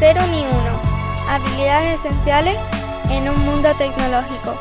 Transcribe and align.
Cero 0.00 0.22
ni 0.30 0.40
uno. 0.46 0.80
Habilidades 1.28 2.02
esenciales 2.02 2.56
en 3.10 3.28
un 3.28 3.38
mundo 3.44 3.68
tecnológico. 3.76 4.58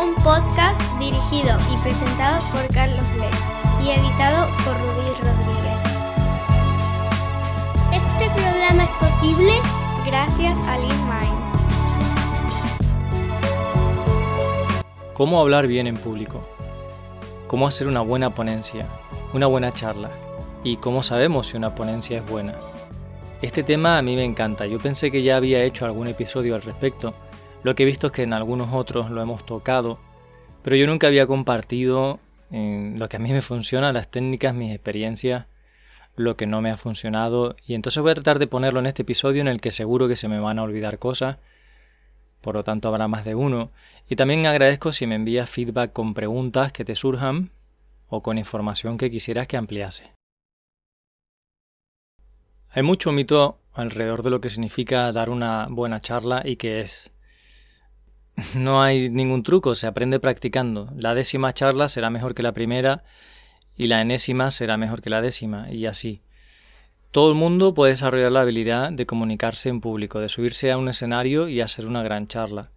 Un 0.00 0.14
podcast 0.22 0.80
dirigido 1.00 1.58
y 1.72 1.76
presentado 1.78 2.40
por 2.52 2.64
Carlos 2.72 3.04
Lee 3.16 3.84
y 3.84 3.90
editado 3.90 4.46
por 4.58 4.78
Rudy 4.78 5.14
Rodríguez. 5.20 5.80
Este 7.90 8.30
programa 8.40 8.84
es 8.84 8.90
posible 9.00 9.52
gracias 10.06 10.56
a 10.68 10.78
LeanMind. 10.78 11.42
¿Cómo 15.14 15.40
hablar 15.40 15.66
bien 15.66 15.88
en 15.88 15.96
público? 15.96 16.40
¿Cómo 17.48 17.66
hacer 17.66 17.88
una 17.88 18.02
buena 18.02 18.32
ponencia? 18.32 18.86
Una 19.32 19.48
buena 19.48 19.72
charla? 19.72 20.12
¿Y 20.62 20.76
cómo 20.76 21.02
sabemos 21.02 21.48
si 21.48 21.56
una 21.56 21.74
ponencia 21.74 22.18
es 22.18 22.26
buena? 22.30 22.54
Este 23.42 23.64
tema 23.64 23.98
a 23.98 24.02
mí 24.02 24.14
me 24.14 24.24
encanta. 24.24 24.66
Yo 24.66 24.78
pensé 24.78 25.10
que 25.10 25.20
ya 25.20 25.36
había 25.36 25.64
hecho 25.64 25.84
algún 25.84 26.06
episodio 26.06 26.54
al 26.54 26.62
respecto. 26.62 27.12
Lo 27.64 27.74
que 27.74 27.82
he 27.82 27.86
visto 27.86 28.06
es 28.06 28.12
que 28.12 28.22
en 28.22 28.32
algunos 28.32 28.72
otros 28.72 29.10
lo 29.10 29.20
hemos 29.20 29.44
tocado. 29.44 29.98
Pero 30.62 30.76
yo 30.76 30.86
nunca 30.86 31.08
había 31.08 31.26
compartido 31.26 32.20
en 32.52 33.00
lo 33.00 33.08
que 33.08 33.16
a 33.16 33.18
mí 33.18 33.32
me 33.32 33.40
funciona, 33.40 33.92
las 33.92 34.08
técnicas, 34.08 34.54
mis 34.54 34.72
experiencias, 34.72 35.46
lo 36.14 36.36
que 36.36 36.46
no 36.46 36.60
me 36.60 36.70
ha 36.70 36.76
funcionado. 36.76 37.56
Y 37.66 37.74
entonces 37.74 38.00
voy 38.00 38.12
a 38.12 38.14
tratar 38.14 38.38
de 38.38 38.46
ponerlo 38.46 38.78
en 38.78 38.86
este 38.86 39.02
episodio 39.02 39.40
en 39.40 39.48
el 39.48 39.60
que 39.60 39.72
seguro 39.72 40.06
que 40.06 40.14
se 40.14 40.28
me 40.28 40.38
van 40.38 40.60
a 40.60 40.62
olvidar 40.62 41.00
cosas. 41.00 41.38
Por 42.42 42.54
lo 42.54 42.62
tanto 42.62 42.86
habrá 42.86 43.08
más 43.08 43.24
de 43.24 43.34
uno. 43.34 43.72
Y 44.08 44.14
también 44.14 44.46
agradezco 44.46 44.92
si 44.92 45.08
me 45.08 45.16
envías 45.16 45.50
feedback 45.50 45.92
con 45.92 46.14
preguntas 46.14 46.70
que 46.70 46.84
te 46.84 46.94
surjan 46.94 47.50
o 48.06 48.22
con 48.22 48.38
información 48.38 48.98
que 48.98 49.10
quisieras 49.10 49.48
que 49.48 49.56
ampliase. 49.56 50.21
Hay 52.74 52.82
mucho 52.82 53.12
mito 53.12 53.58
alrededor 53.74 54.22
de 54.22 54.30
lo 54.30 54.40
que 54.40 54.48
significa 54.48 55.12
dar 55.12 55.28
una 55.28 55.66
buena 55.68 56.00
charla 56.00 56.42
y 56.44 56.56
que 56.56 56.80
es. 56.80 57.12
No 58.54 58.82
hay 58.82 59.10
ningún 59.10 59.42
truco, 59.42 59.74
se 59.74 59.86
aprende 59.86 60.18
practicando. 60.18 60.90
La 60.96 61.14
décima 61.14 61.52
charla 61.52 61.88
será 61.88 62.08
mejor 62.08 62.34
que 62.34 62.42
la 62.42 62.52
primera 62.52 63.04
y 63.76 63.88
la 63.88 64.00
enésima 64.00 64.50
será 64.50 64.78
mejor 64.78 65.02
que 65.02 65.10
la 65.10 65.20
décima 65.20 65.70
y 65.70 65.84
así. 65.84 66.22
Todo 67.10 67.28
el 67.28 67.36
mundo 67.36 67.74
puede 67.74 67.92
desarrollar 67.92 68.32
la 68.32 68.40
habilidad 68.40 68.90
de 68.90 69.04
comunicarse 69.04 69.68
en 69.68 69.82
público, 69.82 70.20
de 70.20 70.30
subirse 70.30 70.72
a 70.72 70.78
un 70.78 70.88
escenario 70.88 71.48
y 71.48 71.60
hacer 71.60 71.86
una 71.86 72.02
gran 72.02 72.26
charla. 72.26 72.70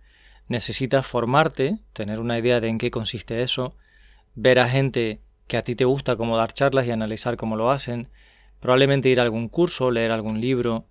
Necesitas 0.49 1.05
formarte, 1.05 1.77
tener 1.93 2.19
una 2.19 2.37
idea 2.37 2.59
de 2.59 2.67
en 2.67 2.79
qué 2.79 2.91
consiste 2.91 3.43
eso, 3.43 3.77
ver 4.33 4.59
a 4.59 4.67
gente 4.67 5.21
que 5.47 5.55
a 5.55 5.63
ti 5.63 5.73
te 5.73 5.85
gusta 5.85 6.17
cómo 6.17 6.35
dar 6.35 6.51
charlas 6.51 6.85
y 6.85 6.91
analizar 6.91 7.37
cómo 7.37 7.55
lo 7.55 7.71
hacen, 7.71 8.09
Probablemente 8.65 9.09
ir 9.09 9.19
a 9.19 9.23
algún 9.23 9.47
curso, 9.47 9.91
leer 9.91 10.09
algún 10.09 10.41
libro 10.41 10.87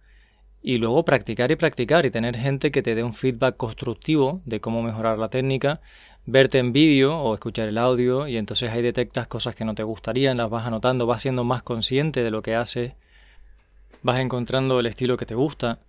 y 0.62 0.78
luego 0.78 1.04
practicar 1.04 1.50
y 1.50 1.56
practicar 1.56 2.06
y 2.06 2.10
tener 2.12 2.36
gente 2.36 2.70
que 2.70 2.82
te 2.82 2.94
dé 2.94 3.02
un 3.02 3.14
feedback 3.14 3.56
constructivo 3.56 4.42
de 4.44 4.60
cómo 4.60 4.80
mejorar 4.80 5.18
la 5.18 5.28
técnica, 5.28 5.80
verte 6.24 6.58
en 6.58 6.72
vídeo 6.72 7.18
o 7.18 7.34
escuchar 7.34 7.66
el 7.66 7.78
audio 7.78 8.28
y 8.28 8.36
entonces 8.36 8.70
ahí 8.70 8.80
detectas 8.80 9.26
cosas 9.26 9.56
que 9.56 9.64
no 9.64 9.74
te 9.74 9.82
gustarían, 9.82 10.36
las 10.36 10.50
vas 10.50 10.66
anotando, 10.66 11.04
vas 11.06 11.22
siendo 11.22 11.42
más 11.42 11.64
consciente 11.64 12.22
de 12.22 12.30
lo 12.30 12.42
que 12.42 12.54
haces, 12.54 12.92
vas 14.04 14.20
encontrando 14.20 14.78
el 14.78 14.86
estilo 14.86 15.16
que 15.16 15.26
te 15.26 15.34
gusta, 15.34 15.80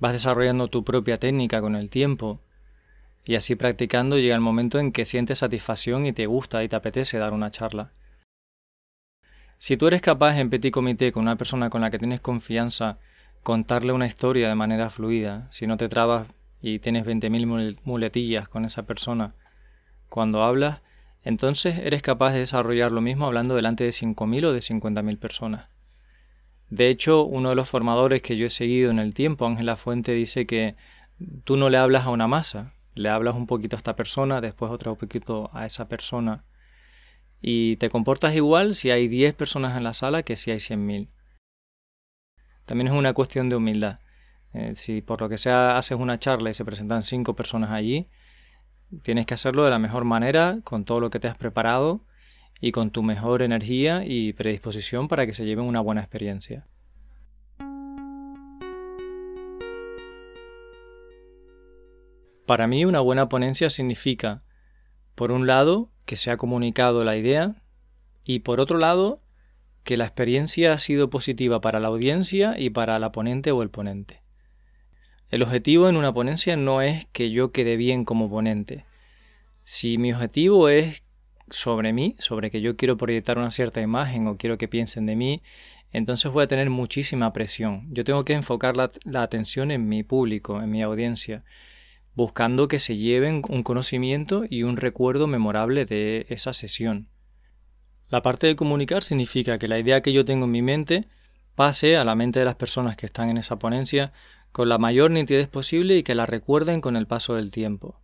vas 0.00 0.14
desarrollando 0.14 0.66
tu 0.66 0.82
propia 0.82 1.16
técnica 1.16 1.60
con 1.60 1.76
el 1.76 1.90
tiempo 1.90 2.40
y 3.24 3.36
así 3.36 3.54
practicando 3.54 4.18
llega 4.18 4.34
el 4.34 4.40
momento 4.40 4.80
en 4.80 4.90
que 4.90 5.04
sientes 5.04 5.38
satisfacción 5.38 6.06
y 6.06 6.12
te 6.12 6.26
gusta 6.26 6.64
y 6.64 6.68
te 6.68 6.74
apetece 6.74 7.18
dar 7.18 7.32
una 7.32 7.52
charla. 7.52 7.92
Si 9.66 9.78
tú 9.78 9.86
eres 9.86 10.02
capaz 10.02 10.38
en 10.38 10.50
petit 10.50 10.70
comité 10.70 11.10
con 11.10 11.22
una 11.22 11.36
persona 11.36 11.70
con 11.70 11.80
la 11.80 11.90
que 11.90 11.98
tienes 11.98 12.20
confianza 12.20 12.98
contarle 13.42 13.94
una 13.94 14.04
historia 14.04 14.46
de 14.46 14.54
manera 14.54 14.90
fluida, 14.90 15.48
si 15.50 15.66
no 15.66 15.78
te 15.78 15.88
trabas 15.88 16.28
y 16.60 16.80
tienes 16.80 17.06
20.000 17.06 17.78
muletillas 17.82 18.46
con 18.46 18.66
esa 18.66 18.82
persona 18.82 19.32
cuando 20.10 20.42
hablas, 20.42 20.82
entonces 21.22 21.78
eres 21.78 22.02
capaz 22.02 22.34
de 22.34 22.40
desarrollar 22.40 22.92
lo 22.92 23.00
mismo 23.00 23.24
hablando 23.24 23.54
delante 23.54 23.84
de 23.84 23.90
5.000 23.90 24.44
o 24.44 24.52
de 24.52 24.58
50.000 24.58 25.18
personas. 25.18 25.70
De 26.68 26.88
hecho, 26.90 27.24
uno 27.24 27.48
de 27.48 27.56
los 27.56 27.66
formadores 27.66 28.20
que 28.20 28.36
yo 28.36 28.44
he 28.44 28.50
seguido 28.50 28.90
en 28.90 28.98
el 28.98 29.14
tiempo, 29.14 29.46
Ángela 29.46 29.76
Fuente, 29.76 30.12
dice 30.12 30.44
que 30.44 30.74
tú 31.44 31.56
no 31.56 31.70
le 31.70 31.78
hablas 31.78 32.04
a 32.04 32.10
una 32.10 32.28
masa, 32.28 32.74
le 32.94 33.08
hablas 33.08 33.34
un 33.34 33.46
poquito 33.46 33.76
a 33.76 33.78
esta 33.78 33.96
persona, 33.96 34.42
después 34.42 34.70
otro 34.70 34.94
poquito 34.96 35.48
a 35.54 35.64
esa 35.64 35.88
persona 35.88 36.44
y 37.46 37.76
te 37.76 37.90
comportas 37.90 38.34
igual 38.34 38.74
si 38.74 38.90
hay 38.90 39.06
10 39.06 39.34
personas 39.34 39.76
en 39.76 39.84
la 39.84 39.92
sala 39.92 40.22
que 40.22 40.34
si 40.34 40.50
hay 40.50 40.56
100.000. 40.56 41.10
También 42.64 42.88
es 42.88 42.94
una 42.94 43.12
cuestión 43.12 43.50
de 43.50 43.56
humildad. 43.56 43.98
Eh, 44.54 44.72
si 44.76 45.02
por 45.02 45.20
lo 45.20 45.28
que 45.28 45.36
sea 45.36 45.76
haces 45.76 45.98
una 45.98 46.18
charla 46.18 46.48
y 46.48 46.54
se 46.54 46.64
presentan 46.64 47.02
5 47.02 47.36
personas 47.36 47.70
allí, 47.70 48.08
tienes 49.02 49.26
que 49.26 49.34
hacerlo 49.34 49.62
de 49.62 49.70
la 49.70 49.78
mejor 49.78 50.04
manera, 50.04 50.60
con 50.64 50.86
todo 50.86 51.00
lo 51.00 51.10
que 51.10 51.20
te 51.20 51.28
has 51.28 51.36
preparado 51.36 52.06
y 52.62 52.72
con 52.72 52.90
tu 52.90 53.02
mejor 53.02 53.42
energía 53.42 54.04
y 54.06 54.32
predisposición 54.32 55.06
para 55.08 55.26
que 55.26 55.34
se 55.34 55.44
lleven 55.44 55.66
una 55.66 55.80
buena 55.80 56.00
experiencia. 56.00 56.66
Para 62.46 62.66
mí 62.66 62.86
una 62.86 63.00
buena 63.00 63.28
ponencia 63.28 63.68
significa, 63.68 64.44
por 65.14 65.30
un 65.30 65.46
lado, 65.46 65.90
que 66.04 66.16
se 66.16 66.30
ha 66.30 66.36
comunicado 66.36 67.04
la 67.04 67.16
idea 67.16 67.56
y 68.24 68.40
por 68.40 68.60
otro 68.60 68.78
lado 68.78 69.20
que 69.82 69.96
la 69.96 70.04
experiencia 70.04 70.72
ha 70.72 70.78
sido 70.78 71.10
positiva 71.10 71.60
para 71.60 71.78
la 71.78 71.88
audiencia 71.88 72.54
y 72.58 72.70
para 72.70 72.98
la 72.98 73.12
ponente 73.12 73.52
o 73.52 73.62
el 73.62 73.70
ponente. 73.70 74.22
El 75.30 75.42
objetivo 75.42 75.88
en 75.88 75.96
una 75.96 76.12
ponencia 76.12 76.56
no 76.56 76.80
es 76.80 77.06
que 77.06 77.30
yo 77.30 77.52
quede 77.52 77.76
bien 77.76 78.04
como 78.04 78.30
ponente. 78.30 78.84
Si 79.62 79.98
mi 79.98 80.12
objetivo 80.12 80.68
es 80.68 81.02
sobre 81.50 81.92
mí, 81.92 82.14
sobre 82.18 82.50
que 82.50 82.60
yo 82.60 82.76
quiero 82.76 82.96
proyectar 82.96 83.38
una 83.38 83.50
cierta 83.50 83.82
imagen 83.82 84.26
o 84.26 84.36
quiero 84.36 84.56
que 84.56 84.68
piensen 84.68 85.06
de 85.06 85.16
mí, 85.16 85.42
entonces 85.92 86.32
voy 86.32 86.44
a 86.44 86.48
tener 86.48 86.70
muchísima 86.70 87.32
presión. 87.32 87.86
Yo 87.90 88.04
tengo 88.04 88.24
que 88.24 88.32
enfocar 88.32 88.76
la, 88.76 88.90
la 89.04 89.22
atención 89.22 89.70
en 89.70 89.88
mi 89.88 90.02
público, 90.02 90.62
en 90.62 90.70
mi 90.70 90.82
audiencia 90.82 91.44
buscando 92.14 92.68
que 92.68 92.78
se 92.78 92.96
lleven 92.96 93.42
un 93.48 93.62
conocimiento 93.62 94.44
y 94.48 94.62
un 94.62 94.76
recuerdo 94.76 95.26
memorable 95.26 95.84
de 95.84 96.26
esa 96.28 96.52
sesión. 96.52 97.08
La 98.08 98.22
parte 98.22 98.46
de 98.46 98.56
comunicar 98.56 99.02
significa 99.02 99.58
que 99.58 99.68
la 99.68 99.78
idea 99.78 100.00
que 100.00 100.12
yo 100.12 100.24
tengo 100.24 100.44
en 100.44 100.52
mi 100.52 100.62
mente 100.62 101.08
pase 101.54 101.96
a 101.96 102.04
la 102.04 102.14
mente 102.14 102.40
de 102.40 102.44
las 102.44 102.56
personas 102.56 102.96
que 102.96 103.06
están 103.06 103.28
en 103.30 103.38
esa 103.38 103.58
ponencia 103.58 104.12
con 104.52 104.68
la 104.68 104.78
mayor 104.78 105.10
nitidez 105.10 105.48
posible 105.48 105.96
y 105.96 106.02
que 106.02 106.14
la 106.14 106.26
recuerden 106.26 106.80
con 106.80 106.96
el 106.96 107.06
paso 107.06 107.34
del 107.34 107.50
tiempo. 107.50 108.00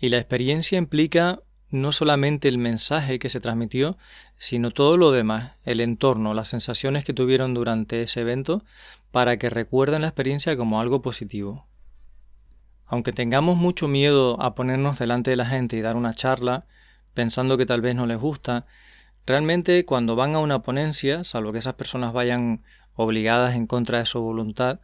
Y 0.00 0.08
la 0.08 0.18
experiencia 0.18 0.78
implica 0.78 1.40
no 1.70 1.92
solamente 1.92 2.48
el 2.48 2.58
mensaje 2.58 3.18
que 3.18 3.28
se 3.28 3.40
transmitió, 3.40 3.96
sino 4.36 4.70
todo 4.70 4.96
lo 4.96 5.10
demás, 5.10 5.52
el 5.64 5.80
entorno, 5.80 6.34
las 6.34 6.48
sensaciones 6.48 7.04
que 7.04 7.12
tuvieron 7.12 7.54
durante 7.54 8.02
ese 8.02 8.20
evento, 8.20 8.64
para 9.10 9.36
que 9.36 9.50
recuerden 9.50 10.02
la 10.02 10.08
experiencia 10.08 10.56
como 10.56 10.80
algo 10.80 11.02
positivo. 11.02 11.66
Aunque 12.86 13.12
tengamos 13.12 13.56
mucho 13.56 13.88
miedo 13.88 14.40
a 14.40 14.54
ponernos 14.54 14.98
delante 14.98 15.30
de 15.30 15.36
la 15.36 15.46
gente 15.46 15.76
y 15.76 15.80
dar 15.80 15.96
una 15.96 16.14
charla, 16.14 16.66
pensando 17.14 17.56
que 17.56 17.66
tal 17.66 17.80
vez 17.80 17.94
no 17.94 18.06
les 18.06 18.18
gusta, 18.18 18.66
realmente 19.26 19.84
cuando 19.84 20.16
van 20.16 20.34
a 20.34 20.40
una 20.40 20.62
ponencia, 20.62 21.24
salvo 21.24 21.52
que 21.52 21.58
esas 21.58 21.74
personas 21.74 22.12
vayan 22.12 22.62
obligadas 22.94 23.54
en 23.54 23.66
contra 23.66 23.98
de 23.98 24.06
su 24.06 24.20
voluntad, 24.20 24.80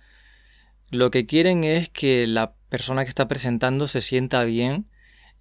lo 0.91 1.11
que 1.11 1.27
quieren 1.27 1.65
es 1.65 1.89
que 1.89 2.27
la 2.27 2.55
persona 2.69 3.05
que 3.05 3.11
está 3.11 3.29
presentando 3.29 3.87
se 3.87 4.01
sienta 4.01 4.43
bien, 4.45 4.87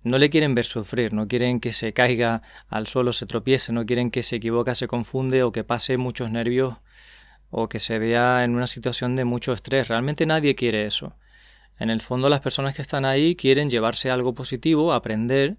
no 0.03 0.17
le 0.17 0.29
quieren 0.29 0.55
ver 0.55 0.65
sufrir, 0.65 1.13
no 1.13 1.27
quieren 1.27 1.59
que 1.59 1.71
se 1.71 1.93
caiga 1.93 2.41
al 2.67 2.87
suelo, 2.87 3.13
se 3.13 3.25
tropiece, 3.25 3.73
no 3.73 3.85
quieren 3.85 4.11
que 4.11 4.23
se 4.23 4.37
equivoque, 4.37 4.75
se 4.75 4.87
confunde 4.87 5.43
o 5.43 5.51
que 5.51 5.63
pase 5.63 5.97
muchos 5.97 6.31
nervios 6.31 6.75
o 7.49 7.67
que 7.67 7.79
se 7.79 7.99
vea 7.99 8.43
en 8.43 8.55
una 8.55 8.67
situación 8.67 9.15
de 9.15 9.25
mucho 9.25 9.53
estrés. 9.53 9.87
Realmente 9.87 10.25
nadie 10.25 10.55
quiere 10.55 10.85
eso. 10.85 11.15
En 11.79 11.89
el 11.89 12.01
fondo 12.01 12.27
las 12.27 12.41
personas 12.41 12.75
que 12.75 12.81
están 12.81 13.05
ahí 13.05 13.35
quieren 13.35 13.69
llevarse 13.69 14.11
algo 14.11 14.35
positivo, 14.35 14.91
aprender, 14.91 15.57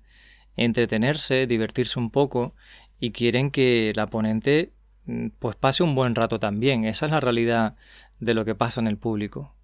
entretenerse, 0.56 1.46
divertirse 1.46 1.99
un 1.99 2.11
poco 2.11 2.55
y 3.00 3.12
quieren 3.12 3.50
que 3.50 3.93
la 3.96 4.06
ponente 4.06 4.72
mm, 5.06 5.28
pues 5.38 5.56
pase 5.56 5.82
un 5.82 5.94
buen 5.94 6.14
rato 6.14 6.38
también. 6.38 6.84
Esa 6.84 7.06
es 7.06 7.12
la 7.12 7.20
realidad 7.20 7.75
de 8.20 8.34
lo 8.34 8.44
que 8.44 8.55
pasa 8.55 8.82
en 8.82 8.87
el 8.87 8.99
público. 8.99 9.55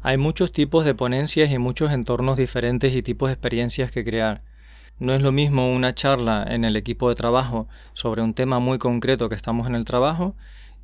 Hay 0.00 0.16
muchos 0.16 0.50
tipos 0.50 0.84
de 0.86 0.94
ponencias 0.94 1.50
y 1.52 1.58
muchos 1.58 1.92
entornos 1.92 2.38
diferentes 2.38 2.94
y 2.94 3.02
tipos 3.02 3.28
de 3.28 3.34
experiencias 3.34 3.90
que 3.92 4.04
crear. 4.04 4.42
No 4.98 5.14
es 5.14 5.20
lo 5.20 5.32
mismo 5.32 5.70
una 5.72 5.92
charla 5.92 6.44
en 6.48 6.64
el 6.64 6.76
equipo 6.76 7.10
de 7.10 7.14
trabajo 7.14 7.68
sobre 7.92 8.22
un 8.22 8.32
tema 8.32 8.58
muy 8.58 8.78
concreto 8.78 9.28
que 9.28 9.34
estamos 9.34 9.66
en 9.66 9.74
el 9.74 9.84
trabajo 9.84 10.34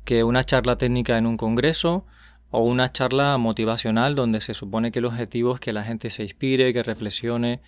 que 0.05 0.23
una 0.23 0.43
charla 0.43 0.77
técnica 0.77 1.17
en 1.17 1.25
un 1.25 1.37
congreso 1.37 2.05
o 2.51 2.59
una 2.59 2.91
charla 2.91 3.37
motivacional 3.37 4.15
donde 4.15 4.41
se 4.41 4.53
supone 4.53 4.91
que 4.91 4.99
el 4.99 5.05
objetivo 5.05 5.53
es 5.55 5.59
que 5.59 5.73
la 5.73 5.83
gente 5.83 6.09
se 6.09 6.23
inspire, 6.23 6.73
que 6.73 6.83
reflexione 6.83 7.61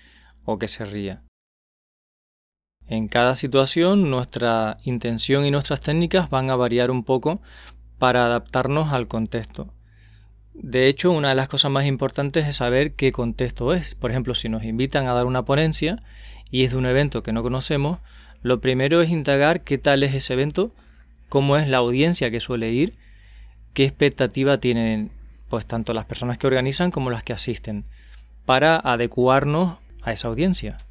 o 0.45 0.57
que 0.57 0.67
se 0.67 0.85
ría. 0.85 1.21
En 2.87 3.07
cada 3.07 3.35
situación 3.35 4.09
nuestra 4.09 4.77
intención 4.83 5.45
y 5.45 5.51
nuestras 5.51 5.81
técnicas 5.81 6.29
van 6.29 6.49
a 6.49 6.55
variar 6.55 6.91
un 6.91 7.03
poco 7.03 7.41
para 7.99 8.25
adaptarnos 8.25 8.91
al 8.91 9.07
contexto. 9.07 9.73
De 10.53 10.87
hecho, 10.87 11.11
una 11.11 11.29
de 11.29 11.35
las 11.35 11.47
cosas 11.47 11.71
más 11.71 11.85
importantes 11.85 12.45
es 12.47 12.57
saber 12.57 12.91
qué 12.91 13.11
contexto 13.11 13.73
es. 13.73 13.95
Por 13.95 14.11
ejemplo, 14.11 14.35
si 14.35 14.49
nos 14.49 14.63
invitan 14.63 15.07
a 15.07 15.13
dar 15.13 15.25
una 15.25 15.45
ponencia 15.45 16.03
y 16.49 16.65
es 16.65 16.71
de 16.71 16.77
un 16.77 16.85
evento 16.85 17.23
que 17.23 17.31
no 17.31 17.43
conocemos, 17.43 17.99
lo 18.41 18.59
primero 18.59 19.01
es 19.01 19.09
indagar 19.09 19.61
qué 19.61 19.77
tal 19.77 20.03
es 20.03 20.13
ese 20.13 20.33
evento, 20.33 20.73
cómo 21.29 21.55
es 21.55 21.69
la 21.69 21.77
audiencia 21.77 22.31
que 22.31 22.39
suele 22.39 22.71
ir, 22.71 22.95
qué 23.73 23.85
expectativa 23.85 24.59
tienen 24.59 25.11
pues 25.49 25.65
tanto 25.65 25.93
las 25.93 26.05
personas 26.05 26.37
que 26.37 26.47
organizan 26.47 26.91
como 26.91 27.09
las 27.09 27.23
que 27.23 27.33
asisten, 27.33 27.83
para 28.45 28.77
adecuarnos 28.77 29.79
a 30.01 30.13
esa 30.13 30.29
audiencia. 30.29 30.85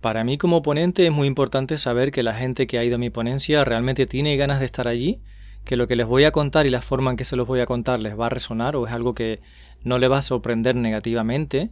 Para 0.00 0.24
mí 0.24 0.38
como 0.38 0.62
ponente 0.62 1.06
es 1.06 1.12
muy 1.12 1.26
importante 1.26 1.78
saber 1.78 2.10
que 2.10 2.22
la 2.22 2.34
gente 2.34 2.66
que 2.66 2.78
ha 2.78 2.84
ido 2.84 2.96
a 2.96 2.98
mi 2.98 3.10
ponencia 3.10 3.64
realmente 3.64 4.06
tiene 4.06 4.36
ganas 4.36 4.60
de 4.60 4.66
estar 4.66 4.88
allí, 4.88 5.20
que 5.64 5.76
lo 5.76 5.88
que 5.88 5.96
les 5.96 6.06
voy 6.06 6.24
a 6.24 6.32
contar 6.32 6.66
y 6.66 6.70
la 6.70 6.82
forma 6.82 7.10
en 7.10 7.16
que 7.16 7.24
se 7.24 7.36
los 7.36 7.46
voy 7.46 7.60
a 7.60 7.66
contar 7.66 8.00
les 8.00 8.18
va 8.18 8.26
a 8.26 8.30
resonar 8.30 8.76
o 8.76 8.86
es 8.86 8.92
algo 8.92 9.14
que 9.14 9.40
no 9.82 9.98
le 9.98 10.08
va 10.08 10.18
a 10.18 10.22
sorprender 10.22 10.76
negativamente 10.76 11.70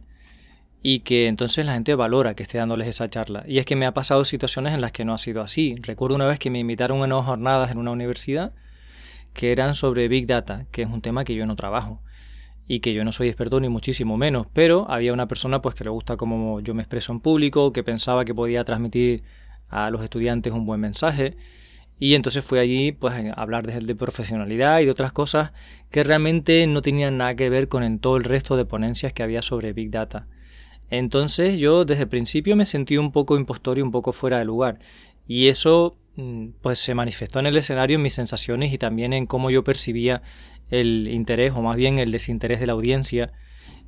y 0.81 0.99
que 0.99 1.27
entonces 1.27 1.65
la 1.65 1.73
gente 1.73 1.95
valora 1.95 2.35
que 2.35 2.43
esté 2.43 2.57
dándoles 2.57 2.87
esa 2.87 3.09
charla. 3.09 3.43
Y 3.47 3.59
es 3.59 3.65
que 3.65 3.75
me 3.75 3.85
ha 3.85 3.93
pasado 3.93 4.23
situaciones 4.25 4.73
en 4.73 4.81
las 4.81 4.91
que 4.91 5.05
no 5.05 5.13
ha 5.13 5.17
sido 5.17 5.41
así. 5.41 5.75
Recuerdo 5.81 6.15
una 6.15 6.27
vez 6.27 6.39
que 6.39 6.49
me 6.49 6.59
invitaron 6.59 7.01
a 7.01 7.05
unas 7.05 7.25
jornadas 7.25 7.71
en 7.71 7.77
una 7.77 7.91
universidad 7.91 8.53
que 9.39 9.53
eran 9.53 9.73
sobre 9.73 10.09
Big 10.09 10.27
Data, 10.27 10.65
que 10.69 10.81
es 10.81 10.89
un 10.89 10.99
tema 10.99 11.23
que 11.23 11.33
yo 11.33 11.45
no 11.45 11.55
trabajo 11.55 12.01
y 12.67 12.81
que 12.81 12.93
yo 12.93 13.05
no 13.05 13.13
soy 13.13 13.29
experto 13.29 13.61
ni 13.61 13.69
muchísimo 13.69 14.17
menos, 14.17 14.47
pero 14.51 14.85
había 14.91 15.13
una 15.13 15.29
persona 15.29 15.61
pues 15.61 15.75
que 15.75 15.85
le 15.85 15.89
gusta 15.91 16.17
cómo 16.17 16.59
yo 16.59 16.73
me 16.73 16.81
expreso 16.81 17.13
en 17.13 17.21
público, 17.21 17.71
que 17.71 17.81
pensaba 17.81 18.25
que 18.25 18.35
podía 18.35 18.65
transmitir 18.65 19.23
a 19.69 19.91
los 19.91 20.03
estudiantes 20.03 20.51
un 20.51 20.65
buen 20.65 20.81
mensaje 20.81 21.37
y 21.97 22.15
entonces 22.15 22.43
fui 22.43 22.59
allí 22.59 22.91
pues 22.91 23.13
a 23.13 23.31
hablar 23.41 23.65
de, 23.65 23.95
profesionalidad 23.95 24.81
y 24.81 24.85
de 24.85 24.91
otras 24.91 25.13
cosas 25.13 25.53
que 25.89 26.03
realmente 26.03 26.67
no 26.67 26.81
tenían 26.81 27.15
nada 27.15 27.35
que 27.35 27.49
ver 27.49 27.69
con 27.69 27.99
todo 27.99 28.17
el 28.17 28.25
resto 28.25 28.57
de 28.57 28.65
ponencias 28.65 29.13
que 29.13 29.23
había 29.23 29.41
sobre 29.41 29.71
Big 29.71 29.89
Data. 29.89 30.27
Entonces 30.89 31.59
yo 31.59 31.85
desde 31.85 32.03
el 32.03 32.09
principio 32.09 32.57
me 32.57 32.65
sentí 32.65 32.97
un 32.97 33.13
poco 33.13 33.37
impostor 33.37 33.77
y 33.77 33.83
un 33.83 33.91
poco 33.91 34.11
fuera 34.11 34.39
de 34.39 34.43
lugar 34.43 34.79
y 35.25 35.47
eso 35.47 35.95
pues 36.61 36.79
se 36.79 36.93
manifestó 36.93 37.39
en 37.39 37.45
el 37.45 37.57
escenario 37.57 37.95
en 37.95 38.01
mis 38.01 38.13
sensaciones 38.13 38.73
y 38.73 38.77
también 38.77 39.13
en 39.13 39.25
cómo 39.25 39.49
yo 39.51 39.63
percibía 39.63 40.21
el 40.69 41.07
interés 41.07 41.53
o 41.55 41.61
más 41.61 41.75
bien 41.75 41.97
el 41.97 42.11
desinterés 42.11 42.59
de 42.59 42.67
la 42.67 42.73
audiencia 42.73 43.31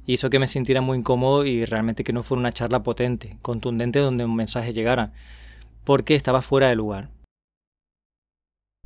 hizo 0.05 0.29
que 0.29 0.39
me 0.39 0.47
sintiera 0.47 0.81
muy 0.81 0.97
incómodo 0.97 1.45
y 1.45 1.65
realmente 1.65 2.03
que 2.03 2.13
no 2.13 2.23
fuera 2.23 2.39
una 2.39 2.51
charla 2.51 2.83
potente, 2.83 3.37
contundente 3.41 3.99
donde 3.99 4.25
un 4.25 4.35
mensaje 4.35 4.71
llegara, 4.71 5.13
porque 5.83 6.15
estaba 6.15 6.41
fuera 6.41 6.69
de 6.69 6.75
lugar. 6.75 7.09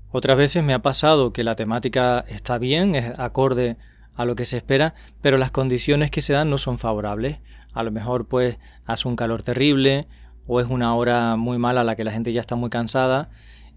Otras 0.10 0.38
veces 0.38 0.64
me 0.64 0.74
ha 0.74 0.82
pasado 0.82 1.34
que 1.34 1.44
la 1.44 1.56
temática 1.56 2.26
está 2.28 2.58
bien, 2.58 2.96
es 2.96 3.18
acorde 3.20 3.78
a 4.16 4.26
lo 4.26 4.36
que 4.36 4.46
se 4.46 4.58
espera, 4.58 4.96
pero 5.22 5.38
las 5.38 5.52
condiciones 5.52 6.12
que 6.12 6.22
se 6.22 6.34
dan 6.34 6.50
no 6.50 6.58
son 6.58 6.78
favorables. 6.78 7.40
A 7.74 7.84
lo 7.84 7.92
mejor 7.92 8.28
pues 8.28 8.58
hace 8.86 9.08
un 9.08 9.18
calor 9.18 9.44
terrible 9.44 10.08
o 10.48 10.60
es 10.60 10.68
una 10.68 10.96
hora 10.96 11.36
muy 11.36 11.58
mala 11.58 11.82
a 11.82 11.84
la 11.84 11.96
que 11.96 12.04
la 12.04 12.12
gente 12.12 12.34
ya 12.34 12.42
está 12.42 12.56
muy 12.56 12.70
cansada 12.70 13.30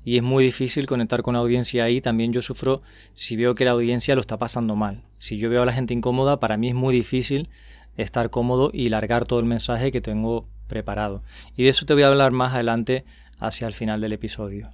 y 0.05 0.17
es 0.17 0.23
muy 0.23 0.45
difícil 0.45 0.87
conectar 0.87 1.23
con 1.23 1.35
la 1.35 1.41
audiencia 1.41 1.85
ahí. 1.85 2.01
También 2.01 2.33
yo 2.33 2.43
sufro 2.43 2.83
si 3.15 3.37
veo 3.37 3.55
que 3.55 3.65
la 3.65 3.73
audiencia 3.73 4.15
lo 4.15 4.21
está 4.21 4.39
pasando 4.39 4.77
mal. 4.77 5.03
Si 5.19 5.39
yo 5.39 5.51
veo 5.51 5.63
a 5.63 5.67
la 5.67 5.73
gente 5.73 5.95
incómoda, 5.95 6.41
para 6.41 6.57
mí 6.57 6.69
es 6.69 6.75
muy 6.75 6.95
difícil 6.95 7.49
estar 7.97 8.31
cómodo 8.31 8.71
y 8.73 8.89
largar 8.89 9.27
todo 9.27 9.41
el 9.41 9.47
mensaje 9.47 9.93
que 9.93 10.01
tengo 10.01 10.47
preparado. 10.67 11.23
Y 11.57 11.65
de 11.65 11.71
eso 11.71 11.85
te 11.85 11.95
voy 11.95 12.05
a 12.05 12.09
hablar 12.09 12.33
más 12.33 12.55
adelante 12.55 13.05
hacia 13.39 13.67
el 13.67 13.75
final 13.75 14.01
del 14.01 14.13
episodio. 14.13 14.71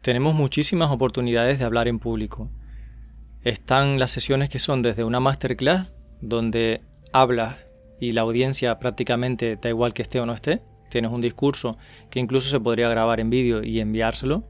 Tenemos 0.00 0.34
muchísimas 0.34 0.92
oportunidades 0.92 1.58
de 1.58 1.64
hablar 1.64 1.88
en 1.88 1.98
público. 1.98 2.48
Están 3.46 4.00
las 4.00 4.10
sesiones 4.10 4.50
que 4.50 4.58
son 4.58 4.82
desde 4.82 5.04
una 5.04 5.20
masterclass, 5.20 5.92
donde 6.20 6.80
hablas 7.12 7.56
y 8.00 8.10
la 8.10 8.22
audiencia 8.22 8.80
prácticamente 8.80 9.54
da 9.54 9.68
igual 9.68 9.94
que 9.94 10.02
esté 10.02 10.18
o 10.18 10.26
no 10.26 10.32
esté. 10.32 10.62
Tienes 10.90 11.12
un 11.12 11.20
discurso 11.20 11.78
que 12.10 12.18
incluso 12.18 12.50
se 12.50 12.58
podría 12.58 12.88
grabar 12.88 13.20
en 13.20 13.30
vídeo 13.30 13.62
y 13.62 13.78
enviárselo. 13.78 14.42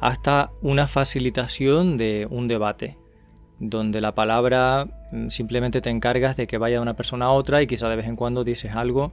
Hasta 0.00 0.50
una 0.62 0.88
facilitación 0.88 1.96
de 1.96 2.26
un 2.28 2.48
debate, 2.48 2.98
donde 3.60 4.00
la 4.00 4.16
palabra 4.16 4.88
mm, 5.12 5.28
simplemente 5.28 5.80
te 5.80 5.90
encargas 5.90 6.36
de 6.36 6.48
que 6.48 6.58
vaya 6.58 6.78
de 6.78 6.82
una 6.82 6.96
persona 6.96 7.26
a 7.26 7.30
otra 7.30 7.62
y 7.62 7.68
quizá 7.68 7.88
de 7.88 7.94
vez 7.94 8.08
en 8.08 8.16
cuando 8.16 8.42
dices 8.42 8.74
algo. 8.74 9.12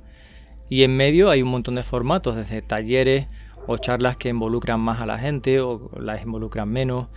Y 0.68 0.81
en 0.81 0.97
medio 0.97 1.30
hay 1.30 1.44
un 1.44 1.50
montón 1.50 1.75
de 1.75 1.83
formatos, 1.83 2.36
desde 2.36 2.63
talleres 2.63 3.27
o 3.68 3.77
charlas 3.77 4.18
que 4.18 4.30
involucran 4.30 4.80
más 4.80 5.00
a 5.00 5.06
la 5.06 5.19
gente 5.19 5.59
o 5.59 5.91
las 6.00 6.24
involucran 6.24 6.69
menos. 6.69 7.09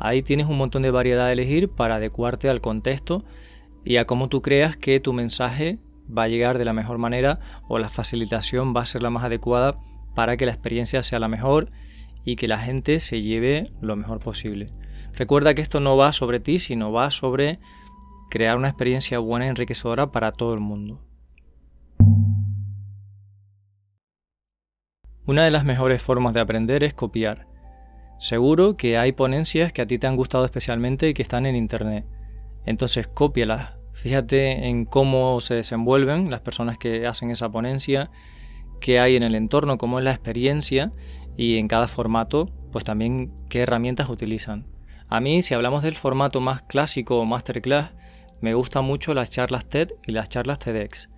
Ahí 0.00 0.22
tienes 0.22 0.46
un 0.46 0.56
montón 0.56 0.80
de 0.80 0.90
variedad 0.90 1.26
de 1.26 1.34
elegir 1.34 1.68
para 1.68 1.96
adecuarte 1.96 2.48
al 2.48 2.62
contexto 2.62 3.22
y 3.84 3.98
a 3.98 4.06
cómo 4.06 4.30
tú 4.30 4.40
creas 4.40 4.76
que 4.76 4.98
tu 4.98 5.12
mensaje 5.12 5.78
va 6.10 6.22
a 6.24 6.28
llegar 6.28 6.56
de 6.56 6.64
la 6.64 6.72
mejor 6.72 6.96
manera 6.96 7.38
o 7.68 7.78
la 7.78 7.90
facilitación 7.90 8.74
va 8.74 8.80
a 8.80 8.86
ser 8.86 9.02
la 9.02 9.10
más 9.10 9.24
adecuada 9.24 9.78
para 10.14 10.38
que 10.38 10.46
la 10.46 10.52
experiencia 10.52 11.02
sea 11.02 11.18
la 11.18 11.28
mejor 11.28 11.70
y 12.24 12.36
que 12.36 12.48
la 12.48 12.58
gente 12.58 12.98
se 12.98 13.20
lleve 13.20 13.72
lo 13.82 13.94
mejor 13.94 14.20
posible. 14.20 14.72
Recuerda 15.12 15.52
que 15.52 15.60
esto 15.62 15.80
no 15.80 15.98
va 15.98 16.14
sobre 16.14 16.40
ti, 16.40 16.58
sino 16.58 16.92
va 16.92 17.10
sobre 17.10 17.60
crear 18.30 18.56
una 18.56 18.68
experiencia 18.68 19.18
buena 19.18 19.46
y 19.46 19.48
enriquecedora 19.50 20.12
para 20.12 20.32
todo 20.32 20.54
el 20.54 20.60
mundo. 20.60 21.04
Una 25.26 25.44
de 25.44 25.50
las 25.50 25.64
mejores 25.64 26.02
formas 26.02 26.32
de 26.32 26.40
aprender 26.40 26.82
es 26.84 26.94
copiar. 26.94 27.49
Seguro 28.20 28.76
que 28.76 28.98
hay 28.98 29.12
ponencias 29.12 29.72
que 29.72 29.80
a 29.80 29.86
ti 29.86 29.98
te 29.98 30.06
han 30.06 30.14
gustado 30.14 30.44
especialmente 30.44 31.08
y 31.08 31.14
que 31.14 31.22
están 31.22 31.46
en 31.46 31.56
internet. 31.56 32.04
Entonces 32.66 33.08
cópialas, 33.08 33.78
fíjate 33.94 34.68
en 34.68 34.84
cómo 34.84 35.40
se 35.40 35.54
desenvuelven 35.54 36.30
las 36.30 36.42
personas 36.42 36.76
que 36.76 37.06
hacen 37.06 37.30
esa 37.30 37.50
ponencia, 37.50 38.10
qué 38.78 39.00
hay 39.00 39.16
en 39.16 39.22
el 39.22 39.34
entorno, 39.34 39.78
cómo 39.78 39.98
es 39.98 40.04
la 40.04 40.10
experiencia 40.10 40.90
y 41.34 41.56
en 41.56 41.66
cada 41.66 41.88
formato, 41.88 42.50
pues 42.70 42.84
también 42.84 43.32
qué 43.48 43.60
herramientas 43.60 44.10
utilizan. 44.10 44.66
A 45.08 45.20
mí, 45.20 45.40
si 45.40 45.54
hablamos 45.54 45.82
del 45.82 45.96
formato 45.96 46.42
más 46.42 46.60
clásico 46.60 47.18
o 47.18 47.24
masterclass, 47.24 47.94
me 48.42 48.52
gustan 48.52 48.84
mucho 48.84 49.14
las 49.14 49.30
charlas 49.30 49.66
TED 49.66 49.92
y 50.06 50.12
las 50.12 50.28
charlas 50.28 50.58
TEDx. 50.58 51.08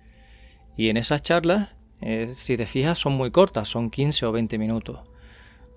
Y 0.77 0.87
en 0.87 0.95
esas 0.95 1.21
charlas, 1.21 1.75
eh, 1.99 2.29
si 2.31 2.55
te 2.55 2.65
fijas, 2.65 2.97
son 2.97 3.11
muy 3.11 3.29
cortas, 3.29 3.67
son 3.67 3.89
15 3.89 4.25
o 4.25 4.31
20 4.31 4.57
minutos. 4.57 5.01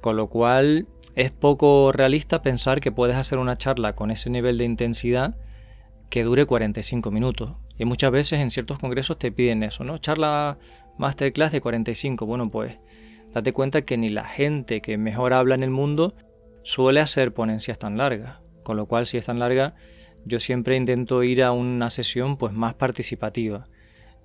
Con 0.00 0.16
lo 0.16 0.28
cual 0.28 0.86
es 1.14 1.30
poco 1.30 1.92
realista 1.92 2.42
pensar 2.42 2.80
que 2.80 2.92
puedes 2.92 3.16
hacer 3.16 3.38
una 3.38 3.56
charla 3.56 3.94
con 3.94 4.10
ese 4.10 4.30
nivel 4.30 4.58
de 4.58 4.64
intensidad 4.64 5.36
que 6.10 6.24
dure 6.24 6.46
45 6.46 7.10
minutos. 7.10 7.52
Y 7.78 7.84
muchas 7.84 8.10
veces 8.10 8.40
en 8.40 8.50
ciertos 8.50 8.78
congresos 8.78 9.18
te 9.18 9.32
piden 9.32 9.62
eso, 9.62 9.84
¿no? 9.84 9.98
Charla 9.98 10.58
masterclass 10.98 11.52
de 11.52 11.60
45. 11.60 12.26
Bueno, 12.26 12.50
pues 12.50 12.78
date 13.32 13.52
cuenta 13.52 13.82
que 13.82 13.96
ni 13.96 14.08
la 14.08 14.24
gente 14.24 14.80
que 14.80 14.98
mejor 14.98 15.32
habla 15.32 15.54
en 15.54 15.62
el 15.62 15.70
mundo 15.70 16.14
suele 16.62 17.00
hacer 17.00 17.32
ponencias 17.34 17.78
tan 17.78 17.96
largas. 17.96 18.40
Con 18.62 18.76
lo 18.76 18.86
cual, 18.86 19.06
si 19.06 19.16
es 19.18 19.26
tan 19.26 19.38
larga, 19.38 19.74
yo 20.24 20.40
siempre 20.40 20.76
intento 20.76 21.22
ir 21.22 21.44
a 21.44 21.52
una 21.52 21.88
sesión 21.88 22.36
pues 22.36 22.52
más 22.52 22.74
participativa, 22.74 23.64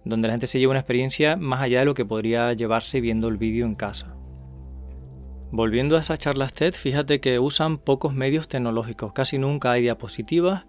donde 0.04 0.28
la 0.28 0.34
gente 0.34 0.48
se 0.48 0.60
lleve 0.60 0.72
una 0.72 0.80
experiencia 0.80 1.36
más 1.36 1.62
allá 1.62 1.80
de 1.80 1.86
lo 1.86 1.94
que 1.94 2.06
podría 2.06 2.52
llevarse 2.54 3.02
viendo 3.02 3.28
el 3.28 3.38
vídeo 3.38 3.66
en 3.66 3.76
casa. 3.76 4.16
Volviendo 5.52 5.98
a 5.98 6.00
esas 6.00 6.20
charlas 6.20 6.54
TED, 6.54 6.74
fíjate 6.74 7.20
que 7.20 7.40
usan 7.40 7.78
pocos 7.78 8.14
medios 8.14 8.48
tecnológicos, 8.48 9.14
casi 9.14 9.38
nunca 9.38 9.72
hay 9.72 9.82
diapositivas 9.82 10.66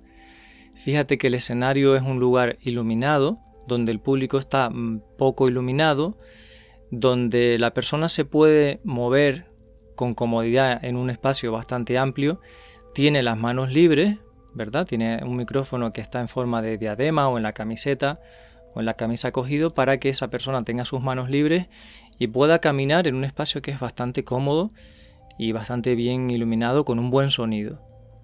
Fíjate 0.74 1.18
que 1.18 1.26
el 1.26 1.34
escenario 1.34 1.96
es 1.96 2.02
un 2.02 2.18
lugar 2.18 2.58
iluminado, 2.60 3.38
donde 3.66 3.92
el 3.92 4.00
público 4.00 4.38
está 4.38 4.70
mm, 4.70 5.02
poco 5.18 5.48
iluminado, 5.48 6.18
donde 6.90 7.58
la 7.58 7.72
persona 7.74 8.08
se 8.08 8.24
puede 8.24 8.80
mover 8.84 9.50
con 9.94 10.14
comodidad 10.14 10.84
en 10.84 10.96
un 10.96 11.10
espacio 11.10 11.52
bastante 11.52 11.98
amplio, 11.98 12.40
tiene 12.94 13.22
las 13.22 13.38
manos 13.38 13.72
libres, 13.72 14.18
¿verdad? 14.54 14.86
Tiene 14.86 15.20
un 15.24 15.36
micrófono 15.36 15.92
que 15.92 16.00
está 16.00 16.20
en 16.20 16.28
forma 16.28 16.60
de 16.62 16.78
diadema 16.78 17.28
o 17.28 17.36
en 17.36 17.42
la 17.42 17.52
camiseta 17.52 18.20
en 18.80 18.86
la 18.86 18.94
camisa 18.94 19.32
cogido 19.32 19.70
para 19.70 19.98
que 19.98 20.08
esa 20.08 20.28
persona 20.28 20.64
tenga 20.64 20.84
sus 20.84 21.00
manos 21.00 21.30
libres 21.30 21.68
y 22.18 22.28
pueda 22.28 22.58
caminar 22.58 23.06
en 23.08 23.14
un 23.14 23.24
espacio 23.24 23.62
que 23.62 23.70
es 23.70 23.80
bastante 23.80 24.24
cómodo 24.24 24.72
y 25.38 25.52
bastante 25.52 25.94
bien 25.94 26.30
iluminado 26.30 26.84
con 26.84 26.98
un 26.98 27.10
buen 27.10 27.30
sonido. 27.30 27.80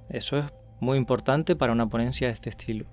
Eso 0.09 0.39
es 0.39 0.47
muy 0.81 0.97
importante 0.99 1.57
para 1.57 1.73
una 1.73 1.89
ponencia 1.89 2.29
de 2.29 2.35
este 2.35 2.51
estilo. 2.51 2.87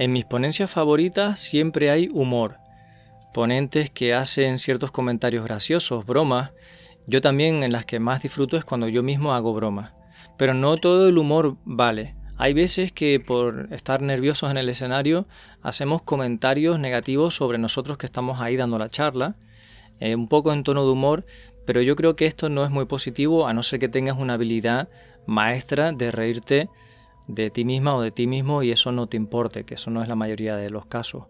En 0.00 0.12
mis 0.12 0.24
ponencias 0.24 0.70
favoritas 0.70 1.38
siempre 1.40 1.90
hay 1.90 2.08
humor. 2.14 2.56
Ponentes 3.32 3.90
que 3.90 4.14
hacen 4.14 4.58
ciertos 4.58 4.90
comentarios 4.90 5.44
graciosos, 5.44 6.06
bromas. 6.06 6.52
Yo 7.06 7.20
también 7.20 7.62
en 7.62 7.72
las 7.72 7.86
que 7.86 8.00
más 8.00 8.22
disfruto 8.22 8.56
es 8.56 8.64
cuando 8.64 8.88
yo 8.88 9.02
mismo 9.02 9.34
hago 9.34 9.52
bromas. 9.52 9.94
Pero 10.36 10.54
no 10.54 10.76
todo 10.76 11.08
el 11.08 11.18
humor 11.18 11.56
vale. 11.64 12.14
Hay 12.36 12.54
veces 12.54 12.90
que 12.90 13.20
por 13.20 13.68
estar 13.70 14.00
nerviosos 14.00 14.50
en 14.50 14.56
el 14.56 14.70
escenario 14.70 15.26
hacemos 15.60 16.00
comentarios 16.02 16.78
negativos 16.78 17.36
sobre 17.36 17.58
nosotros 17.58 17.98
que 17.98 18.06
estamos 18.06 18.40
ahí 18.40 18.56
dando 18.56 18.78
la 18.78 18.88
charla, 18.88 19.36
eh, 19.98 20.14
un 20.14 20.26
poco 20.26 20.50
en 20.52 20.62
tono 20.62 20.84
de 20.84 20.90
humor, 20.90 21.26
pero 21.66 21.82
yo 21.82 21.96
creo 21.96 22.16
que 22.16 22.24
esto 22.24 22.48
no 22.48 22.64
es 22.64 22.70
muy 22.70 22.86
positivo 22.86 23.46
a 23.46 23.52
no 23.52 23.62
ser 23.62 23.78
que 23.78 23.90
tengas 23.90 24.16
una 24.16 24.34
habilidad 24.34 24.88
maestra 25.26 25.92
de 25.92 26.10
reírte 26.10 26.70
de 27.28 27.50
ti 27.50 27.64
misma 27.66 27.94
o 27.94 28.00
de 28.00 28.10
ti 28.10 28.26
mismo 28.26 28.62
y 28.62 28.72
eso 28.72 28.90
no 28.90 29.06
te 29.06 29.18
importe, 29.18 29.64
que 29.64 29.74
eso 29.74 29.90
no 29.90 30.02
es 30.02 30.08
la 30.08 30.16
mayoría 30.16 30.56
de 30.56 30.70
los 30.70 30.86
casos. 30.86 31.24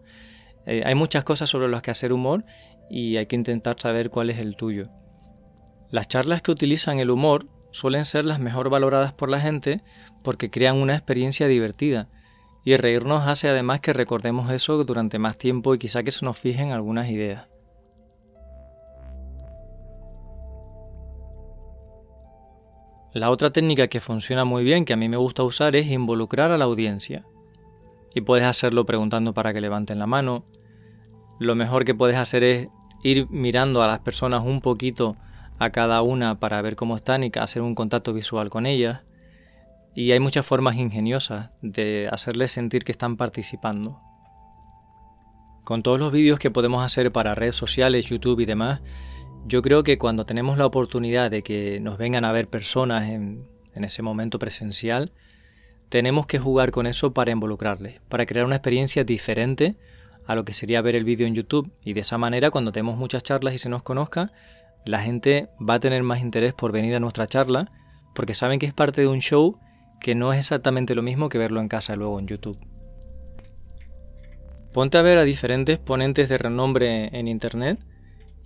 Eh, 0.65 0.81
hay 0.85 0.95
muchas 0.95 1.23
cosas 1.23 1.49
sobre 1.49 1.69
las 1.69 1.81
que 1.81 1.91
hacer 1.91 2.13
humor 2.13 2.45
y 2.89 3.17
hay 3.17 3.25
que 3.25 3.35
intentar 3.35 3.77
saber 3.79 4.09
cuál 4.09 4.29
es 4.29 4.39
el 4.39 4.55
tuyo. 4.55 4.89
Las 5.89 6.07
charlas 6.07 6.41
que 6.41 6.51
utilizan 6.51 6.99
el 6.99 7.09
humor 7.09 7.47
suelen 7.71 8.05
ser 8.05 8.25
las 8.25 8.39
mejor 8.39 8.69
valoradas 8.69 9.13
por 9.13 9.29
la 9.29 9.39
gente 9.39 9.81
porque 10.23 10.49
crean 10.49 10.77
una 10.77 10.95
experiencia 10.95 11.47
divertida. 11.47 12.09
Y 12.63 12.75
reírnos 12.77 13.27
hace 13.27 13.49
además 13.49 13.81
que 13.81 13.91
recordemos 13.91 14.51
eso 14.51 14.83
durante 14.83 15.17
más 15.17 15.37
tiempo 15.37 15.73
y 15.73 15.79
quizá 15.79 16.03
que 16.03 16.11
se 16.11 16.25
nos 16.25 16.37
fijen 16.37 16.71
algunas 16.71 17.09
ideas. 17.09 17.47
La 23.13 23.29
otra 23.29 23.51
técnica 23.51 23.87
que 23.87 23.99
funciona 23.99 24.45
muy 24.45 24.63
bien, 24.63 24.85
que 24.85 24.93
a 24.93 24.97
mí 24.97 25.09
me 25.09 25.17
gusta 25.17 25.43
usar, 25.43 25.75
es 25.75 25.87
involucrar 25.87 26.51
a 26.51 26.57
la 26.57 26.63
audiencia. 26.63 27.25
Y 28.13 28.21
puedes 28.21 28.45
hacerlo 28.45 28.85
preguntando 28.85 29.33
para 29.33 29.53
que 29.53 29.61
levanten 29.61 29.99
la 29.99 30.07
mano. 30.07 30.45
Lo 31.39 31.55
mejor 31.55 31.85
que 31.85 31.95
puedes 31.95 32.17
hacer 32.17 32.43
es 32.43 32.67
ir 33.03 33.27
mirando 33.29 33.81
a 33.81 33.87
las 33.87 33.99
personas 33.99 34.43
un 34.43 34.61
poquito 34.61 35.15
a 35.59 35.69
cada 35.69 36.01
una 36.01 36.39
para 36.39 36.61
ver 36.61 36.75
cómo 36.75 36.95
están 36.95 37.23
y 37.23 37.31
hacer 37.39 37.61
un 37.61 37.75
contacto 37.75 38.13
visual 38.13 38.49
con 38.49 38.65
ellas. 38.65 39.01
Y 39.95 40.11
hay 40.11 40.19
muchas 40.19 40.45
formas 40.45 40.75
ingeniosas 40.75 41.51
de 41.61 42.09
hacerles 42.11 42.51
sentir 42.51 42.83
que 42.83 42.91
están 42.91 43.17
participando. 43.17 43.99
Con 45.63 45.83
todos 45.83 45.99
los 45.99 46.11
vídeos 46.11 46.39
que 46.39 46.49
podemos 46.49 46.83
hacer 46.83 47.11
para 47.11 47.35
redes 47.35 47.55
sociales, 47.55 48.07
YouTube 48.07 48.39
y 48.39 48.45
demás, 48.45 48.81
yo 49.45 49.61
creo 49.61 49.83
que 49.83 49.97
cuando 49.97 50.25
tenemos 50.25 50.57
la 50.57 50.65
oportunidad 50.65 51.29
de 51.29 51.43
que 51.43 51.79
nos 51.79 51.97
vengan 51.97 52.25
a 52.25 52.31
ver 52.31 52.47
personas 52.47 53.09
en, 53.09 53.45
en 53.73 53.83
ese 53.83 54.01
momento 54.01 54.39
presencial, 54.39 55.11
tenemos 55.91 56.25
que 56.25 56.39
jugar 56.39 56.71
con 56.71 56.87
eso 56.87 57.13
para 57.13 57.31
involucrarles, 57.31 57.99
para 58.07 58.25
crear 58.25 58.45
una 58.45 58.55
experiencia 58.55 59.03
diferente 59.03 59.75
a 60.25 60.35
lo 60.35 60.45
que 60.45 60.53
sería 60.53 60.81
ver 60.81 60.95
el 60.95 61.03
vídeo 61.03 61.27
en 61.27 61.35
YouTube. 61.35 61.69
Y 61.83 61.91
de 61.91 61.99
esa 61.99 62.17
manera, 62.17 62.49
cuando 62.49 62.71
tenemos 62.71 62.95
muchas 62.95 63.23
charlas 63.23 63.53
y 63.55 63.57
se 63.57 63.67
nos 63.67 63.83
conozca, 63.83 64.31
la 64.85 65.01
gente 65.01 65.49
va 65.59 65.73
a 65.73 65.79
tener 65.81 66.01
más 66.01 66.21
interés 66.21 66.53
por 66.53 66.71
venir 66.71 66.95
a 66.95 67.01
nuestra 67.01 67.27
charla 67.27 67.73
porque 68.15 68.33
saben 68.33 68.57
que 68.57 68.67
es 68.67 68.73
parte 68.73 69.01
de 69.01 69.07
un 69.07 69.19
show 69.19 69.59
que 69.99 70.15
no 70.15 70.31
es 70.31 70.39
exactamente 70.39 70.95
lo 70.95 71.01
mismo 71.01 71.27
que 71.27 71.37
verlo 71.37 71.59
en 71.59 71.67
casa 71.67 71.97
luego 71.97 72.19
en 72.19 72.27
YouTube. 72.27 72.57
Ponte 74.71 74.97
a 74.97 75.01
ver 75.01 75.17
a 75.17 75.25
diferentes 75.25 75.77
ponentes 75.77 76.29
de 76.29 76.37
renombre 76.37 77.09
en 77.11 77.27
Internet 77.27 77.85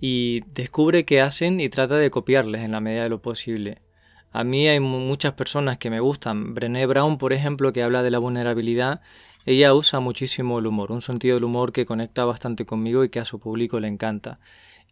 y 0.00 0.40
descubre 0.52 1.04
qué 1.04 1.20
hacen 1.20 1.60
y 1.60 1.68
trata 1.68 1.94
de 1.94 2.10
copiarles 2.10 2.62
en 2.62 2.72
la 2.72 2.80
medida 2.80 3.04
de 3.04 3.08
lo 3.08 3.22
posible. 3.22 3.85
A 4.32 4.44
mí 4.44 4.68
hay 4.68 4.80
muchas 4.80 5.32
personas 5.32 5.78
que 5.78 5.90
me 5.90 6.00
gustan. 6.00 6.54
Brené 6.54 6.86
Brown, 6.86 7.18
por 7.18 7.32
ejemplo, 7.32 7.72
que 7.72 7.82
habla 7.82 8.02
de 8.02 8.10
la 8.10 8.18
vulnerabilidad, 8.18 9.00
ella 9.46 9.72
usa 9.74 10.00
muchísimo 10.00 10.58
el 10.58 10.66
humor, 10.66 10.92
un 10.92 11.02
sentido 11.02 11.36
del 11.36 11.44
humor 11.44 11.72
que 11.72 11.86
conecta 11.86 12.24
bastante 12.24 12.66
conmigo 12.66 13.04
y 13.04 13.08
que 13.08 13.20
a 13.20 13.24
su 13.24 13.38
público 13.38 13.80
le 13.80 13.88
encanta 13.88 14.40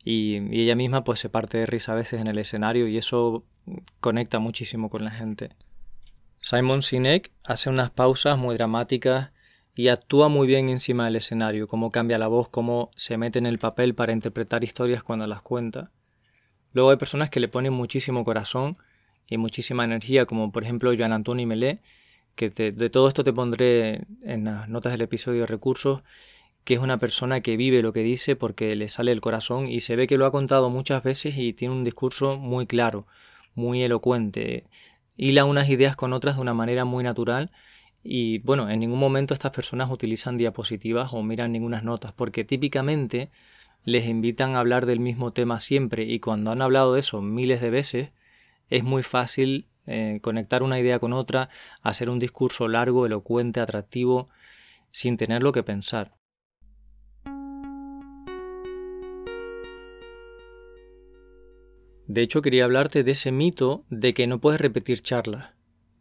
y, 0.04 0.36
ella 0.60 0.76
misma 0.76 1.02
pues 1.02 1.18
se 1.20 1.30
parte 1.30 1.58
de 1.58 1.66
risa 1.66 1.92
a 1.92 1.96
veces 1.96 2.20
en 2.20 2.26
el 2.26 2.38
escenario 2.38 2.86
y 2.86 2.98
eso 2.98 3.44
conecta 4.00 4.38
muchísimo 4.38 4.90
con 4.90 5.04
la 5.04 5.10
gente. 5.10 5.50
Simon 6.40 6.82
Sinek 6.82 7.32
hace 7.44 7.70
unas 7.70 7.90
pausas 7.90 8.38
muy 8.38 8.56
dramáticas 8.56 9.30
y 9.74 9.88
actúa 9.88 10.28
muy 10.28 10.46
bien 10.46 10.68
encima 10.68 11.06
del 11.06 11.16
escenario, 11.16 11.66
cómo 11.66 11.90
cambia 11.90 12.18
la 12.18 12.28
voz, 12.28 12.48
cómo 12.48 12.90
se 12.96 13.16
mete 13.16 13.38
en 13.38 13.46
el 13.46 13.58
papel 13.58 13.94
para 13.94 14.12
interpretar 14.12 14.62
historias 14.62 15.02
cuando 15.02 15.26
las 15.26 15.40
cuenta. 15.40 15.90
Luego 16.72 16.90
hay 16.90 16.96
personas 16.96 17.30
que 17.30 17.40
le 17.40 17.48
ponen 17.48 17.72
muchísimo 17.72 18.24
corazón 18.24 18.76
y 19.28 19.38
muchísima 19.38 19.84
energía, 19.84 20.26
como 20.26 20.52
por 20.52 20.64
ejemplo 20.64 20.92
Joan 20.96 21.12
Antoni 21.12 21.46
Melé, 21.46 21.80
que 22.34 22.50
de 22.50 22.90
todo 22.90 23.08
esto 23.08 23.22
te 23.22 23.32
pondré 23.32 24.06
en 24.22 24.44
las 24.44 24.68
notas 24.68 24.92
del 24.92 25.02
episodio 25.02 25.42
de 25.42 25.46
recursos, 25.46 26.02
que 26.64 26.74
es 26.74 26.80
una 26.80 26.98
persona 26.98 27.40
que 27.40 27.56
vive 27.56 27.82
lo 27.82 27.92
que 27.92 28.02
dice 28.02 28.36
porque 28.36 28.74
le 28.74 28.88
sale 28.88 29.12
el 29.12 29.20
corazón 29.20 29.68
y 29.68 29.80
se 29.80 29.96
ve 29.96 30.06
que 30.06 30.18
lo 30.18 30.26
ha 30.26 30.32
contado 30.32 30.70
muchas 30.70 31.02
veces 31.02 31.36
y 31.36 31.52
tiene 31.52 31.74
un 31.74 31.84
discurso 31.84 32.38
muy 32.38 32.66
claro, 32.66 33.06
muy 33.54 33.82
elocuente, 33.82 34.64
hila 35.16 35.44
unas 35.44 35.68
ideas 35.68 35.94
con 35.94 36.12
otras 36.12 36.36
de 36.36 36.42
una 36.42 36.54
manera 36.54 36.84
muy 36.84 37.04
natural 37.04 37.50
y 38.02 38.38
bueno, 38.38 38.68
en 38.68 38.80
ningún 38.80 38.98
momento 38.98 39.32
estas 39.34 39.52
personas 39.52 39.90
utilizan 39.90 40.36
diapositivas 40.36 41.12
o 41.14 41.22
miran 41.22 41.52
ninguna 41.52 41.82
notas 41.82 42.12
porque 42.12 42.44
típicamente 42.44 43.30
les 43.84 44.06
invitan 44.06 44.56
a 44.56 44.60
hablar 44.60 44.86
del 44.86 45.00
mismo 45.00 45.32
tema 45.32 45.60
siempre 45.60 46.04
y 46.04 46.18
cuando 46.18 46.50
han 46.50 46.62
hablado 46.62 46.94
de 46.94 47.00
eso 47.00 47.20
miles 47.22 47.60
de 47.60 47.70
veces 47.70 48.12
es 48.70 48.84
muy 48.84 49.02
fácil 49.02 49.68
eh, 49.86 50.20
conectar 50.22 50.62
una 50.62 50.80
idea 50.80 50.98
con 50.98 51.12
otra, 51.12 51.50
hacer 51.82 52.08
un 52.08 52.18
discurso 52.18 52.68
largo, 52.68 53.06
elocuente, 53.06 53.60
atractivo, 53.60 54.28
sin 54.90 55.16
tener 55.16 55.42
lo 55.42 55.52
que 55.52 55.62
pensar. 55.62 56.14
De 62.06 62.22
hecho, 62.22 62.42
quería 62.42 62.64
hablarte 62.64 63.02
de 63.02 63.12
ese 63.12 63.32
mito 63.32 63.84
de 63.88 64.14
que 64.14 64.26
no 64.26 64.40
puedes 64.40 64.60
repetir 64.60 65.00
charlas. 65.00 65.52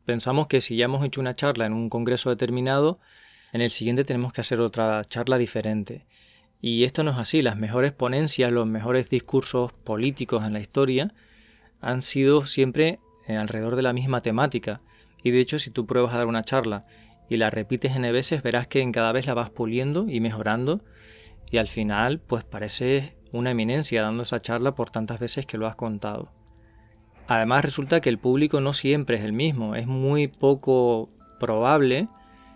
Pensamos 0.06 0.48
que 0.48 0.60
si 0.60 0.76
ya 0.76 0.86
hemos 0.86 1.06
hecho 1.06 1.22
una 1.22 1.34
charla 1.34 1.66
en 1.66 1.74
un 1.74 1.90
congreso 1.90 2.30
determinado, 2.30 3.00
en 3.54 3.62
el 3.62 3.70
siguiente 3.70 4.04
tenemos 4.04 4.34
que 4.34 4.42
hacer 4.42 4.60
otra 4.60 5.04
charla 5.06 5.38
diferente. 5.38 6.06
Y 6.60 6.84
esto 6.84 7.04
no 7.04 7.12
es 7.12 7.18
así. 7.18 7.42
Las 7.42 7.58
mejores 7.58 7.94
ponencias, 7.94 8.52
los 8.52 8.68
mejores 8.68 9.10
discursos 9.10 9.72
políticos 9.72 10.46
en 10.46 10.54
la 10.54 10.60
historia 10.60 11.14
han 11.84 12.02
sido 12.02 12.46
siempre 12.46 13.00
eh, 13.28 13.36
alrededor 13.36 13.76
de 13.76 13.84
la 13.84 13.94
misma 13.94 14.22
temática. 14.22 14.78
Y 15.22 15.32
de 15.32 15.40
hecho, 15.40 15.60
si 15.60 15.72
tú 15.72 15.86
pruebas 15.86 16.14
a 16.14 16.18
dar 16.18 16.28
una 16.28 16.44
charla 16.44 16.86
y 17.30 17.38
la 17.38 17.50
repites 17.50 17.96
N 17.96 18.12
veces, 18.12 18.44
verás 18.44 18.68
que 18.68 18.82
en 18.82 18.92
cada 18.92 19.12
vez 19.12 19.26
la 19.28 19.34
vas 19.34 19.50
puliendo 19.50 20.06
y 20.08 20.20
mejorando. 20.20 20.82
Y 21.52 21.58
al 21.58 21.68
final, 21.68 22.20
pues 22.20 22.44
parece 22.44 23.16
una 23.32 23.52
eminencia 23.52 24.02
dando 24.02 24.24
esa 24.24 24.40
charla 24.40 24.76
por 24.76 24.90
tantas 24.90 25.20
veces 25.20 25.46
que 25.46 25.58
lo 25.58 25.68
has 25.68 25.76
contado. 25.76 26.32
Además 27.28 27.64
resulta 27.64 28.02
que 28.02 28.10
el 28.10 28.20
público 28.20 28.60
no 28.60 28.74
siempre 28.74 29.18
es 29.18 29.24
el 29.24 29.34
mismo, 29.34 29.76
es 29.76 29.88
muy 29.88 30.28
poco 30.28 31.10
probable 31.40 32.08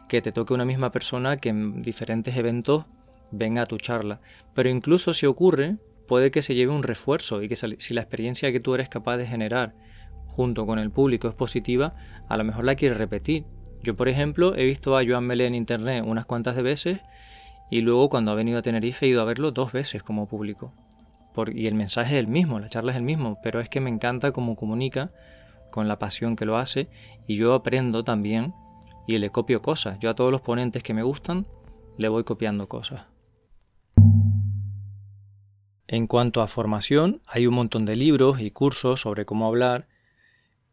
que 0.10 0.22
te 0.22 0.32
toque 0.32 0.54
una 0.54 0.66
misma 0.66 0.92
persona 0.92 1.38
que 1.38 1.50
en 1.50 1.82
diferentes 1.82 2.36
eventos 2.38 2.86
venga 3.32 3.64
a 3.64 3.66
tu 3.66 3.78
charla. 3.78 4.20
Pero 4.54 4.70
incluso 4.70 5.14
si 5.14 5.26
ocurre, 5.26 5.78
puede 6.08 6.32
que 6.32 6.42
se 6.42 6.56
lleve 6.56 6.72
un 6.72 6.84
refuerzo 6.84 7.44
y 7.44 7.48
que 7.48 7.56
si 7.56 7.94
la 7.94 8.02
experiencia 8.02 8.52
que 8.52 8.60
tú 8.60 8.74
eres 8.76 8.90
capaz 8.90 9.18
de 9.18 9.28
generar 9.28 9.76
junto 10.26 10.66
con 10.66 10.80
el 10.80 10.92
público 10.92 11.28
es 11.28 11.34
positiva, 11.34 11.90
a 12.28 12.38
lo 12.38 12.44
mejor 12.44 12.66
la 12.66 12.76
quieres 12.76 12.98
repetir. 12.98 13.46
Yo, 13.84 13.96
por 13.96 14.08
ejemplo, 14.08 14.56
he 14.56 14.66
visto 14.66 14.98
a 14.98 15.04
Joan 15.06 15.26
Melé 15.26 15.48
en 15.48 15.56
internet 15.56 16.04
unas 16.06 16.26
cuantas 16.26 16.56
de 16.56 16.62
veces 16.62 17.00
y 17.70 17.82
luego 17.82 18.10
cuando 18.10 18.32
ha 18.32 18.36
venido 18.36 18.60
a 18.60 18.62
Tenerife 18.62 19.06
he 19.06 19.10
ido 19.10 19.22
a 19.22 19.26
verlo 19.26 19.52
dos 19.52 19.72
veces 19.72 20.04
como 20.04 20.28
público. 20.28 20.74
y 21.54 21.68
el 21.68 21.76
mensaje 21.76 22.16
es 22.16 22.20
el 22.20 22.28
mismo, 22.28 22.60
la 22.60 22.70
charla 22.70 22.92
es 22.92 22.98
el 22.98 23.04
mismo, 23.04 23.40
pero 23.44 23.60
es 23.60 23.70
que 23.70 23.80
me 23.80 23.90
encanta 23.90 24.32
cómo 24.32 24.56
comunica, 24.56 25.12
con 25.70 25.88
la 25.88 26.00
pasión 26.00 26.36
que 26.36 26.46
lo 26.46 26.58
hace, 26.58 26.90
y 27.28 27.36
yo 27.36 27.54
aprendo 27.54 28.04
también 28.04 28.54
y 29.08 29.18
le 29.18 29.30
copio 29.30 29.62
cosas. 29.62 30.00
Yo 30.00 30.10
a 30.10 30.16
todos 30.16 30.32
los 30.32 30.42
ponentes 30.42 30.82
que 30.82 30.94
me 30.94 31.04
gustan 31.04 31.46
le 31.98 32.10
voy 32.10 32.24
copiando 32.24 32.68
cosas. 32.68 33.06
En 35.88 36.08
cuanto 36.08 36.42
a 36.42 36.48
formación, 36.48 37.22
hay 37.26 37.48
un 37.48 37.54
montón 37.54 37.86
de 37.86 37.96
libros 37.96 38.42
y 38.42 38.52
cursos 38.52 39.02
sobre 39.02 39.26
cómo 39.26 39.48
hablar 39.48 39.88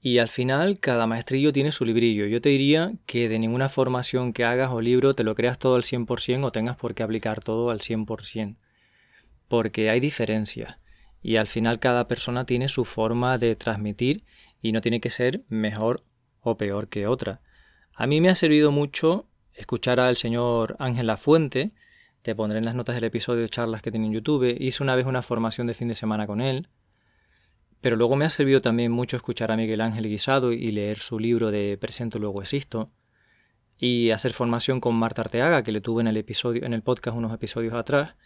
y 0.04 0.18
al 0.18 0.28
final 0.28 0.80
cada 0.80 1.06
maestrillo 1.06 1.50
tiene 1.50 1.73
su 1.73 1.87
librillo. 1.87 2.26
Yo 2.26 2.42
te 2.42 2.50
diría 2.50 2.92
que 3.06 3.28
de 3.30 3.38
ninguna 3.38 3.71
formación 3.71 4.35
que 4.35 4.44
hagas 4.44 4.71
o 4.71 4.83
libro 4.83 5.14
te 5.14 5.25
lo 5.25 5.35
creas 5.35 5.59
todo 5.59 5.76
al 5.76 5.83
100% 5.83 6.44
o 6.44 6.52
tengas 6.52 6.76
por 6.76 6.94
qué 6.94 7.02
aplicar 7.02 7.42
todo 7.42 7.71
al 7.71 7.78
100%. 7.78 8.56
Porque 9.49 9.88
hay 9.88 10.00
diferencias. 10.00 10.76
Y 11.23 11.37
al 11.37 11.47
final 11.47 11.78
cada 11.78 12.06
persona 12.06 12.44
tiene 12.44 12.68
su 12.68 12.85
forma 12.85 13.38
de 13.38 13.56
transmitir 13.56 14.25
y 14.61 14.73
no 14.73 14.83
tiene 14.83 15.00
que 15.00 15.09
ser 15.09 15.42
mejor 15.49 16.04
o 16.40 16.59
peor 16.59 16.88
que 16.88 17.06
otra. 17.06 17.40
A 17.94 18.06
mí 18.06 18.21
me 18.21 18.28
ha 18.28 18.35
servido 18.35 18.73
mucho 18.73 19.26
escuchar 19.54 20.00
al 20.00 20.16
señor 20.16 20.76
Ángel 20.80 21.06
Lafuente. 21.06 21.73
Te 22.25 22.35
pondré 22.35 22.59
en 22.59 22.64
las 22.64 22.75
notas 22.75 22.97
del 22.97 23.04
episodio 23.04 23.47
charlas 23.47 23.83
que 23.83 23.93
tiene 23.93 24.07
en 24.07 24.14
YouTube. 24.14 24.57
Hice 24.59 24.83
una 24.83 24.97
vez 24.97 25.07
una 25.07 25.23
formación 25.23 25.69
de 25.69 25.75
fin 25.75 25.87
de 25.87 25.95
semana 25.95 26.26
con 26.26 26.40
él 26.40 26.69
pero 27.85 27.97
luego 27.97 28.16
me 28.16 28.25
ha 28.25 28.31
servido 28.31 28.62
también 28.62 28.90
mucho 28.90 29.19
escuchar 29.19 29.52
a 29.52 29.59
Miguel 29.59 29.83
Ángel 29.83 30.09
Guisado 30.09 30.52
y 30.52 30.71
leer 30.71 30.99
su 30.99 31.19
libro 31.19 31.50
de 31.50 31.76
Presento 31.78 32.19
luego 32.19 32.40
existo 32.40 32.87
y 33.78 34.09
hacer 34.09 34.33
formación 34.33 34.81
con 34.81 34.95
Marta 34.95 35.21
Arteaga, 35.21 35.62
que 35.62 35.71
le 35.71 35.83
tuve 35.83 36.00
en 36.00 36.07
el 36.07 36.16
episodio 36.16 36.64
en 36.64 36.73
el 36.73 36.81
podcast 36.81 37.14
unos 37.14 37.35
episodios 37.35 37.75
atrás, 37.75 38.16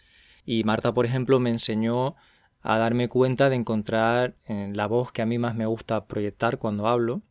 Y 0.45 0.63
Marta, 0.63 0.93
por 0.93 1.05
ejemplo, 1.05 1.41
me 1.41 1.49
enseñó 1.49 2.15
a 2.61 2.77
darme 2.77 3.09
cuenta 3.09 3.49
de 3.49 3.57
encontrar 3.57 4.37
eh, 4.47 4.71
la 4.73 4.87
voz 4.87 5.11
que 5.11 5.23
a 5.23 5.25
mí 5.25 5.37
más 5.37 5.55
me 5.55 5.65
gusta 5.65 6.05
proyectar 6.05 6.57
cuando 6.57 6.87
hablo, 6.87 7.21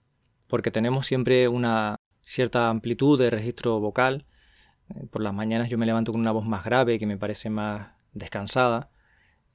porque 0.48 0.70
tenemos 0.70 1.06
siempre 1.06 1.48
una 1.48 1.96
cierta 2.20 2.68
amplitud 2.68 3.18
de 3.18 3.30
registro 3.30 3.80
vocal. 3.80 4.26
Eh, 4.95 5.07
por 5.11 5.23
las 5.23 5.35
mañanas 5.35 5.68
yo 5.68 5.78
me 5.78 5.87
levanto 5.87 6.12
con 6.12 6.21
una 6.21 6.33
voz 6.33 6.45
más 6.47 6.64
grave, 6.64 6.99
que 6.99 7.07
me 7.07 7.16
parece 7.16 7.50
más 7.50 7.88
descansada, 8.12 8.90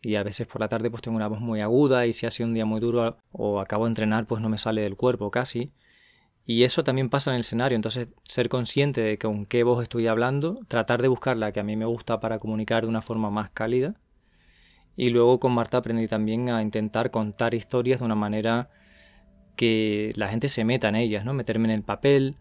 y 0.01 0.15
a 0.15 0.23
veces 0.23 0.47
por 0.47 0.59
la 0.61 0.67
tarde 0.67 0.89
pues 0.91 1.01
tengo 1.01 1.15
una 1.17 1.27
voz 1.27 1.39
muy 1.39 1.61
aguda 1.61 2.05
y 2.05 2.13
si 2.13 2.25
ha 2.25 2.31
sido 2.31 2.47
un 2.47 2.53
día 2.53 2.65
muy 2.65 2.81
duro 2.81 3.17
o 3.31 3.59
acabo 3.61 3.85
de 3.85 3.91
entrenar 3.91 4.27
pues 4.27 4.41
no 4.41 4.49
me 4.49 4.57
sale 4.57 4.81
del 4.81 4.97
cuerpo 4.97 5.31
casi. 5.31 5.71
Y 6.45 6.63
eso 6.63 6.83
también 6.83 7.09
pasa 7.09 7.31
en 7.31 7.35
el 7.35 7.41
escenario, 7.41 7.77
entonces 7.77 8.09
ser 8.23 8.49
consciente 8.49 9.01
de 9.01 9.17
con 9.17 9.45
qué 9.45 9.63
voz 9.63 9.81
estoy 9.81 10.07
hablando, 10.07 10.59
tratar 10.67 11.01
de 11.01 11.07
buscar 11.07 11.37
la 11.37 11.53
que 11.53 11.61
a 11.61 11.63
mí 11.63 11.77
me 11.77 11.85
gusta 11.85 12.19
para 12.19 12.39
comunicar 12.39 12.83
de 12.83 12.89
una 12.89 13.01
forma 13.01 13.29
más 13.29 13.49
cálida. 13.49 13.95
Y 14.97 15.09
luego 15.09 15.39
con 15.39 15.53
Marta 15.53 15.77
aprendí 15.77 16.07
también 16.07 16.49
a 16.49 16.61
intentar 16.61 17.11
contar 17.11 17.53
historias 17.53 18.01
de 18.01 18.05
una 18.05 18.15
manera 18.15 18.69
que 19.55 20.11
la 20.15 20.27
gente 20.27 20.49
se 20.49 20.65
meta 20.65 20.89
en 20.89 20.95
ellas, 20.95 21.23
¿no? 21.23 21.33
Meterme 21.33 21.69
en 21.69 21.75
el 21.75 21.83
papel, 21.83 22.35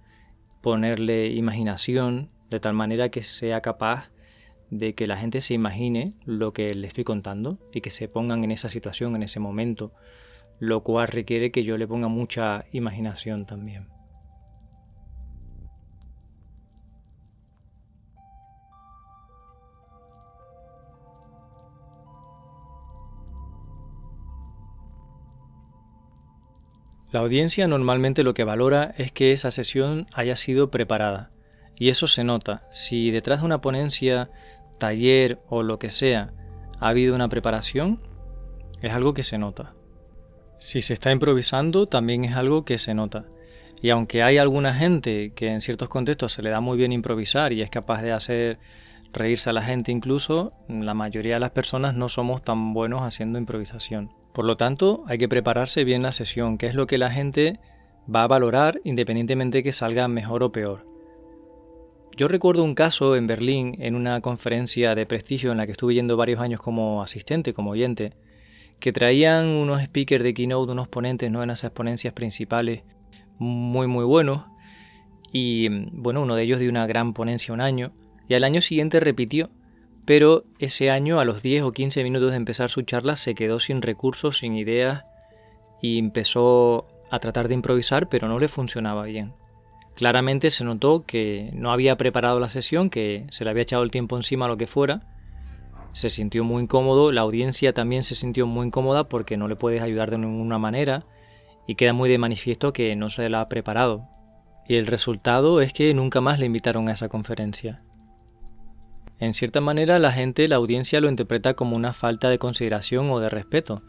ponerle 0.63 1.29
imaginación, 1.29 2.31
de 2.57 2.61
tal 2.61 2.75
manera 2.75 3.09
que 3.09 3.23
sea 3.23 3.61
capaz 3.61 4.11
de 4.71 4.95
que 4.95 5.07
la 5.07 5.17
gente 5.17 5.41
se 5.41 5.55
imagine 5.55 6.15
lo 6.25 6.53
que 6.53 6.73
le 6.75 6.87
estoy 6.87 7.05
contando 7.05 7.59
y 7.75 7.81
que 7.81 7.91
se 7.91 8.09
pongan 8.09 8.45
en 8.45 8.53
esa 8.53 8.69
situación, 8.69 9.17
en 9.17 9.23
ese 9.23 9.41
momento, 9.41 9.93
lo 10.59 10.83
cual 10.83 11.09
requiere 11.09 11.51
que 11.51 11.63
yo 11.63 11.77
le 11.77 11.89
ponga 11.89 12.09
mucha 12.09 12.65
imaginación 12.73 13.47
también. 13.47 13.89
La 27.13 27.21
audiencia 27.21 27.69
normalmente 27.69 28.23
lo 28.23 28.33
que 28.33 28.45
valora 28.45 28.95
es 28.97 29.13
que 29.13 29.33
esa 29.33 29.51
sesión 29.51 30.07
haya 30.15 30.35
sido 30.35 30.71
preparada. 30.71 31.31
Y 31.83 31.89
eso 31.89 32.07
se 32.07 32.23
nota. 32.23 32.63
Si 32.71 33.11
detrás 33.11 33.41
de 33.41 33.47
una 33.47 33.61
ponencia, 33.61 34.31
taller 34.79 35.39
o 35.49 35.65
lo 35.65 35.81
que 35.81 35.91
sea 35.91 36.33
ha 36.79 36.91
habido 36.91 37.13
una 37.13 37.29
preparación, 37.29 38.01
es 38.83 38.93
algo 38.93 39.15
que 39.15 39.25
se 39.25 39.37
nota. 39.37 39.75
Si 40.59 40.81
se 40.81 40.95
está 40.95 41.11
improvisando, 41.11 41.89
también 41.89 42.25
es 42.25 42.37
algo 42.37 42.65
que 42.65 42.79
se 42.79 42.95
nota. 42.95 43.25
Y 43.81 43.91
aunque 43.91 44.23
hay 44.23 44.39
alguna 44.39 44.73
gente 44.73 45.33
que 45.35 45.49
en 45.49 45.61
ciertos 45.61 45.89
contextos 45.89 46.31
se 46.31 46.43
le 46.43 46.51
da 46.51 46.61
muy 46.61 46.79
bien 46.79 46.93
improvisar 46.93 47.53
y 47.53 47.63
es 47.63 47.71
capaz 47.71 48.01
de 48.03 48.13
hacer 48.13 48.61
reírse 49.13 49.51
a 49.51 49.53
la 49.53 49.63
gente 49.63 49.91
incluso, 49.91 50.53
la 50.69 50.95
mayoría 50.95 51.35
de 51.35 51.41
las 51.41 51.51
personas 51.51 51.97
no 51.97 52.09
somos 52.09 52.43
tan 52.43 52.75
buenos 52.75 53.03
haciendo 53.03 53.41
improvisación. 53.41 54.13
Por 54.33 54.45
lo 54.45 54.57
tanto, 54.57 55.03
hay 55.09 55.19
que 55.19 55.29
prepararse 55.29 55.83
bien 55.83 56.03
la 56.03 56.13
sesión, 56.13 56.59
que 56.59 56.69
es 56.69 56.77
lo 56.77 56.87
que 56.87 56.99
la 56.99 57.11
gente 57.11 57.59
va 58.09 58.23
a 58.23 58.29
valorar 58.29 58.81
independientemente 58.85 59.59
de 59.59 59.65
que 59.65 59.73
salga 59.73 60.07
mejor 60.07 60.45
o 60.45 60.53
peor. 60.53 60.92
Yo 62.23 62.29
recuerdo 62.29 62.63
un 62.63 62.77
caso 62.77 63.17
en 63.17 63.27
Berlín, 63.27 63.75
en 63.81 63.97
una 63.97 64.21
conferencia 64.21 64.95
de 64.95 65.07
prestigio 65.07 65.51
en 65.51 65.59
la 65.59 65.67
que 65.67 65.73
estuve 65.73 65.95
yendo 65.95 66.17
varios 66.17 66.39
años 66.39 66.61
como 66.61 67.03
asistente, 67.03 67.53
como 67.53 67.73
oyente, 67.73 68.13
que 68.79 68.93
traían 68.93 69.49
unos 69.49 69.83
speakers 69.83 70.23
de 70.23 70.33
keynote, 70.33 70.71
unos 70.71 70.87
ponentes 70.87 71.33
¿no? 71.33 71.43
en 71.43 71.51
esas 71.51 71.73
ponencias 71.73 72.15
principales 72.15 72.85
muy 73.41 73.89
muy 73.89 74.05
buenos. 74.05 74.45
Y 75.33 75.69
bueno, 75.91 76.23
uno 76.23 76.37
de 76.37 76.45
ellos 76.45 76.61
dio 76.61 76.71
una 76.71 76.87
gran 76.87 77.13
ponencia 77.13 77.53
un 77.53 77.61
año 77.61 77.93
y 78.29 78.35
al 78.35 78.45
año 78.45 78.61
siguiente 78.61 79.01
repitió 79.01 79.51
pero 80.05 80.45
ese 80.61 80.93
año 80.93 81.19
a 81.19 81.25
los 81.25 81.43
10 81.43 81.65
o 81.65 81.73
15 81.73 82.05
minutos 82.05 82.31
de 82.31 82.37
empezar 82.37 82.71
su 82.71 82.83
charla 82.83 83.17
se 83.17 83.35
quedó 83.35 83.59
sin 83.59 83.83
recursos, 83.83 84.39
sin 84.39 84.55
ideas 84.55 85.07
y 85.81 85.99
empezó 85.99 86.87
a 87.11 87.19
tratar 87.19 87.49
de 87.49 87.55
improvisar 87.55 88.09
pero 88.09 88.29
no 88.29 88.39
le 88.39 88.47
funcionaba 88.47 89.07
bien. 89.07 89.42
Claramente 89.95 90.51
se 90.51 90.65
notó 90.65 91.05
que 91.05 91.51
no 91.53 91.71
había 91.71 91.97
preparado 91.97 92.41
la 92.41 92.49
sesión, 92.49 92.91
que 92.91 93.27
se 93.31 93.45
le 93.45 93.51
había 93.51 93.63
echado 93.63 93.83
el 93.83 93.91
tiempo 93.91 94.17
encima 94.17 94.49
lo 94.49 94.57
que 94.57 94.67
fuera. 94.67 95.03
Se 95.93 96.09
sintió 96.09 96.45
muy 96.45 96.63
incómodo, 96.63 97.13
la 97.13 97.21
audiencia 97.21 97.75
también 97.75 98.03
se 98.03 98.15
sintió 98.15 98.47
muy 98.47 98.67
incómoda 98.67 99.09
porque 99.09 99.37
no 99.37 99.49
le 99.49 99.57
puedes 99.57 99.83
ayudar 99.83 100.11
de 100.11 100.19
ninguna 100.19 100.59
manera 100.59 101.05
y 101.67 101.75
queda 101.75 101.93
muy 101.93 102.09
de 102.09 102.19
manifiesto 102.19 102.73
que 102.73 102.97
no 102.97 103.11
se 103.11 103.29
la 103.29 103.43
ha 103.43 103.49
preparado. 103.49 104.09
Y 104.67 104.77
el 104.77 104.87
resultado 104.87 105.61
es 105.61 105.73
que 105.73 105.93
nunca 105.93 106.21
más 106.21 106.39
le 106.39 106.47
invitaron 106.47 106.89
a 106.89 106.93
esa 106.93 107.09
conferencia. 107.09 107.83
En 109.19 109.35
cierta 109.35 109.61
manera 109.61 109.99
la 109.99 110.13
gente, 110.13 110.49
la 110.49 110.57
audiencia 110.57 111.01
lo 111.01 111.09
interpreta 111.09 111.55
como 111.55 111.77
una 111.77 111.93
falta 111.93 112.31
de 112.31 112.39
consideración 112.39 113.11
o 113.11 113.21
de 113.21 113.29
respeto. 113.29 113.83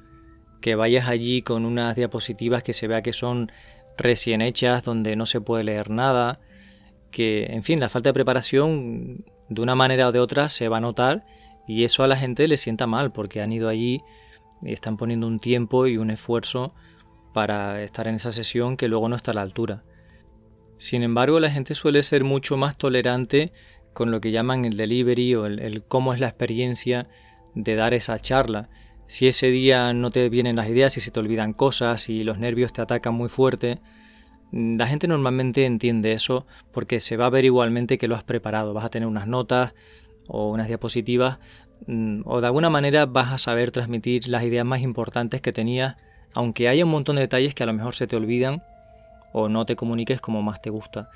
Que 0.61 0.75
vayas 0.75 1.07
allí 1.07 1.41
con 1.41 1.65
unas 1.65 1.95
diapositivas 1.95 2.63
que 2.63 2.73
se 2.73 2.87
vea 2.87 3.01
que 3.01 3.13
son 3.13 3.51
recién 3.97 4.41
hechas, 4.41 4.83
donde 4.83 5.15
no 5.15 5.25
se 5.25 5.41
puede 5.41 5.63
leer 5.63 5.89
nada, 5.89 6.39
que, 7.11 7.45
en 7.45 7.63
fin, 7.63 7.79
la 7.79 7.89
falta 7.89 8.09
de 8.09 8.13
preparación 8.13 9.25
de 9.49 9.61
una 9.61 9.75
manera 9.75 10.07
o 10.07 10.11
de 10.11 10.19
otra 10.19 10.49
se 10.49 10.67
va 10.67 10.77
a 10.77 10.81
notar 10.81 11.25
y 11.67 11.83
eso 11.83 12.03
a 12.03 12.07
la 12.07 12.17
gente 12.17 12.47
le 12.47 12.57
sienta 12.57 12.87
mal 12.87 13.11
porque 13.11 13.41
han 13.41 13.53
ido 13.53 13.69
allí 13.69 14.01
y 14.61 14.73
están 14.73 14.97
poniendo 14.97 15.27
un 15.27 15.39
tiempo 15.39 15.87
y 15.87 15.97
un 15.97 16.09
esfuerzo 16.09 16.73
para 17.33 17.81
estar 17.83 18.07
en 18.07 18.15
esa 18.15 18.31
sesión 18.31 18.77
que 18.77 18.87
luego 18.87 19.09
no 19.09 19.15
está 19.15 19.31
a 19.31 19.35
la 19.35 19.41
altura. 19.41 19.83
Sin 20.77 21.03
embargo, 21.03 21.39
la 21.39 21.49
gente 21.49 21.75
suele 21.75 22.03
ser 22.03 22.23
mucho 22.23 22.57
más 22.57 22.77
tolerante 22.77 23.53
con 23.93 24.11
lo 24.11 24.21
que 24.21 24.31
llaman 24.31 24.65
el 24.65 24.75
delivery 24.75 25.35
o 25.35 25.45
el, 25.45 25.83
cómo 25.87 26.13
es 26.13 26.19
la 26.19 26.27
experiencia 26.27 27.07
de 27.55 27.75
dar 27.75 27.93
esa 27.93 28.19
charla. 28.19 28.69
Si 29.13 29.27
ese 29.27 29.51
día 29.51 29.93
no 29.93 30.09
te 30.09 30.27
vienen 30.27 30.55
las 30.55 30.67
ideas, 30.67 30.93
si 30.93 30.99
se 30.99 31.11
te 31.11 31.19
olvidan 31.19 31.53
cosas, 31.53 32.01
si 32.01 32.23
los 32.23 32.39
nervios 32.39 32.73
te 32.73 32.81
atacan 32.81 33.13
muy 33.13 33.29
fuerte, 33.29 33.77
mm, 34.51 34.75
la 34.75 34.87
gente 34.87 35.07
normalmente 35.07 35.65
entiende 35.65 36.13
eso 36.13 36.47
porque 36.71 36.99
se 36.99 37.15
va 37.15 37.27
a 37.27 37.29
ver 37.29 37.45
igualmente 37.45 37.99
que 37.99 38.07
lo 38.07 38.15
has 38.15 38.23
preparado. 38.23 38.73
Vas 38.73 38.85
a 38.85 38.89
tener 38.89 39.07
unas 39.07 39.27
notas 39.27 39.75
o 40.27 40.49
unas 40.49 40.67
diapositivas 40.67 41.37
mm, 41.85 42.21
o 42.25 42.41
de 42.41 42.47
alguna 42.47 42.71
manera 42.71 43.05
vas 43.05 43.31
a 43.31 43.37
saber 43.37 43.71
transmitir 43.71 44.27
las 44.29 44.41
ideas 44.45 44.65
más 44.65 44.81
importantes 44.81 45.41
que 45.41 45.51
tenías, 45.51 45.95
aunque 46.33 46.67
haya 46.67 46.83
un 46.83 46.89
montón 46.89 47.17
de 47.17 47.21
detalles 47.21 47.53
que 47.53 47.61
a 47.61 47.67
lo 47.67 47.73
mejor 47.73 47.93
se 47.93 48.07
te 48.07 48.15
olvidan 48.15 48.63
o 49.31 49.47
no 49.47 49.67
te 49.67 49.75
comuniques 49.75 50.21
como 50.21 50.41
más 50.41 50.59
te 50.59 50.71
gusta. 50.71 51.11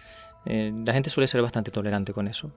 Eh, 0.45 0.71
la 0.85 0.93
gente 0.93 1.09
suele 1.09 1.25
ser 1.25 1.41
bastante 1.41 1.71
tolerante 1.71 2.13
con 2.13 2.27
eso. 2.27 2.51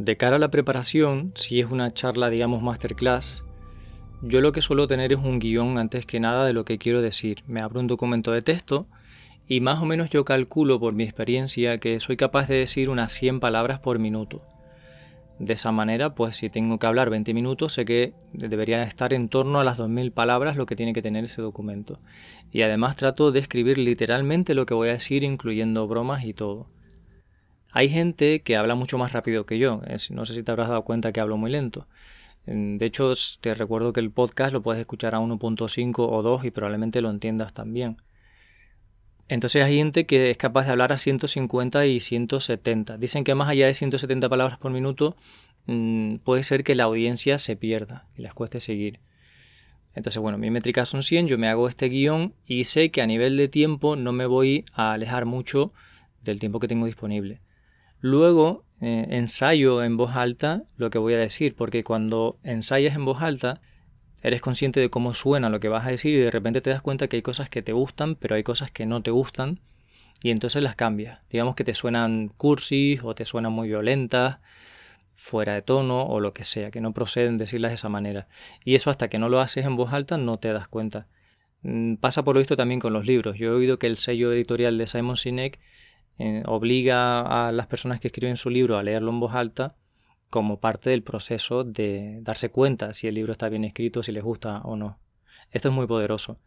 De 0.00 0.16
cara 0.16 0.36
a 0.36 0.38
la 0.38 0.50
preparación, 0.50 1.32
si 1.34 1.60
es 1.60 1.66
una 1.66 1.92
charla, 1.92 2.30
digamos, 2.30 2.62
masterclass, 2.62 3.44
yo 4.22 4.40
lo 4.40 4.50
que 4.50 4.62
suelo 4.62 4.86
tener 4.86 5.12
es 5.12 5.18
un 5.18 5.38
guion 5.38 5.76
antes 5.76 6.06
que 6.06 6.20
nada 6.20 6.46
de 6.46 6.54
lo 6.54 6.64
que 6.64 6.78
quiero 6.78 7.02
decir. 7.02 7.42
Me 7.46 7.60
abro 7.60 7.80
un 7.80 7.86
documento 7.86 8.32
de 8.32 8.40
texto 8.40 8.86
y 9.46 9.60
más 9.60 9.82
o 9.82 9.84
menos 9.84 10.08
yo 10.08 10.24
calculo 10.24 10.80
por 10.80 10.94
mi 10.94 11.04
experiencia 11.04 11.76
que 11.76 12.00
soy 12.00 12.16
capaz 12.16 12.48
de 12.48 12.54
decir 12.54 12.88
unas 12.88 13.12
100 13.12 13.40
palabras 13.40 13.80
por 13.80 13.98
minuto. 13.98 14.40
De 15.38 15.52
esa 15.52 15.70
manera, 15.70 16.14
pues 16.14 16.34
si 16.36 16.48
tengo 16.48 16.78
que 16.78 16.86
hablar 16.86 17.10
20 17.10 17.34
minutos, 17.34 17.74
sé 17.74 17.84
que 17.84 18.14
debería 18.32 18.82
estar 18.84 19.12
en 19.12 19.28
torno 19.28 19.60
a 19.60 19.64
las 19.64 19.78
2.000 19.78 20.12
palabras 20.12 20.56
lo 20.56 20.64
que 20.64 20.76
tiene 20.76 20.94
que 20.94 21.02
tener 21.02 21.24
ese 21.24 21.42
documento. 21.42 21.98
Y 22.52 22.62
además 22.62 22.96
trato 22.96 23.32
de 23.32 23.40
escribir 23.40 23.76
literalmente 23.76 24.54
lo 24.54 24.64
que 24.64 24.72
voy 24.72 24.88
a 24.88 24.92
decir, 24.92 25.24
incluyendo 25.24 25.86
bromas 25.86 26.24
y 26.24 26.32
todo. 26.32 26.68
Hay 27.72 27.88
gente 27.88 28.42
que 28.42 28.56
habla 28.56 28.74
mucho 28.74 28.98
más 28.98 29.12
rápido 29.12 29.46
que 29.46 29.58
yo. 29.58 29.80
No 30.10 30.26
sé 30.26 30.34
si 30.34 30.42
te 30.42 30.50
habrás 30.50 30.68
dado 30.68 30.82
cuenta 30.84 31.12
que 31.12 31.20
hablo 31.20 31.36
muy 31.36 31.50
lento. 31.50 31.86
De 32.46 32.84
hecho, 32.84 33.12
te 33.40 33.54
recuerdo 33.54 33.92
que 33.92 34.00
el 34.00 34.10
podcast 34.10 34.52
lo 34.52 34.62
puedes 34.62 34.80
escuchar 34.80 35.14
a 35.14 35.20
1.5 35.20 35.94
o 35.98 36.22
2 36.22 36.44
y 36.44 36.50
probablemente 36.50 37.00
lo 37.00 37.10
entiendas 37.10 37.52
también. 37.52 37.98
Entonces 39.28 39.62
hay 39.62 39.76
gente 39.76 40.06
que 40.06 40.32
es 40.32 40.36
capaz 40.36 40.64
de 40.64 40.72
hablar 40.72 40.92
a 40.92 40.96
150 40.96 41.86
y 41.86 42.00
170. 42.00 42.98
Dicen 42.98 43.22
que 43.22 43.36
más 43.36 43.48
allá 43.48 43.66
de 43.66 43.74
170 43.74 44.28
palabras 44.28 44.58
por 44.58 44.72
minuto 44.72 45.16
mm, 45.66 46.16
puede 46.16 46.42
ser 46.42 46.64
que 46.64 46.74
la 46.74 46.84
audiencia 46.84 47.38
se 47.38 47.54
pierda 47.54 48.08
y 48.16 48.22
les 48.22 48.34
cueste 48.34 48.60
seguir. 48.60 48.98
Entonces, 49.94 50.20
bueno, 50.20 50.36
mi 50.36 50.50
métrica 50.50 50.84
son 50.84 51.04
100, 51.04 51.28
yo 51.28 51.38
me 51.38 51.46
hago 51.46 51.68
este 51.68 51.88
guion 51.88 52.34
y 52.44 52.64
sé 52.64 52.90
que 52.90 53.02
a 53.02 53.06
nivel 53.06 53.36
de 53.36 53.46
tiempo 53.46 53.94
no 53.94 54.12
me 54.12 54.26
voy 54.26 54.64
a 54.72 54.92
alejar 54.94 55.26
mucho 55.26 55.70
del 56.24 56.40
tiempo 56.40 56.58
que 56.58 56.66
tengo 56.66 56.86
disponible. 56.86 57.40
Luego 58.00 58.64
eh, 58.80 59.06
ensayo 59.10 59.82
en 59.82 59.96
voz 59.96 60.16
alta 60.16 60.62
lo 60.76 60.90
que 60.90 60.98
voy 60.98 61.14
a 61.14 61.18
decir, 61.18 61.54
porque 61.54 61.84
cuando 61.84 62.38
ensayas 62.44 62.94
en 62.94 63.04
voz 63.04 63.22
alta, 63.22 63.60
eres 64.22 64.40
consciente 64.40 64.80
de 64.80 64.90
cómo 64.90 65.14
suena 65.14 65.48
lo 65.48 65.60
que 65.60 65.68
vas 65.68 65.86
a 65.86 65.90
decir 65.90 66.14
y 66.14 66.18
de 66.18 66.30
repente 66.30 66.60
te 66.60 66.70
das 66.70 66.82
cuenta 66.82 67.08
que 67.08 67.16
hay 67.16 67.22
cosas 67.22 67.48
que 67.48 67.62
te 67.62 67.72
gustan, 67.72 68.14
pero 68.14 68.34
hay 68.34 68.42
cosas 68.42 68.70
que 68.70 68.86
no 68.86 69.02
te 69.02 69.10
gustan 69.10 69.60
y 70.22 70.30
entonces 70.30 70.62
las 70.62 70.76
cambias. 70.76 71.20
Digamos 71.30 71.54
que 71.54 71.64
te 71.64 71.74
suenan 71.74 72.28
cursis 72.28 73.00
o 73.02 73.14
te 73.14 73.24
suenan 73.24 73.52
muy 73.52 73.68
violentas, 73.68 74.38
fuera 75.14 75.54
de 75.54 75.62
tono 75.62 76.02
o 76.02 76.20
lo 76.20 76.32
que 76.32 76.44
sea, 76.44 76.70
que 76.70 76.80
no 76.80 76.92
proceden 76.92 77.36
decirlas 77.36 77.70
de 77.70 77.74
esa 77.74 77.88
manera. 77.88 78.28
Y 78.64 78.74
eso 78.74 78.90
hasta 78.90 79.08
que 79.08 79.18
no 79.18 79.28
lo 79.28 79.40
haces 79.40 79.66
en 79.66 79.76
voz 79.76 79.92
alta 79.92 80.16
no 80.16 80.38
te 80.38 80.52
das 80.52 80.68
cuenta. 80.68 81.06
Mm, 81.62 81.96
pasa 81.96 82.24
por 82.24 82.34
lo 82.34 82.40
visto 82.40 82.56
también 82.56 82.80
con 82.80 82.92
los 82.92 83.06
libros. 83.06 83.36
Yo 83.36 83.50
he 83.50 83.54
oído 83.54 83.78
que 83.78 83.86
el 83.86 83.96
sello 83.96 84.32
editorial 84.32 84.78
de 84.78 84.86
Simon 84.86 85.16
Sinek 85.16 85.58
obliga 86.46 87.48
a 87.48 87.52
las 87.52 87.66
personas 87.66 88.00
que 88.00 88.08
escriben 88.08 88.36
su 88.36 88.50
libro 88.50 88.76
a 88.76 88.82
leerlo 88.82 89.10
en 89.10 89.20
voz 89.20 89.34
alta 89.34 89.76
como 90.28 90.60
parte 90.60 90.90
del 90.90 91.02
proceso 91.02 91.64
de 91.64 92.18
darse 92.22 92.50
cuenta 92.50 92.92
si 92.92 93.08
el 93.08 93.14
libro 93.14 93.32
está 93.32 93.48
bien 93.48 93.64
escrito, 93.64 94.02
si 94.02 94.12
les 94.12 94.22
gusta 94.22 94.60
o 94.62 94.76
no. 94.76 94.98
Esto 95.50 95.68
es 95.68 95.74
muy 95.74 95.86
poderoso. 95.86 96.38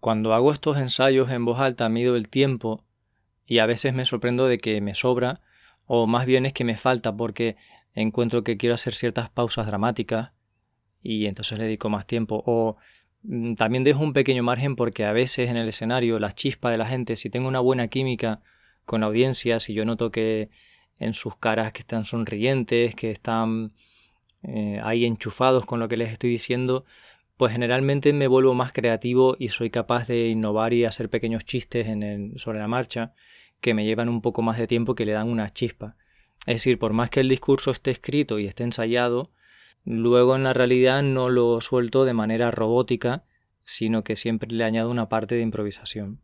Cuando 0.00 0.32
hago 0.32 0.52
estos 0.52 0.78
ensayos 0.78 1.30
en 1.30 1.44
voz 1.44 1.58
alta 1.58 1.88
mido 1.88 2.14
el 2.14 2.28
tiempo 2.28 2.84
y 3.46 3.58
a 3.58 3.66
veces 3.66 3.94
me 3.94 4.04
sorprendo 4.04 4.46
de 4.46 4.58
que 4.58 4.80
me 4.80 4.94
sobra 4.94 5.40
o 5.86 6.06
más 6.06 6.26
bien 6.26 6.46
es 6.46 6.52
que 6.52 6.64
me 6.64 6.76
falta 6.76 7.16
porque 7.16 7.56
encuentro 7.94 8.44
que 8.44 8.56
quiero 8.56 8.74
hacer 8.74 8.94
ciertas 8.94 9.28
pausas 9.28 9.66
dramáticas 9.66 10.32
y 11.02 11.26
entonces 11.26 11.58
le 11.58 11.64
dedico 11.64 11.88
más 11.88 12.06
tiempo 12.06 12.44
o 12.46 12.76
mm, 13.22 13.54
también 13.54 13.82
dejo 13.82 14.02
un 14.04 14.12
pequeño 14.12 14.42
margen 14.44 14.76
porque 14.76 15.04
a 15.04 15.12
veces 15.12 15.50
en 15.50 15.56
el 15.56 15.68
escenario 15.68 16.20
la 16.20 16.32
chispa 16.32 16.70
de 16.70 16.78
la 16.78 16.86
gente, 16.86 17.16
si 17.16 17.30
tengo 17.30 17.48
una 17.48 17.60
buena 17.60 17.88
química 17.88 18.42
con 18.88 19.02
la 19.02 19.06
audiencia, 19.06 19.60
si 19.60 19.74
yo 19.74 19.84
noto 19.84 20.10
que 20.10 20.48
en 20.98 21.12
sus 21.12 21.36
caras 21.36 21.72
que 21.72 21.80
están 21.80 22.06
sonrientes, 22.06 22.94
que 22.94 23.10
están 23.10 23.74
eh, 24.42 24.80
ahí 24.82 25.04
enchufados 25.04 25.66
con 25.66 25.78
lo 25.78 25.88
que 25.88 25.98
les 25.98 26.10
estoy 26.10 26.30
diciendo, 26.30 26.86
pues 27.36 27.52
generalmente 27.52 28.14
me 28.14 28.26
vuelvo 28.26 28.54
más 28.54 28.72
creativo 28.72 29.36
y 29.38 29.48
soy 29.48 29.68
capaz 29.68 30.08
de 30.08 30.28
innovar 30.28 30.72
y 30.72 30.86
hacer 30.86 31.10
pequeños 31.10 31.44
chistes 31.44 31.86
en 31.86 32.32
sobre 32.38 32.60
la 32.60 32.66
marcha 32.66 33.12
que 33.60 33.74
me 33.74 33.84
llevan 33.84 34.08
un 34.08 34.22
poco 34.22 34.40
más 34.40 34.56
de 34.56 34.66
tiempo 34.66 34.94
que 34.94 35.04
le 35.04 35.12
dan 35.12 35.28
una 35.28 35.52
chispa. 35.52 35.96
Es 36.46 36.56
decir, 36.56 36.78
por 36.78 36.94
más 36.94 37.10
que 37.10 37.20
el 37.20 37.28
discurso 37.28 37.70
esté 37.70 37.90
escrito 37.90 38.38
y 38.38 38.46
esté 38.46 38.64
ensayado, 38.64 39.30
luego 39.84 40.34
en 40.34 40.44
la 40.44 40.54
realidad 40.54 41.02
no 41.02 41.28
lo 41.28 41.60
suelto 41.60 42.06
de 42.06 42.14
manera 42.14 42.50
robótica, 42.50 43.24
sino 43.64 44.02
que 44.02 44.16
siempre 44.16 44.50
le 44.50 44.64
añado 44.64 44.90
una 44.90 45.10
parte 45.10 45.34
de 45.34 45.42
improvisación. 45.42 46.22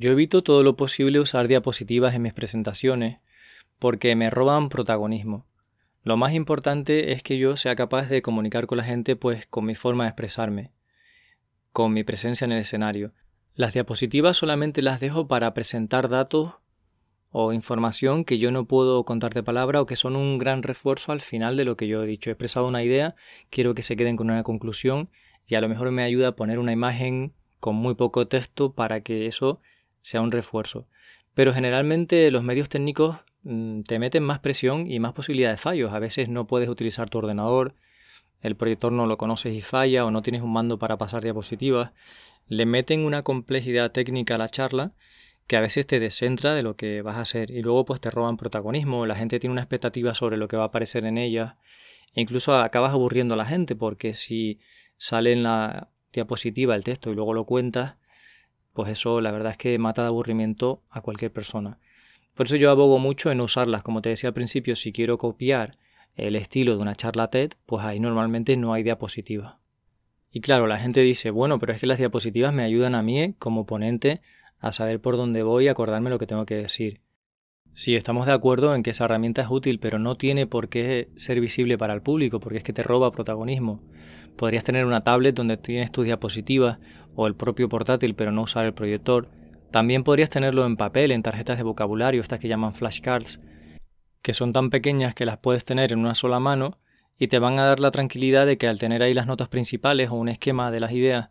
Yo 0.00 0.12
evito 0.12 0.42
todo 0.42 0.62
lo 0.62 0.76
posible 0.76 1.20
usar 1.20 1.46
diapositivas 1.46 2.14
en 2.14 2.22
mis 2.22 2.32
presentaciones 2.32 3.18
porque 3.78 4.16
me 4.16 4.30
roban 4.30 4.70
protagonismo. 4.70 5.46
Lo 6.04 6.16
más 6.16 6.32
importante 6.32 7.12
es 7.12 7.22
que 7.22 7.36
yo 7.36 7.58
sea 7.58 7.76
capaz 7.76 8.08
de 8.08 8.22
comunicar 8.22 8.66
con 8.66 8.78
la 8.78 8.84
gente 8.84 9.14
pues 9.14 9.44
con 9.44 9.66
mi 9.66 9.74
forma 9.74 10.04
de 10.04 10.08
expresarme, 10.08 10.72
con 11.74 11.92
mi 11.92 12.02
presencia 12.02 12.46
en 12.46 12.52
el 12.52 12.60
escenario. 12.60 13.12
Las 13.54 13.74
diapositivas 13.74 14.38
solamente 14.38 14.80
las 14.80 15.00
dejo 15.00 15.28
para 15.28 15.52
presentar 15.52 16.08
datos 16.08 16.54
o 17.28 17.52
información 17.52 18.24
que 18.24 18.38
yo 18.38 18.50
no 18.52 18.64
puedo 18.64 19.04
contar 19.04 19.34
de 19.34 19.42
palabra 19.42 19.82
o 19.82 19.86
que 19.86 19.96
son 19.96 20.16
un 20.16 20.38
gran 20.38 20.62
refuerzo 20.62 21.12
al 21.12 21.20
final 21.20 21.58
de 21.58 21.66
lo 21.66 21.76
que 21.76 21.88
yo 21.88 22.02
he 22.02 22.06
dicho. 22.06 22.30
He 22.30 22.32
expresado 22.32 22.66
una 22.66 22.82
idea, 22.82 23.16
quiero 23.50 23.74
que 23.74 23.82
se 23.82 23.96
queden 23.96 24.16
con 24.16 24.30
una 24.30 24.44
conclusión 24.44 25.10
y 25.46 25.56
a 25.56 25.60
lo 25.60 25.68
mejor 25.68 25.90
me 25.90 26.04
ayuda 26.04 26.28
a 26.28 26.36
poner 26.36 26.58
una 26.58 26.72
imagen 26.72 27.34
con 27.58 27.76
muy 27.76 27.96
poco 27.96 28.28
texto 28.28 28.72
para 28.72 29.02
que 29.02 29.26
eso 29.26 29.60
sea 30.02 30.20
un 30.20 30.32
refuerzo. 30.32 30.86
Pero 31.34 31.52
generalmente 31.52 32.30
los 32.30 32.42
medios 32.42 32.68
técnicos 32.68 33.16
mm, 33.42 33.82
te 33.82 33.98
meten 33.98 34.22
más 34.22 34.40
presión 34.40 34.90
y 34.90 34.98
más 35.00 35.12
posibilidad 35.12 35.50
de 35.50 35.56
fallos. 35.56 35.92
A 35.92 35.98
veces 35.98 36.28
no 36.28 36.46
puedes 36.46 36.68
utilizar 36.68 37.10
tu 37.10 37.18
ordenador, 37.18 37.74
el 38.42 38.56
proyector 38.56 38.92
no 38.92 39.06
lo 39.06 39.18
conoces 39.18 39.54
y 39.54 39.60
falla 39.60 40.04
o 40.04 40.10
no 40.10 40.22
tienes 40.22 40.42
un 40.42 40.52
mando 40.52 40.78
para 40.78 40.96
pasar 40.96 41.22
diapositivas. 41.22 41.92
Le 42.48 42.66
meten 42.66 43.04
una 43.04 43.22
complejidad 43.22 43.92
técnica 43.92 44.34
a 44.36 44.38
la 44.38 44.48
charla 44.48 44.92
que 45.46 45.56
a 45.56 45.60
veces 45.60 45.86
te 45.86 45.98
descentra 45.98 46.54
de 46.54 46.62
lo 46.62 46.76
que 46.76 47.02
vas 47.02 47.16
a 47.16 47.22
hacer 47.22 47.50
y 47.50 47.60
luego 47.60 47.84
pues 47.84 48.00
te 48.00 48.08
roban 48.08 48.36
protagonismo, 48.36 49.04
la 49.04 49.16
gente 49.16 49.40
tiene 49.40 49.52
una 49.52 49.62
expectativa 49.62 50.14
sobre 50.14 50.36
lo 50.36 50.46
que 50.46 50.56
va 50.56 50.62
a 50.62 50.66
aparecer 50.66 51.04
en 51.04 51.18
ella 51.18 51.58
e 52.14 52.20
incluso 52.20 52.56
acabas 52.56 52.92
aburriendo 52.92 53.34
a 53.34 53.36
la 53.36 53.46
gente 53.46 53.74
porque 53.74 54.14
si 54.14 54.60
sale 54.96 55.32
en 55.32 55.42
la 55.42 55.90
diapositiva 56.12 56.76
el 56.76 56.84
texto 56.84 57.10
y 57.10 57.16
luego 57.16 57.34
lo 57.34 57.46
cuentas, 57.46 57.96
pues 58.72 58.90
eso 58.90 59.20
la 59.20 59.30
verdad 59.30 59.52
es 59.52 59.58
que 59.58 59.78
mata 59.78 60.02
de 60.02 60.08
aburrimiento 60.08 60.82
a 60.90 61.00
cualquier 61.00 61.32
persona. 61.32 61.78
Por 62.34 62.46
eso 62.46 62.56
yo 62.56 62.70
abogo 62.70 62.98
mucho 62.98 63.30
en 63.30 63.40
usarlas, 63.40 63.82
como 63.82 64.02
te 64.02 64.10
decía 64.10 64.28
al 64.28 64.34
principio, 64.34 64.76
si 64.76 64.92
quiero 64.92 65.18
copiar 65.18 65.76
el 66.16 66.36
estilo 66.36 66.76
de 66.76 66.82
una 66.82 66.94
charla 66.94 67.28
TED, 67.28 67.52
pues 67.66 67.84
ahí 67.84 68.00
normalmente 68.00 68.56
no 68.56 68.72
hay 68.72 68.82
diapositiva. 68.82 69.60
Y 70.32 70.40
claro, 70.40 70.66
la 70.66 70.78
gente 70.78 71.00
dice, 71.00 71.30
bueno, 71.30 71.58
pero 71.58 71.72
es 71.72 71.80
que 71.80 71.86
las 71.86 71.98
diapositivas 71.98 72.52
me 72.52 72.62
ayudan 72.62 72.94
a 72.94 73.02
mí 73.02 73.34
como 73.38 73.66
ponente 73.66 74.20
a 74.60 74.72
saber 74.72 75.00
por 75.00 75.16
dónde 75.16 75.42
voy 75.42 75.64
y 75.64 75.68
acordarme 75.68 76.10
lo 76.10 76.18
que 76.18 76.26
tengo 76.26 76.46
que 76.46 76.56
decir. 76.56 77.00
Sí, 77.72 77.94
estamos 77.94 78.26
de 78.26 78.32
acuerdo 78.32 78.74
en 78.74 78.82
que 78.82 78.90
esa 78.90 79.04
herramienta 79.04 79.42
es 79.42 79.48
útil, 79.48 79.78
pero 79.78 79.98
no 79.98 80.16
tiene 80.16 80.46
por 80.46 80.68
qué 80.68 81.08
ser 81.16 81.40
visible 81.40 81.78
para 81.78 81.94
el 81.94 82.02
público, 82.02 82.40
porque 82.40 82.58
es 82.58 82.64
que 82.64 82.72
te 82.72 82.82
roba 82.82 83.12
protagonismo. 83.12 83.80
Podrías 84.36 84.64
tener 84.64 84.86
una 84.86 85.02
tablet 85.02 85.34
donde 85.34 85.56
tienes 85.56 85.92
tus 85.92 86.04
diapositivas 86.04 86.78
o 87.14 87.26
el 87.26 87.34
propio 87.34 87.68
portátil, 87.68 88.14
pero 88.14 88.32
no 88.32 88.42
usar 88.42 88.64
el 88.66 88.74
proyector. 88.74 89.28
También 89.70 90.02
podrías 90.02 90.30
tenerlo 90.30 90.64
en 90.66 90.76
papel, 90.76 91.12
en 91.12 91.22
tarjetas 91.22 91.58
de 91.58 91.62
vocabulario, 91.62 92.20
estas 92.20 92.40
que 92.40 92.48
llaman 92.48 92.74
flashcards, 92.74 93.40
que 94.22 94.32
son 94.32 94.52
tan 94.52 94.70
pequeñas 94.70 95.14
que 95.14 95.26
las 95.26 95.38
puedes 95.38 95.64
tener 95.64 95.92
en 95.92 96.00
una 96.00 96.14
sola 96.14 96.40
mano 96.40 96.78
y 97.18 97.28
te 97.28 97.38
van 97.38 97.58
a 97.58 97.66
dar 97.66 97.80
la 97.80 97.90
tranquilidad 97.90 98.46
de 98.46 98.56
que 98.56 98.66
al 98.66 98.78
tener 98.78 99.02
ahí 99.02 99.14
las 99.14 99.26
notas 99.26 99.48
principales 99.48 100.10
o 100.10 100.14
un 100.14 100.28
esquema 100.28 100.70
de 100.70 100.80
las 100.80 100.92
ideas, 100.92 101.28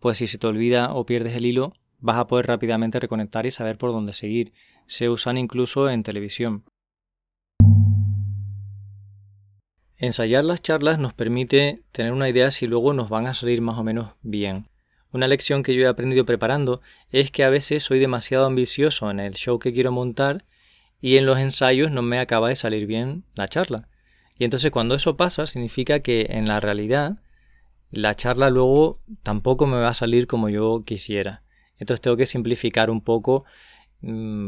pues 0.00 0.18
si 0.18 0.26
se 0.26 0.38
te 0.38 0.46
olvida 0.46 0.92
o 0.92 1.06
pierdes 1.06 1.36
el 1.36 1.46
hilo, 1.46 1.72
vas 1.98 2.16
a 2.16 2.26
poder 2.26 2.46
rápidamente 2.46 2.98
reconectar 2.98 3.46
y 3.46 3.50
saber 3.50 3.78
por 3.78 3.92
dónde 3.92 4.12
seguir. 4.12 4.52
Se 4.86 5.08
usan 5.08 5.38
incluso 5.38 5.88
en 5.88 6.02
televisión. 6.02 6.64
Ensayar 10.02 10.46
las 10.46 10.62
charlas 10.62 10.98
nos 10.98 11.12
permite 11.12 11.82
tener 11.92 12.12
una 12.12 12.26
idea 12.26 12.50
si 12.50 12.66
luego 12.66 12.94
nos 12.94 13.10
van 13.10 13.26
a 13.26 13.34
salir 13.34 13.60
más 13.60 13.76
o 13.76 13.84
menos 13.84 14.12
bien. 14.22 14.66
Una 15.12 15.28
lección 15.28 15.62
que 15.62 15.74
yo 15.74 15.82
he 15.82 15.88
aprendido 15.88 16.24
preparando 16.24 16.80
es 17.12 17.30
que 17.30 17.44
a 17.44 17.50
veces 17.50 17.82
soy 17.82 17.98
demasiado 17.98 18.46
ambicioso 18.46 19.10
en 19.10 19.20
el 19.20 19.34
show 19.34 19.58
que 19.58 19.74
quiero 19.74 19.92
montar 19.92 20.46
y 21.02 21.18
en 21.18 21.26
los 21.26 21.38
ensayos 21.38 21.90
no 21.90 22.00
me 22.00 22.18
acaba 22.18 22.48
de 22.48 22.56
salir 22.56 22.86
bien 22.86 23.24
la 23.34 23.46
charla. 23.46 23.88
Y 24.38 24.44
entonces 24.44 24.70
cuando 24.70 24.94
eso 24.94 25.18
pasa 25.18 25.44
significa 25.44 26.00
que 26.00 26.28
en 26.30 26.48
la 26.48 26.60
realidad 26.60 27.18
la 27.90 28.14
charla 28.14 28.48
luego 28.48 29.00
tampoco 29.22 29.66
me 29.66 29.76
va 29.76 29.88
a 29.88 29.94
salir 29.94 30.26
como 30.26 30.48
yo 30.48 30.82
quisiera. 30.86 31.42
Entonces 31.78 32.00
tengo 32.00 32.16
que 32.16 32.24
simplificar 32.24 32.88
un 32.88 33.02
poco, 33.02 33.44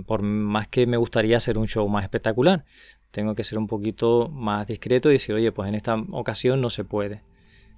por 0.07 0.23
más 0.23 0.69
que 0.69 0.87
me 0.87 0.97
gustaría 0.97 1.37
hacer 1.37 1.59
un 1.59 1.67
show 1.67 1.89
más 1.89 2.05
espectacular. 2.05 2.65
Tengo 3.11 3.35
que 3.35 3.45
ser 3.45 3.59
un 3.59 3.67
poquito 3.67 4.29
más 4.29 4.67
discreto 4.67 5.11
y 5.11 5.15
decir, 5.15 5.35
oye, 5.35 5.53
pues 5.53 5.69
en 5.69 5.75
esta 5.75 5.97
ocasión 6.11 6.61
no 6.61 6.71
se 6.71 6.85
puede. 6.85 7.23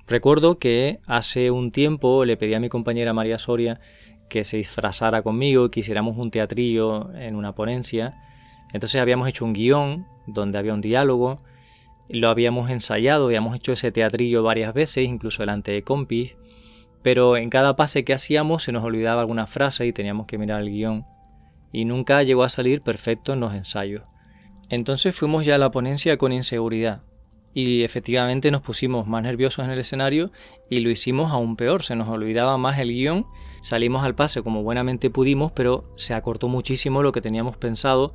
Recuerdo 0.06 0.58
que 0.58 1.00
hace 1.06 1.50
un 1.50 1.72
tiempo 1.72 2.24
le 2.24 2.36
pedí 2.36 2.54
a 2.54 2.60
mi 2.60 2.68
compañera 2.68 3.12
María 3.12 3.38
Soria 3.38 3.80
que 4.28 4.44
se 4.44 4.56
disfrazara 4.56 5.22
conmigo, 5.22 5.70
que 5.70 5.80
hiciéramos 5.80 6.16
un 6.18 6.30
teatrillo 6.30 7.12
en 7.14 7.36
una 7.36 7.54
ponencia. 7.54 8.14
Entonces 8.72 9.00
habíamos 9.00 9.28
hecho 9.28 9.44
un 9.44 9.52
guion 9.52 10.06
donde 10.26 10.58
había 10.58 10.74
un 10.74 10.80
diálogo, 10.80 11.38
lo 12.08 12.28
habíamos 12.28 12.70
ensayado, 12.70 13.26
habíamos 13.26 13.56
hecho 13.56 13.72
ese 13.72 13.92
teatrillo 13.92 14.42
varias 14.42 14.74
veces, 14.74 15.06
incluso 15.06 15.42
delante 15.42 15.72
de 15.72 15.82
compis, 15.82 16.36
pero 17.02 17.36
en 17.36 17.50
cada 17.50 17.76
pase 17.76 18.04
que 18.04 18.14
hacíamos 18.14 18.62
se 18.62 18.72
nos 18.72 18.84
olvidaba 18.84 19.20
alguna 19.20 19.46
frase 19.46 19.86
y 19.86 19.92
teníamos 19.92 20.26
que 20.26 20.38
mirar 20.38 20.62
el 20.62 20.70
guion, 20.70 21.06
y 21.74 21.84
nunca 21.84 22.22
llegó 22.22 22.44
a 22.44 22.48
salir 22.48 22.80
perfecto 22.80 23.34
en 23.34 23.40
los 23.40 23.52
ensayos. 23.52 24.04
Entonces 24.70 25.14
fuimos 25.14 25.44
ya 25.44 25.56
a 25.56 25.58
la 25.58 25.70
ponencia 25.70 26.16
con 26.16 26.32
inseguridad, 26.32 27.02
y 27.54 27.82
efectivamente 27.82 28.50
nos 28.50 28.62
pusimos 28.62 29.06
más 29.06 29.22
nerviosos 29.22 29.64
en 29.64 29.70
el 29.70 29.78
escenario 29.78 30.32
y 30.68 30.80
lo 30.80 30.90
hicimos 30.90 31.32
aún 31.32 31.56
peor, 31.56 31.84
se 31.84 31.94
nos 31.94 32.08
olvidaba 32.08 32.58
más 32.58 32.78
el 32.80 32.88
guion, 32.88 33.26
salimos 33.60 34.04
al 34.04 34.14
pase 34.16 34.42
como 34.42 34.62
buenamente 34.62 35.08
pudimos, 35.08 35.52
pero 35.52 35.84
se 35.96 36.14
acortó 36.14 36.48
muchísimo 36.48 37.02
lo 37.02 37.12
que 37.12 37.20
teníamos 37.20 37.56
pensado 37.56 38.08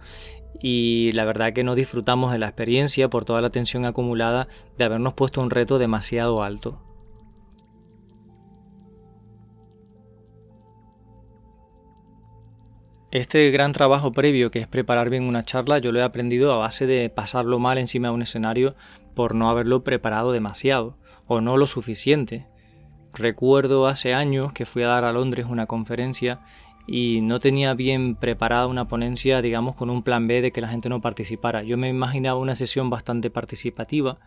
y 0.61 1.11
la 1.13 1.23
verdad 1.23 1.53
que 1.53 1.63
no 1.63 1.75
disfrutamos 1.75 2.33
de 2.33 2.39
la 2.39 2.47
experiencia 2.47 3.09
por 3.09 3.23
toda 3.23 3.41
la 3.41 3.49
tensión 3.49 3.85
acumulada 3.85 4.49
de 4.77 4.85
habernos 4.85 5.13
puesto 5.13 5.41
un 5.41 5.49
reto 5.49 5.79
demasiado 5.79 6.43
alto. 6.43 6.88
Este 13.11 13.49
gran 13.49 13.71
trabajo 13.71 14.11
previo 14.11 14.51
que 14.51 14.59
es 14.59 14.67
preparar 14.67 15.09
bien 15.09 15.23
una 15.23 15.41
charla 15.41 15.79
yo 15.79 15.91
lo 15.91 15.97
he 15.99 16.03
aprendido 16.03 16.53
a 16.53 16.57
base 16.57 16.85
de 16.85 17.09
pasarlo 17.09 17.57
mal 17.57 17.79
encima 17.79 18.09
de 18.09 18.13
un 18.13 18.21
escenario 18.21 18.75
por 19.15 19.33
no 19.33 19.49
haberlo 19.49 19.83
preparado 19.83 20.31
demasiado 20.31 20.95
o 21.25 21.41
no 21.41 21.57
lo 21.57 21.65
suficiente. 21.65 22.45
Recuerdo 23.15 23.87
hace 23.87 24.13
años 24.13 24.53
que 24.53 24.65
fui 24.65 24.83
a 24.83 24.89
dar 24.89 25.05
a 25.05 25.11
Londres 25.11 25.47
una 25.49 25.65
conferencia 25.65 26.41
y 26.85 27.21
no 27.21 27.39
tenía 27.39 27.73
bien 27.73 28.15
preparada 28.15 28.67
una 28.67 28.87
ponencia, 28.87 29.41
digamos, 29.41 29.75
con 29.75 29.89
un 29.89 30.03
plan 30.03 30.27
B 30.27 30.41
de 30.41 30.51
que 30.51 30.61
la 30.61 30.69
gente 30.69 30.89
no 30.89 31.01
participara. 31.01 31.63
Yo 31.63 31.77
me 31.77 31.89
imaginaba 31.89 32.39
una 32.39 32.55
sesión 32.55 32.91
bastante 32.91 33.31
participativa, 33.31 34.19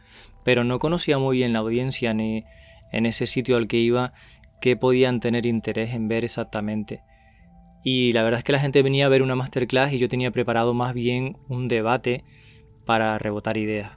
pero 0.43 0.65
no 0.65 0.81
conocía 0.81 1.19
muy 1.19 1.37
bien 1.37 1.53
la 1.53 1.61
audiencia 1.61 2.15
ni 2.15 2.45
en 2.91 3.07
ese 3.07 3.27
sitio 3.27 3.57
al 3.57 3.69
que 3.69 3.79
iba 3.79 4.13
qué 4.61 4.77
podían 4.77 5.21
tener 5.21 5.47
interés 5.47 5.95
en 5.95 6.09
ver 6.09 6.25
exactamente. 6.25 7.03
Y 7.85 8.13
la 8.13 8.23
verdad 8.23 8.39
es 8.39 8.45
que 8.45 8.53
la 8.53 8.61
gente 8.61 8.83
venía 8.83 9.07
a 9.07 9.09
ver 9.09 9.23
una 9.23 9.35
masterclass 9.35 9.93
y 9.93 9.99
yo 9.99 10.09
tenía 10.09 10.31
preparado 10.31 10.75
más 10.75 10.95
bien 10.95 11.37
un 11.49 11.69
debate 11.69 12.25
para 12.85 13.19
rebotar 13.19 13.57
ideas. 13.57 13.93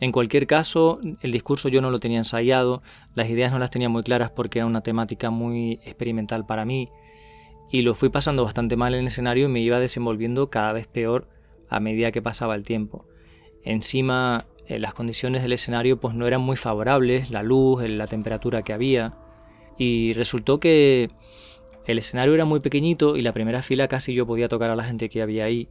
En 0.00 0.12
cualquier 0.12 0.46
caso, 0.46 1.00
el 1.22 1.32
discurso 1.32 1.68
yo 1.68 1.80
no 1.80 1.90
lo 1.90 2.00
tenía 2.00 2.18
ensayado, 2.18 2.82
las 3.14 3.30
ideas 3.30 3.50
no 3.50 3.58
las 3.58 3.70
tenía 3.70 3.88
muy 3.88 4.02
claras 4.02 4.30
porque 4.30 4.58
era 4.58 4.66
una 4.66 4.82
temática 4.82 5.30
muy 5.30 5.80
experimental 5.84 6.44
para 6.44 6.64
mí 6.66 6.90
y 7.70 7.82
lo 7.82 7.94
fui 7.94 8.10
pasando 8.10 8.44
bastante 8.44 8.76
mal 8.76 8.94
en 8.94 9.00
el 9.00 9.06
escenario 9.06 9.46
y 9.46 9.48
me 9.48 9.60
iba 9.60 9.80
desenvolviendo 9.80 10.50
cada 10.50 10.72
vez 10.72 10.86
peor 10.86 11.28
a 11.68 11.80
medida 11.80 12.12
que 12.12 12.22
pasaba 12.22 12.54
el 12.54 12.62
tiempo. 12.62 13.06
Encima, 13.64 14.46
eh, 14.66 14.78
las 14.78 14.94
condiciones 14.94 15.42
del 15.42 15.52
escenario 15.52 15.98
pues 15.98 16.14
no 16.14 16.26
eran 16.26 16.42
muy 16.42 16.56
favorables, 16.56 17.30
la 17.30 17.42
luz, 17.42 17.82
la 17.90 18.06
temperatura 18.06 18.62
que 18.62 18.72
había 18.72 19.14
y 19.78 20.12
resultó 20.12 20.60
que 20.60 21.10
el 21.86 21.98
escenario 21.98 22.34
era 22.34 22.44
muy 22.44 22.60
pequeñito 22.60 23.16
y 23.16 23.22
la 23.22 23.32
primera 23.32 23.62
fila 23.62 23.88
casi 23.88 24.12
yo 24.12 24.26
podía 24.26 24.48
tocar 24.48 24.70
a 24.70 24.76
la 24.76 24.84
gente 24.84 25.08
que 25.08 25.22
había 25.22 25.44
ahí 25.44 25.68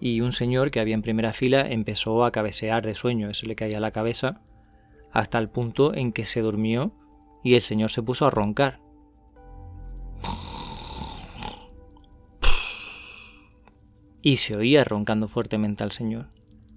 y 0.00 0.20
un 0.20 0.32
señor 0.32 0.70
que 0.70 0.80
había 0.80 0.94
en 0.94 1.02
primera 1.02 1.32
fila 1.32 1.66
empezó 1.68 2.24
a 2.24 2.30
cabecear 2.30 2.84
de 2.84 2.94
sueño, 2.94 3.30
eso 3.30 3.46
le 3.46 3.56
caía 3.56 3.78
a 3.78 3.80
la 3.80 3.92
cabeza, 3.92 4.42
hasta 5.10 5.38
el 5.38 5.48
punto 5.48 5.94
en 5.94 6.12
que 6.12 6.26
se 6.26 6.42
durmió 6.42 6.92
y 7.42 7.54
el 7.54 7.62
señor 7.62 7.90
se 7.90 8.02
puso 8.02 8.26
a 8.26 8.30
roncar. 8.30 8.80
Y 14.20 14.38
se 14.38 14.56
oía 14.56 14.82
roncando 14.82 15.28
fuertemente 15.28 15.84
al 15.84 15.92
señor. 15.92 16.26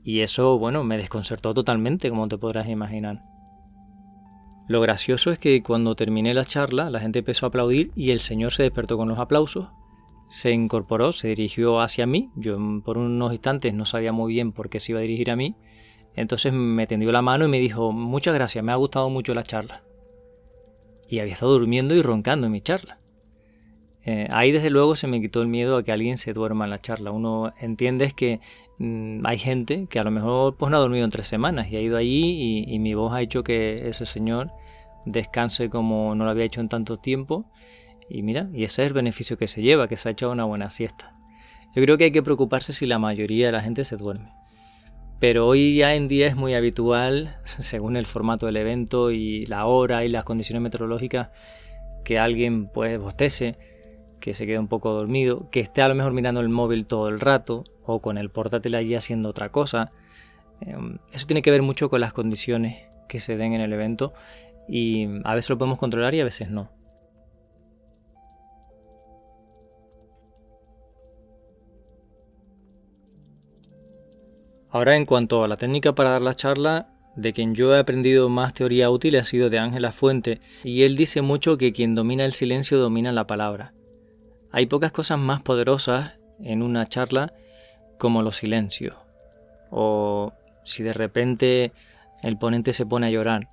Y 0.03 0.19
eso, 0.19 0.59
bueno, 0.59 0.83
me 0.83 0.97
desconcertó 0.97 1.53
totalmente, 1.53 2.09
como 2.09 2.27
te 2.27 2.37
podrás 2.37 2.69
imaginar. 2.69 3.23
Lo 4.69 4.79
gracioso 4.79 5.31
es 5.31 5.39
que 5.39 5.61
cuando 5.61 5.95
terminé 5.95 6.33
la 6.33 6.45
charla, 6.45 6.89
la 6.89 7.01
gente 7.01 7.19
empezó 7.19 7.45
a 7.45 7.49
aplaudir 7.49 7.91
y 7.97 8.11
el 8.11 8.21
señor 8.21 8.53
se 8.53 8.63
despertó 8.63 8.95
con 8.95 9.09
los 9.09 9.19
aplausos 9.19 9.67
se 10.29 10.51
incorporó, 10.51 11.11
se 11.11 11.29
dirigió 11.29 11.81
hacia 11.81 12.05
mí. 12.05 12.29
Yo 12.35 12.57
por 12.85 12.97
unos 12.97 13.33
instantes 13.33 13.73
no 13.73 13.85
sabía 13.85 14.13
muy 14.13 14.33
bien 14.33 14.51
por 14.53 14.69
qué 14.69 14.79
se 14.79 14.91
iba 14.91 14.99
a 14.99 15.01
dirigir 15.01 15.31
a 15.31 15.35
mí. 15.35 15.55
Entonces 16.15 16.53
me 16.53 16.87
tendió 16.87 17.11
la 17.11 17.21
mano 17.21 17.45
y 17.45 17.49
me 17.49 17.59
dijo, 17.59 17.91
muchas 17.91 18.35
gracias, 18.35 18.63
me 18.63 18.71
ha 18.71 18.75
gustado 18.75 19.09
mucho 19.09 19.33
la 19.33 19.43
charla. 19.43 19.83
Y 21.07 21.19
había 21.19 21.33
estado 21.33 21.53
durmiendo 21.53 21.95
y 21.95 22.03
roncando 22.03 22.45
en 22.45 22.53
mi 22.53 22.61
charla. 22.61 22.98
Eh, 24.05 24.27
ahí 24.31 24.51
desde 24.51 24.69
luego 24.69 24.95
se 24.95 25.07
me 25.07 25.21
quitó 25.21 25.41
el 25.41 25.47
miedo 25.47 25.77
a 25.77 25.83
que 25.83 25.91
alguien 25.91 26.17
se 26.17 26.33
duerma 26.33 26.65
en 26.65 26.71
la 26.71 26.79
charla. 26.79 27.11
Uno 27.11 27.53
entiende 27.59 28.11
que 28.15 28.39
mm, 28.77 29.25
hay 29.25 29.37
gente 29.37 29.87
que 29.89 29.99
a 29.99 30.03
lo 30.03 30.11
mejor 30.11 30.57
pues 30.57 30.71
no 30.71 30.77
ha 30.77 30.79
dormido 30.79 31.05
en 31.05 31.11
tres 31.11 31.27
semanas 31.27 31.71
y 31.71 31.75
ha 31.75 31.81
ido 31.81 31.97
allí 31.97 32.65
y 32.67 32.79
mi 32.79 32.93
voz 32.93 33.13
ha 33.13 33.21
hecho 33.21 33.43
que 33.43 33.75
ese 33.89 34.05
señor 34.05 34.51
descanse 35.05 35.69
como 35.69 36.15
no 36.15 36.25
lo 36.25 36.31
había 36.31 36.45
hecho 36.45 36.61
en 36.61 36.69
tanto 36.69 36.97
tiempo 36.97 37.45
y 38.09 38.23
mira, 38.23 38.49
y 38.53 38.63
ese 38.63 38.83
es 38.83 38.87
el 38.87 38.93
beneficio 38.93 39.37
que 39.37 39.47
se 39.47 39.61
lleva, 39.61 39.87
que 39.87 39.95
se 39.95 40.09
ha 40.09 40.11
echado 40.11 40.31
una 40.31 40.45
buena 40.45 40.71
siesta. 40.71 41.13
Yo 41.75 41.83
creo 41.83 41.97
que 41.97 42.05
hay 42.05 42.11
que 42.11 42.23
preocuparse 42.23 42.73
si 42.73 42.87
la 42.87 42.97
mayoría 42.97 43.45
de 43.45 43.51
la 43.51 43.61
gente 43.61 43.85
se 43.85 43.97
duerme. 43.97 44.33
Pero 45.19 45.45
hoy 45.45 45.75
ya 45.75 45.93
en 45.93 46.07
día 46.07 46.27
es 46.27 46.35
muy 46.35 46.55
habitual, 46.55 47.37
según 47.43 47.95
el 47.95 48.07
formato 48.07 48.47
del 48.47 48.57
evento 48.57 49.11
y 49.11 49.43
la 49.43 49.65
hora 49.67 50.03
y 50.03 50.09
las 50.09 50.23
condiciones 50.23 50.63
meteorológicas, 50.63 51.29
que 52.03 52.17
alguien 52.17 52.67
pues 52.69 52.97
bostece, 52.97 53.57
que 54.19 54.33
se 54.33 54.45
quede 54.45 54.59
un 54.59 54.67
poco 54.67 54.91
dormido, 54.91 55.49
que 55.49 55.59
esté 55.59 55.81
a 55.81 55.87
lo 55.87 55.95
mejor 55.95 56.13
mirando 56.13 56.41
el 56.41 56.49
móvil 56.49 56.85
todo 56.85 57.09
el 57.09 57.19
rato 57.19 57.63
o 57.83 58.01
con 58.01 58.17
el 58.17 58.29
portátil 58.29 58.75
allí 58.75 58.95
haciendo 58.95 59.29
otra 59.29 59.49
cosa. 59.51 59.91
Em, 60.61 60.97
eso 61.11 61.25
tiene 61.27 61.41
que 61.41 61.51
ver 61.51 61.61
mucho 61.61 61.89
con 61.89 62.01
las 62.01 62.13
condiciones 62.13 62.87
que 63.07 63.19
se 63.19 63.37
den 63.37 63.53
en 63.53 63.61
el 63.61 63.73
evento 63.73 64.13
y 64.67 65.07
a 65.23 65.35
veces 65.35 65.49
lo 65.49 65.57
podemos 65.57 65.79
controlar 65.79 66.13
y 66.13 66.21
a 66.21 66.25
veces 66.25 66.49
no. 66.49 66.69
Ahora 74.71 74.95
en 74.95 75.05
cuanto 75.05 75.43
a 75.43 75.47
la 75.47 75.57
técnica 75.57 75.95
para 75.95 76.11
dar 76.11 76.21
la 76.21 76.35
charla, 76.35 76.89
de 77.15 77.33
quien 77.33 77.55
yo 77.55 77.75
he 77.75 77.79
aprendido 77.79 78.29
más 78.29 78.53
teoría 78.53 78.91
útil 78.91 79.15
ha 79.15 79.23
sido 79.23 79.49
de 79.49 79.57
Ángela 79.57 79.91
Fuente, 79.91 80.41
y 80.63 80.83
él 80.83 80.95
dice 80.95 81.23
mucho 81.23 81.57
que 81.57 81.73
quien 81.73 81.95
domina 81.95 82.23
el 82.23 82.33
silencio 82.33 82.77
domina 82.77 83.11
la 83.11 83.25
palabra. 83.25 83.73
Hay 84.51 84.65
pocas 84.65 84.91
cosas 84.91 85.19
más 85.19 85.41
poderosas 85.41 86.17
en 86.43 86.61
una 86.61 86.85
charla 86.87 87.33
como 87.97 88.21
los 88.21 88.37
silencios, 88.37 88.95
o 89.69 90.33
si 90.63 90.83
de 90.83 90.93
repente 90.93 91.71
el 92.23 92.37
ponente 92.37 92.73
se 92.73 92.85
pone 92.85 93.07
a 93.07 93.11
llorar, 93.11 93.49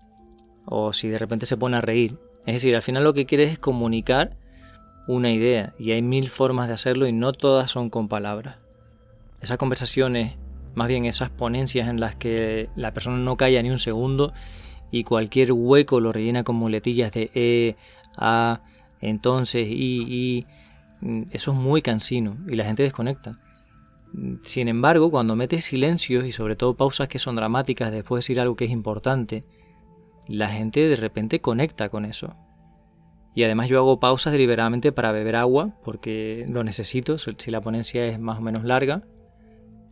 o 0.65 0.93
si 0.93 1.09
de 1.09 1.19
repente 1.19 1.47
se 1.47 1.57
pone 1.57 1.77
a 1.77 1.81
reír. 1.81 2.19
Es 2.47 2.55
decir, 2.55 2.75
al 2.77 2.83
final 2.83 3.05
lo 3.05 3.15
que 3.15 3.27
quieres 3.27 3.53
es 3.53 3.59
comunicar 3.59 4.37
una 5.09 5.31
idea, 5.31 5.75
y 5.79 5.93
hay 5.93 6.03
mil 6.03 6.29
formas 6.29 6.69
de 6.69 6.75
hacerlo 6.75 7.07
y 7.07 7.13
no 7.13 7.33
todas 7.33 7.71
son 7.71 7.91
con 7.91 8.09
palabras. 8.09 8.57
Esas 9.41 9.59
conversaciones 9.59 10.37
más 10.77 10.89
bien 10.89 11.07
esas 11.07 11.31
ponencias 11.31 11.89
en 11.89 12.01
las 12.01 12.15
que 12.15 12.69
la 12.77 12.93
persona 12.93 13.17
no 13.17 13.37
calla 13.37 13.63
ni 13.63 13.71
un 13.71 13.79
segundo 13.79 14.35
y 14.91 15.05
cualquier 15.05 15.53
hueco 15.53 16.01
lo 16.01 16.13
rellena 16.13 16.45
con 16.45 16.57
muletillas 16.57 17.13
de 17.13 17.31
E, 17.35 17.77
A, 18.17 18.61
entonces, 19.01 19.67
y, 19.69 20.05
y. 20.07 20.47
Mm, 21.01 21.25
eso 21.31 21.53
es 21.53 21.57
muy 21.57 21.83
cansino 21.83 22.37
y 22.49 22.57
la 22.57 22.65
gente 22.65 22.83
desconecta. 22.83 23.39
Sin 24.43 24.69
embargo, 24.69 25.11
cuando 25.11 25.37
metes 25.37 25.65
silencios 25.65 26.25
y 26.25 26.33
sobre 26.33 26.57
todo 26.57 26.77
pausas 26.77 27.09
que 27.09 27.19
son 27.19 27.37
dramáticas 27.37 27.91
después 27.91 28.19
de 28.19 28.25
decir 28.25 28.41
algo 28.41 28.57
que 28.57 28.65
es 28.65 28.71
importante, 28.71 29.45
la 30.27 30.49
gente 30.49 30.89
de 30.89 30.97
repente 30.97 31.41
conecta 31.41 31.89
con 31.89 32.05
eso. 32.05 32.35
Y 33.35 33.45
además 33.45 33.69
yo 33.69 33.79
hago 33.79 34.01
pausas 34.01 34.33
deliberadamente 34.33 34.93
para 34.93 35.13
beber 35.13 35.37
agua 35.37 35.77
porque 35.85 36.47
lo 36.49 36.65
necesito 36.65 37.17
si 37.19 37.51
la 37.51 37.61
ponencia 37.61 38.07
es 38.07 38.19
más 38.19 38.39
o 38.39 38.43
menos 38.43 38.65
larga 38.65 39.03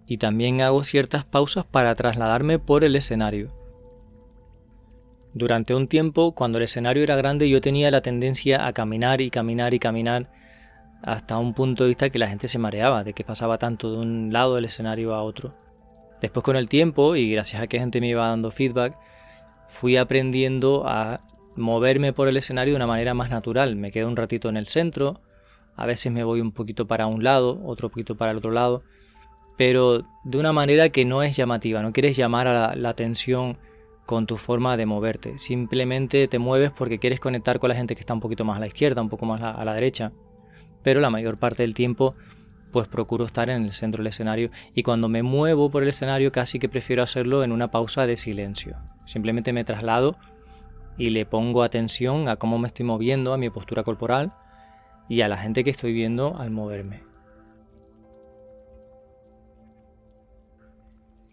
y 0.07 0.19
también 0.19 0.63
hago 0.63 0.85
ciertas 0.85 1.25
pausas 1.25 1.67
para 1.67 1.95
trasladarme 1.95 2.59
por 2.59 2.85
el 2.85 2.97
escenario. 2.97 3.53
Durante 5.35 5.75
un 5.75 5.89
tiempo, 5.89 6.33
cuando 6.33 6.59
el 6.59 6.65
escenario 6.65 7.03
era 7.03 7.17
grande, 7.17 7.49
yo 7.49 7.61
tenía 7.61 7.91
la 7.91 8.03
tendencia 8.03 8.67
a 8.67 8.73
caminar 8.73 9.21
y 9.21 9.31
caminar 9.31 9.75
y 9.75 9.79
caminar 9.79 10.31
hasta 11.05 11.39
un 11.39 11.53
punto 11.53 11.85
de 11.85 11.89
vista 11.89 12.09
que 12.11 12.19
la 12.19 12.29
gente 12.29 12.49
se 12.49 12.59
mareaba, 12.59 13.05
de 13.05 13.13
que 13.13 13.25
pasaba 13.25 13.59
tanto 13.59 13.93
de 13.93 13.99
un 13.99 14.33
lado 14.33 14.55
del 14.55 14.65
escenario 14.65 15.15
a 15.15 15.23
otro. 15.23 15.55
Después 16.21 16.43
con 16.43 16.57
el 16.57 16.69
tiempo, 16.69 17.15
y 17.15 17.31
gracias 17.31 17.63
a 17.63 17.67
que 17.67 17.79
gente 17.79 18.01
me 18.01 18.09
iba 18.09 18.27
dando 18.27 18.51
feedback, 18.51 18.97
fui 19.69 19.97
aprendiendo 19.97 20.85
a 20.87 21.21
moverme 21.57 22.13
por 22.13 22.29
el 22.29 22.37
escenario 22.37 22.73
de 22.73 22.77
una 22.77 22.87
manera 22.87 23.13
más 23.13 23.29
natural. 23.29 23.77
Me 23.77 23.93
quedo 23.93 24.09
un 24.09 24.17
ratito 24.17 24.49
en 24.49 24.57
el 24.57 24.67
centro, 24.67 25.21
a 25.77 25.85
veces 25.85 26.11
me 26.11 26.25
voy 26.25 26.41
un 26.41 26.53
poquito 26.53 26.87
para 26.87 27.07
un 27.07 27.23
lado, 27.23 27.61
otro 27.65 27.91
poquito 27.91 28.17
para 28.17 28.31
el 28.31 28.39
otro 28.39 28.51
lado, 28.51 28.83
pero 29.59 30.05
de 30.25 30.39
una 30.39 30.53
manera 30.53 30.89
que 30.89 31.05
no 31.05 31.23
es 31.23 31.37
llamativa, 31.37 31.83
no 31.83 31.93
quieres 31.93 32.17
llamar 32.17 32.47
a 32.47 32.75
la, 32.75 32.89
atención 32.89 33.59
con 34.07 34.27
tu 34.27 34.37
forma 34.37 34.77
de 34.77 34.87
moverte, 34.87 35.39
simplemente 35.39 36.29
te 36.29 36.39
mueves 36.39 36.71
porque 36.71 36.99
quieres 36.99 37.21
conectar 37.21 37.59
con 37.59 37.69
la 37.69 37.77
gente 37.77 37.95
que 37.95 38.01
está 38.01 38.15
un 38.15 38.21
poquito 38.21 38.45
más 38.45 38.57
a 38.57 38.61
la 38.61 38.67
izquierda, 38.67 39.03
un 39.03 39.09
poco 39.09 39.27
más 39.27 39.43
a 39.43 39.65
la 39.65 39.75
derecha, 39.75 40.13
pero 40.85 41.01
la 41.01 41.11
mayor 41.11 41.39
parte 41.39 41.65
del 41.65 41.75
tiempo 41.75 42.15
pues 42.71 42.87
procuro 42.87 43.25
estar 43.25 43.51
en 43.51 43.65
el 43.65 43.73
centro 43.73 44.03
del 44.03 44.09
escenario 44.09 44.51
y 44.75 44.83
cuando 44.83 45.09
me 45.09 45.23
muevo 45.23 45.71
por 45.71 45.83
el 45.83 45.89
escenario 45.89 46.31
casi 46.31 46.59
que 46.59 46.69
prefiero 46.69 47.03
hacerlo 47.03 47.43
en 47.43 47.51
una 47.51 47.71
pausa 47.71 48.07
de 48.07 48.17
silencio. 48.17 48.77
Simplemente 49.07 49.53
me 49.53 49.65
traslado 49.65 50.17
y 50.99 51.11
le 51.11 51.27
pongo 51.27 51.63
atención 51.63 52.29
a 52.29 52.37
cómo 52.37 52.59
me 52.59 52.69
estoy 52.69 52.85
moviendo, 52.85 53.33
a 53.33 53.39
mi 53.39 53.51
postura 53.51 53.83
corporal 53.83 54.33
y 55.09 55.21
a 55.21 55.29
la 55.29 55.37
gente 55.37 55.65
que 55.65 55.71
estoy 55.71 55.93
viendo 55.93 56.37
al 56.39 56.51
moverme. 56.51 57.03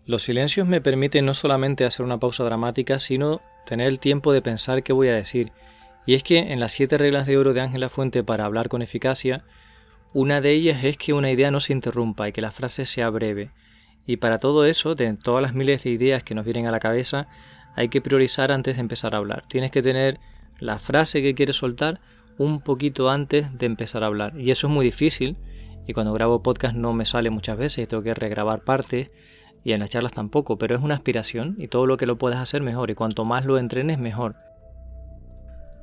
Los 0.05 0.23
silencios 0.23 0.67
me 0.67 0.81
permiten 0.81 1.25
no 1.25 1.33
solamente 1.33 1.85
hacer 1.85 2.05
una 2.05 2.19
pausa 2.19 2.43
dramática, 2.43 2.99
sino 2.99 3.41
tener 3.65 3.87
el 3.87 3.99
tiempo 3.99 4.33
de 4.33 4.41
pensar 4.41 4.83
qué 4.83 4.93
voy 4.93 5.07
a 5.07 5.15
decir. 5.15 5.51
Y 6.05 6.15
es 6.15 6.23
que 6.23 6.39
en 6.39 6.59
las 6.59 6.71
siete 6.71 6.97
reglas 6.97 7.27
de 7.27 7.37
oro 7.37 7.53
de 7.53 7.61
Ángela 7.61 7.89
Fuente 7.89 8.23
para 8.23 8.45
hablar 8.45 8.69
con 8.69 8.81
eficacia, 8.81 9.43
una 10.13 10.41
de 10.41 10.51
ellas 10.51 10.83
es 10.83 10.97
que 10.97 11.13
una 11.13 11.31
idea 11.31 11.51
no 11.51 11.59
se 11.59 11.73
interrumpa 11.73 12.27
y 12.27 12.31
que 12.31 12.41
la 12.41 12.51
frase 12.51 12.85
sea 12.85 13.09
breve. 13.09 13.51
Y 14.05 14.17
para 14.17 14.39
todo 14.39 14.65
eso, 14.65 14.95
de 14.95 15.13
todas 15.15 15.41
las 15.41 15.53
miles 15.53 15.83
de 15.83 15.91
ideas 15.91 16.23
que 16.23 16.35
nos 16.35 16.43
vienen 16.43 16.65
a 16.65 16.71
la 16.71 16.79
cabeza, 16.79 17.27
hay 17.75 17.89
que 17.89 18.01
priorizar 18.01 18.51
antes 18.51 18.75
de 18.75 18.81
empezar 18.81 19.13
a 19.13 19.19
hablar. 19.19 19.45
Tienes 19.47 19.71
que 19.71 19.81
tener 19.81 20.19
la 20.59 20.79
frase 20.79 21.21
que 21.21 21.35
quieres 21.35 21.55
soltar 21.55 22.01
un 22.37 22.61
poquito 22.61 23.09
antes 23.09 23.57
de 23.57 23.65
empezar 23.65 24.03
a 24.03 24.07
hablar. 24.07 24.33
Y 24.37 24.51
eso 24.51 24.67
es 24.67 24.73
muy 24.73 24.85
difícil. 24.85 25.37
Y 25.87 25.93
cuando 25.93 26.13
grabo 26.13 26.43
podcast 26.43 26.75
no 26.75 26.93
me 26.93 27.05
sale 27.05 27.29
muchas 27.29 27.57
veces, 27.57 27.87
tengo 27.87 28.03
que 28.03 28.13
regrabar 28.13 28.63
partes 28.63 29.11
y 29.63 29.73
en 29.73 29.79
las 29.79 29.89
charlas 29.89 30.13
tampoco, 30.13 30.57
pero 30.57 30.75
es 30.75 30.81
una 30.81 30.95
aspiración 30.95 31.55
y 31.59 31.67
todo 31.67 31.85
lo 31.85 31.97
que 31.97 32.05
lo 32.05 32.17
puedas 32.17 32.39
hacer 32.39 32.61
mejor 32.61 32.89
y 32.89 32.95
cuanto 32.95 33.25
más 33.25 33.45
lo 33.45 33.57
entrenes 33.57 33.99
mejor. 33.99 34.35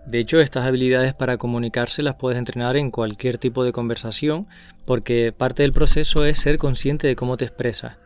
De 0.09 0.19
hecho, 0.19 0.41
estas 0.41 0.65
habilidades 0.65 1.13
para 1.13 1.37
comunicarse 1.37 2.03
las 2.03 2.15
puedes 2.15 2.39
entrenar 2.39 2.79
en 2.79 2.91
cualquier 2.91 3.37
tipo 3.37 3.63
de 3.63 3.73
conversación 3.73 4.47
porque 4.87 5.35
parte 5.37 5.65
del 5.65 5.75
proceso 5.75 6.25
es 6.25 6.39
ser 6.39 6.57
consciente 6.57 7.07
de 7.07 7.15
cómo 7.15 7.37
te 7.37 7.45
expresas 7.45 7.99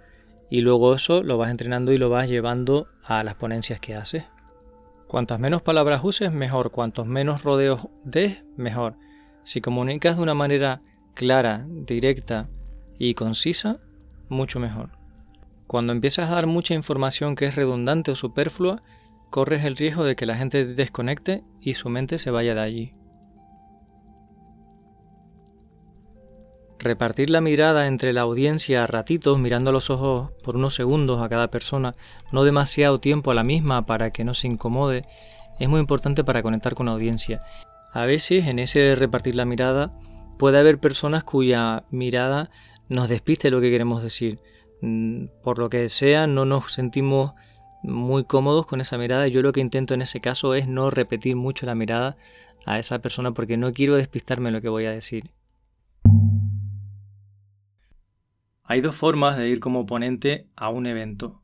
y 0.51 0.63
luego 0.63 0.97
eso 0.97 1.23
lo 1.23 1.39
vas 1.39 1.53
entrenando 1.53 1.93
y 1.93 1.99
lo 1.99 2.11
vas 2.11 2.29
llevando 2.29 2.89
a 3.05 3.23
las 3.23 3.37
ponencias 3.37 3.79
que 3.79 3.95
haces. 3.95 4.25
Cuantas 5.07 5.39
menos 5.39 5.63
palabras 5.63 6.01
uses, 6.03 6.33
mejor. 6.33 6.73
Cuantos 6.73 7.07
menos 7.07 7.45
rodeos 7.45 7.87
des, 8.03 8.45
mejor. 8.57 8.97
Si 9.45 9.61
comunicas 9.61 10.17
de 10.17 10.25
una 10.25 10.35
manera 10.35 10.83
clara, 11.15 11.65
directa 11.69 12.49
y 12.99 13.15
concisa, 13.15 13.79
mucho 14.29 14.59
mejor. 14.59 14.91
Cuando 15.69 15.93
empiezas 15.93 16.29
a 16.29 16.35
dar 16.35 16.47
mucha 16.47 16.75
información 16.75 17.37
que 17.37 17.47
es 17.47 17.55
redundante 17.55 18.11
o 18.11 18.17
superflua, 18.17 18.83
corres 19.33 19.65
el 19.65 19.77
riesgo 19.77 20.05
de 20.05 20.15
que 20.15 20.27
la 20.27 20.37
gente 20.37 20.67
desconecte 20.67 21.43
y 21.61 21.75
su 21.75 21.89
mente 21.89 22.19
se 22.19 22.31
vaya 22.31 22.55
de 22.55 22.61
allí. 22.61 22.95
Repartir 26.79 27.31
la 27.31 27.41
mirada 27.41 27.87
entre 27.87 28.13
la 28.13 28.21
audiencia 28.21 28.85
a 28.85 28.87
ratitos, 28.87 29.39
mirando 29.39 29.71
a 29.71 29.73
los 29.73 29.89
ojos 29.89 30.33
por 30.45 30.57
unos 30.57 30.75
segundos 30.75 31.23
a 31.23 31.31
cada 31.31 31.49
persona, 31.49 31.95
no 32.31 32.45
demasiado 32.45 33.01
tiempo 33.01 33.31
a 33.31 33.35
la 33.35 33.43
misma 33.43 33.87
para 33.87 34.11
que 34.11 34.23
no 34.23 34.35
se 34.35 34.49
incomode, 34.49 35.07
es 35.59 35.69
muy 35.69 35.81
importante 35.81 36.25
para 36.25 36.43
conectar 36.43 36.75
con 36.75 36.87
la 36.87 36.93
audiencia. 36.93 37.43
A 37.93 38.05
veces 38.05 38.47
en 38.49 38.59
ese 38.59 38.95
repartir 38.97 39.35
la 39.35 39.47
mirada 39.47 39.99
puede 40.39 40.59
haber 40.59 40.79
personas 40.79 41.25
cuya 41.25 41.85
mirada 41.91 42.51
nos 42.89 43.09
despiste 43.09 43.51
lo 43.51 43.63
que 43.63 43.71
queremos 43.71 44.03
decir. 44.03 44.41
Mm, 44.83 45.27
por 45.43 45.59
lo 45.59 45.71
que 45.71 45.89
sea, 45.89 46.27
no 46.27 46.45
nos 46.45 46.73
sentimos 46.73 47.33
muy 47.83 48.25
cómodos 48.25 48.67
con 48.67 48.81
esa 48.81 48.99
mirada. 48.99 49.29
Yo 49.29 49.43
lo 49.43 49.53
que 49.53 49.61
intento 49.61 49.95
en 49.95 50.03
ese 50.03 50.21
caso 50.21 50.55
es 50.55 50.69
no 50.69 50.91
repetir 50.91 51.37
mucho 51.37 51.67
la 51.67 51.75
mirada 51.75 52.17
a 52.67 52.79
esa 52.79 53.01
persona 53.01 53.33
porque 53.33 53.57
no 53.57 53.73
quiero 53.73 53.97
despistarme 53.97 54.51
lo 54.51 54.61
que 54.61 54.69
voy 54.69 54.87
a 54.87 54.93
decir. 54.93 55.31
Hay 58.65 58.81
dos 58.81 58.95
formas 58.95 59.37
de 59.37 59.49
ir 59.49 59.61
como 59.61 59.87
ponente 59.87 60.49
a 60.57 60.69
un 60.71 60.87
evento. 60.87 61.43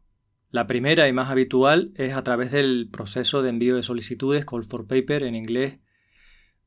La 0.50 0.66
primera 0.66 1.08
y 1.08 1.12
más 1.12 1.30
habitual 1.30 1.92
es 1.96 2.14
a 2.14 2.22
través 2.22 2.52
del 2.52 2.88
proceso 2.90 3.42
de 3.42 3.50
envío 3.50 3.76
de 3.76 3.82
solicitudes, 3.82 4.46
call 4.46 4.64
for 4.64 4.86
paper 4.86 5.24
en 5.24 5.34
inglés, 5.34 5.78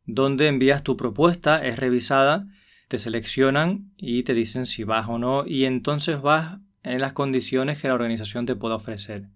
donde 0.05 0.47
envías 0.47 0.83
tu 0.83 0.97
propuesta, 0.97 1.57
es 1.57 1.77
revisada, 1.77 2.45
te 2.89 2.97
seleccionan 2.97 3.91
y 3.97 4.23
te 4.23 4.33
dicen 4.33 4.65
si 4.65 4.83
vas 4.83 5.07
o 5.07 5.17
no 5.17 5.47
y 5.47 5.65
entonces 5.65 6.21
vas 6.21 6.59
en 6.83 6.99
las 6.99 7.13
condiciones 7.13 7.81
que 7.81 7.87
la 7.87 7.95
organización 7.95 8.45
te 8.45 8.55
pueda 8.55 8.75
ofrecer. 8.75 9.29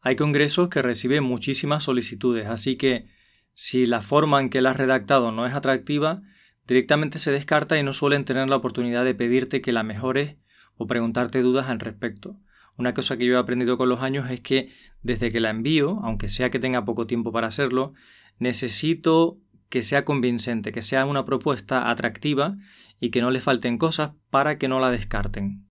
Hay 0.00 0.16
congresos 0.16 0.68
que 0.68 0.82
reciben 0.82 1.24
muchísimas 1.24 1.82
solicitudes, 1.82 2.46
así 2.46 2.76
que 2.76 3.06
si 3.52 3.86
la 3.86 4.02
forma 4.02 4.40
en 4.40 4.50
que 4.50 4.62
la 4.62 4.70
has 4.70 4.76
redactado 4.76 5.32
no 5.32 5.46
es 5.46 5.54
atractiva, 5.54 6.22
directamente 6.66 7.18
se 7.18 7.32
descarta 7.32 7.78
y 7.78 7.82
no 7.82 7.92
suelen 7.92 8.24
tener 8.24 8.48
la 8.48 8.56
oportunidad 8.56 9.04
de 9.04 9.14
pedirte 9.14 9.60
que 9.60 9.72
la 9.72 9.82
mejores 9.82 10.36
o 10.76 10.86
preguntarte 10.86 11.42
dudas 11.42 11.68
al 11.68 11.80
respecto. 11.80 12.38
Una 12.76 12.94
cosa 12.94 13.16
que 13.16 13.26
yo 13.26 13.34
he 13.34 13.38
aprendido 13.38 13.76
con 13.76 13.88
los 13.88 14.00
años 14.00 14.30
es 14.30 14.40
que 14.40 14.70
desde 15.02 15.32
que 15.32 15.40
la 15.40 15.50
envío, 15.50 15.98
aunque 16.04 16.28
sea 16.28 16.50
que 16.50 16.60
tenga 16.60 16.84
poco 16.84 17.08
tiempo 17.08 17.32
para 17.32 17.48
hacerlo, 17.48 17.92
necesito 18.38 19.40
que 19.68 19.82
sea 19.82 20.04
convincente, 20.04 20.70
que 20.70 20.82
sea 20.82 21.04
una 21.04 21.24
propuesta 21.24 21.90
atractiva 21.90 22.52
y 23.00 23.10
que 23.10 23.20
no 23.20 23.32
le 23.32 23.40
falten 23.40 23.78
cosas 23.78 24.12
para 24.30 24.58
que 24.58 24.68
no 24.68 24.78
la 24.78 24.92
descarten. 24.92 25.68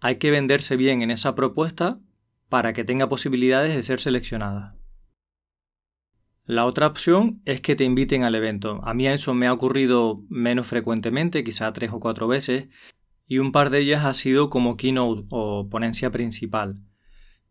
Hay 0.00 0.16
que 0.16 0.32
venderse 0.32 0.76
bien 0.76 1.02
en 1.02 1.12
esa 1.12 1.36
propuesta 1.36 2.00
para 2.52 2.74
que 2.74 2.84
tenga 2.84 3.08
posibilidades 3.08 3.74
de 3.74 3.82
ser 3.82 3.98
seleccionada. 3.98 4.76
La 6.44 6.66
otra 6.66 6.86
opción 6.86 7.40
es 7.46 7.62
que 7.62 7.76
te 7.76 7.84
inviten 7.84 8.24
al 8.24 8.34
evento. 8.34 8.82
A 8.84 8.92
mí 8.92 9.08
eso 9.08 9.32
me 9.32 9.46
ha 9.46 9.54
ocurrido 9.54 10.22
menos 10.28 10.66
frecuentemente, 10.66 11.44
quizá 11.44 11.72
tres 11.72 11.92
o 11.94 11.98
cuatro 11.98 12.28
veces, 12.28 12.68
y 13.26 13.38
un 13.38 13.52
par 13.52 13.70
de 13.70 13.78
ellas 13.78 14.04
ha 14.04 14.12
sido 14.12 14.50
como 14.50 14.76
keynote 14.76 15.24
o 15.30 15.70
ponencia 15.70 16.10
principal. 16.10 16.76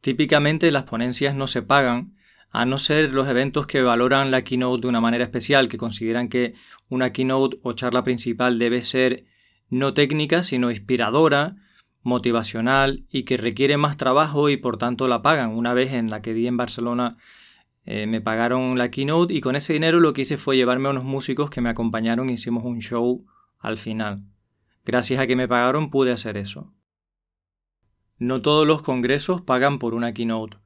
Típicamente 0.01 0.69
las 0.69 0.83
ponencias 0.83 1.33
no 1.33 1.47
se 1.47 1.63
pagan, 1.63 2.15
a 2.51 2.67
no 2.67 2.77
ser 2.77 3.11
los 3.11 3.27
eventos 3.27 3.65
que 3.65 3.81
valoran 3.81 4.29
la 4.29 4.43
keynote 4.43 4.81
de 4.81 4.87
una 4.87 5.01
manera 5.01 5.23
especial, 5.23 5.67
que 5.67 5.79
consideran 5.79 6.29
que 6.29 6.53
una 6.89 7.11
keynote 7.11 7.57
o 7.63 7.73
charla 7.73 8.03
principal 8.03 8.59
debe 8.59 8.83
ser 8.83 9.25
no 9.67 9.95
técnica, 9.95 10.43
sino 10.43 10.69
inspiradora, 10.69 11.55
motivacional 12.03 13.05
y 13.09 13.23
que 13.23 13.37
requiere 13.37 13.77
más 13.77 13.97
trabajo 13.97 14.49
y 14.49 14.57
por 14.57 14.77
tanto 14.77 15.07
la 15.07 15.21
pagan. 15.21 15.51
Una 15.51 15.73
vez 15.73 15.93
en 15.93 16.09
la 16.09 16.21
que 16.21 16.33
di 16.33 16.47
en 16.47 16.57
Barcelona 16.57 17.11
eh, 17.85 18.07
me 18.07 18.21
pagaron 18.21 18.77
la 18.77 18.91
keynote 18.91 19.33
y 19.33 19.41
con 19.41 19.55
ese 19.55 19.73
dinero 19.73 19.99
lo 19.99 20.13
que 20.13 20.21
hice 20.21 20.37
fue 20.37 20.55
llevarme 20.55 20.87
a 20.87 20.91
unos 20.91 21.03
músicos 21.03 21.49
que 21.49 21.61
me 21.61 21.69
acompañaron 21.69 22.29
y 22.29 22.33
hicimos 22.33 22.63
un 22.63 22.79
show 22.79 23.25
al 23.59 23.77
final. 23.77 24.23
Gracias 24.85 25.19
a 25.19 25.27
que 25.27 25.35
me 25.35 25.47
pagaron 25.47 25.89
pude 25.89 26.11
hacer 26.11 26.37
eso. 26.37 26.73
No 28.17 28.41
todos 28.41 28.67
los 28.67 28.81
congresos 28.81 29.41
pagan 29.41 29.79
por 29.79 29.93
una 29.93 30.13
keynote. 30.13 30.57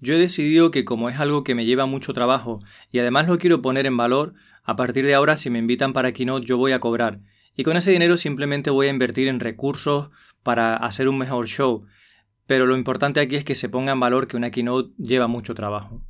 Yo 0.00 0.14
he 0.14 0.18
decidido 0.18 0.70
que 0.70 0.84
como 0.84 1.08
es 1.08 1.20
algo 1.20 1.44
que 1.44 1.54
me 1.54 1.66
lleva 1.66 1.86
mucho 1.86 2.14
trabajo 2.14 2.60
y 2.90 3.00
además 3.00 3.28
lo 3.28 3.38
quiero 3.38 3.60
poner 3.60 3.86
en 3.86 3.96
valor, 3.96 4.34
a 4.62 4.76
partir 4.76 5.04
de 5.04 5.14
ahora 5.14 5.36
si 5.36 5.50
me 5.50 5.58
invitan 5.58 5.92
para 5.92 6.12
keynote 6.12 6.46
yo 6.46 6.56
voy 6.56 6.72
a 6.72 6.80
cobrar 6.80 7.20
y 7.56 7.62
con 7.62 7.76
ese 7.76 7.90
dinero 7.90 8.16
simplemente 8.16 8.70
voy 8.70 8.86
a 8.86 8.90
invertir 8.90 9.28
en 9.28 9.40
recursos 9.40 10.10
para 10.42 10.76
hacer 10.76 11.08
un 11.08 11.18
mejor 11.18 11.46
show. 11.46 11.86
Pero 12.46 12.66
lo 12.66 12.76
importante 12.76 13.20
aquí 13.20 13.36
es 13.36 13.44
que 13.44 13.54
se 13.54 13.68
ponga 13.68 13.92
en 13.92 14.00
valor 14.00 14.26
que 14.26 14.36
una 14.36 14.50
keynote 14.50 14.92
lleva 14.98 15.26
mucho 15.26 15.54
trabajo. 15.54 16.02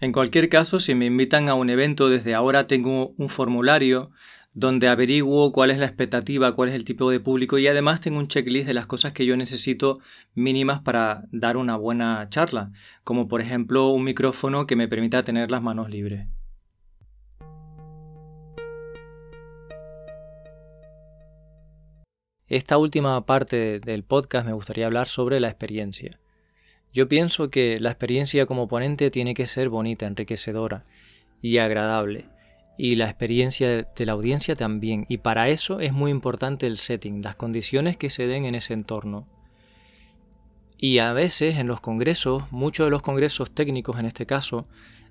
En 0.00 0.12
cualquier 0.12 0.48
caso, 0.48 0.78
si 0.78 0.94
me 0.94 1.06
invitan 1.06 1.48
a 1.48 1.54
un 1.54 1.70
evento 1.70 2.08
desde 2.08 2.34
ahora 2.34 2.66
tengo 2.66 3.14
un 3.16 3.28
formulario 3.28 4.10
donde 4.52 4.88
averiguo 4.88 5.52
cuál 5.52 5.70
es 5.70 5.78
la 5.78 5.84
expectativa, 5.84 6.54
cuál 6.54 6.70
es 6.70 6.74
el 6.74 6.84
tipo 6.84 7.10
de 7.10 7.20
público 7.20 7.58
y 7.58 7.66
además 7.66 8.00
tengo 8.00 8.18
un 8.18 8.28
checklist 8.28 8.66
de 8.66 8.72
las 8.72 8.86
cosas 8.86 9.12
que 9.12 9.26
yo 9.26 9.36
necesito 9.36 10.00
mínimas 10.34 10.80
para 10.80 11.24
dar 11.30 11.58
una 11.58 11.76
buena 11.76 12.26
charla, 12.30 12.72
como 13.04 13.28
por 13.28 13.42
ejemplo 13.42 13.90
un 13.90 14.04
micrófono 14.04 14.66
que 14.66 14.76
me 14.76 14.88
permita 14.88 15.22
tener 15.22 15.50
las 15.50 15.62
manos 15.62 15.90
libres. 15.90 16.26
Esta 22.48 22.78
última 22.78 23.26
parte 23.26 23.80
del 23.80 24.04
podcast 24.04 24.46
me 24.46 24.52
gustaría 24.52 24.86
hablar 24.86 25.08
sobre 25.08 25.40
la 25.40 25.48
experiencia. 25.48 26.20
Yo 26.92 27.08
pienso 27.08 27.50
que 27.50 27.80
la 27.80 27.90
experiencia 27.90 28.46
como 28.46 28.68
ponente 28.68 29.10
tiene 29.10 29.34
que 29.34 29.48
ser 29.48 29.68
bonita, 29.68 30.06
enriquecedora 30.06 30.84
y 31.42 31.58
agradable 31.58 32.26
y 32.78 32.94
la 32.94 33.06
experiencia 33.06 33.82
de 33.82 34.06
la 34.06 34.12
audiencia 34.12 34.54
también. 34.54 35.06
Y 35.08 35.18
para 35.18 35.48
eso 35.48 35.80
es 35.80 35.92
muy 35.92 36.12
importante 36.12 36.68
el 36.68 36.76
setting, 36.76 37.20
las 37.20 37.34
condiciones 37.34 37.96
que 37.96 38.10
se 38.10 38.28
den 38.28 38.44
en 38.44 38.54
ese 38.54 38.74
entorno. 38.74 39.26
Y 40.78 40.98
a 40.98 41.12
veces 41.12 41.58
en 41.58 41.66
los 41.66 41.80
congresos, 41.80 42.44
muchos 42.52 42.86
de 42.86 42.90
los 42.92 43.02
congresos 43.02 43.50
técnicos 43.50 43.98
en 43.98 44.06
este 44.06 44.24
caso, 44.24 44.68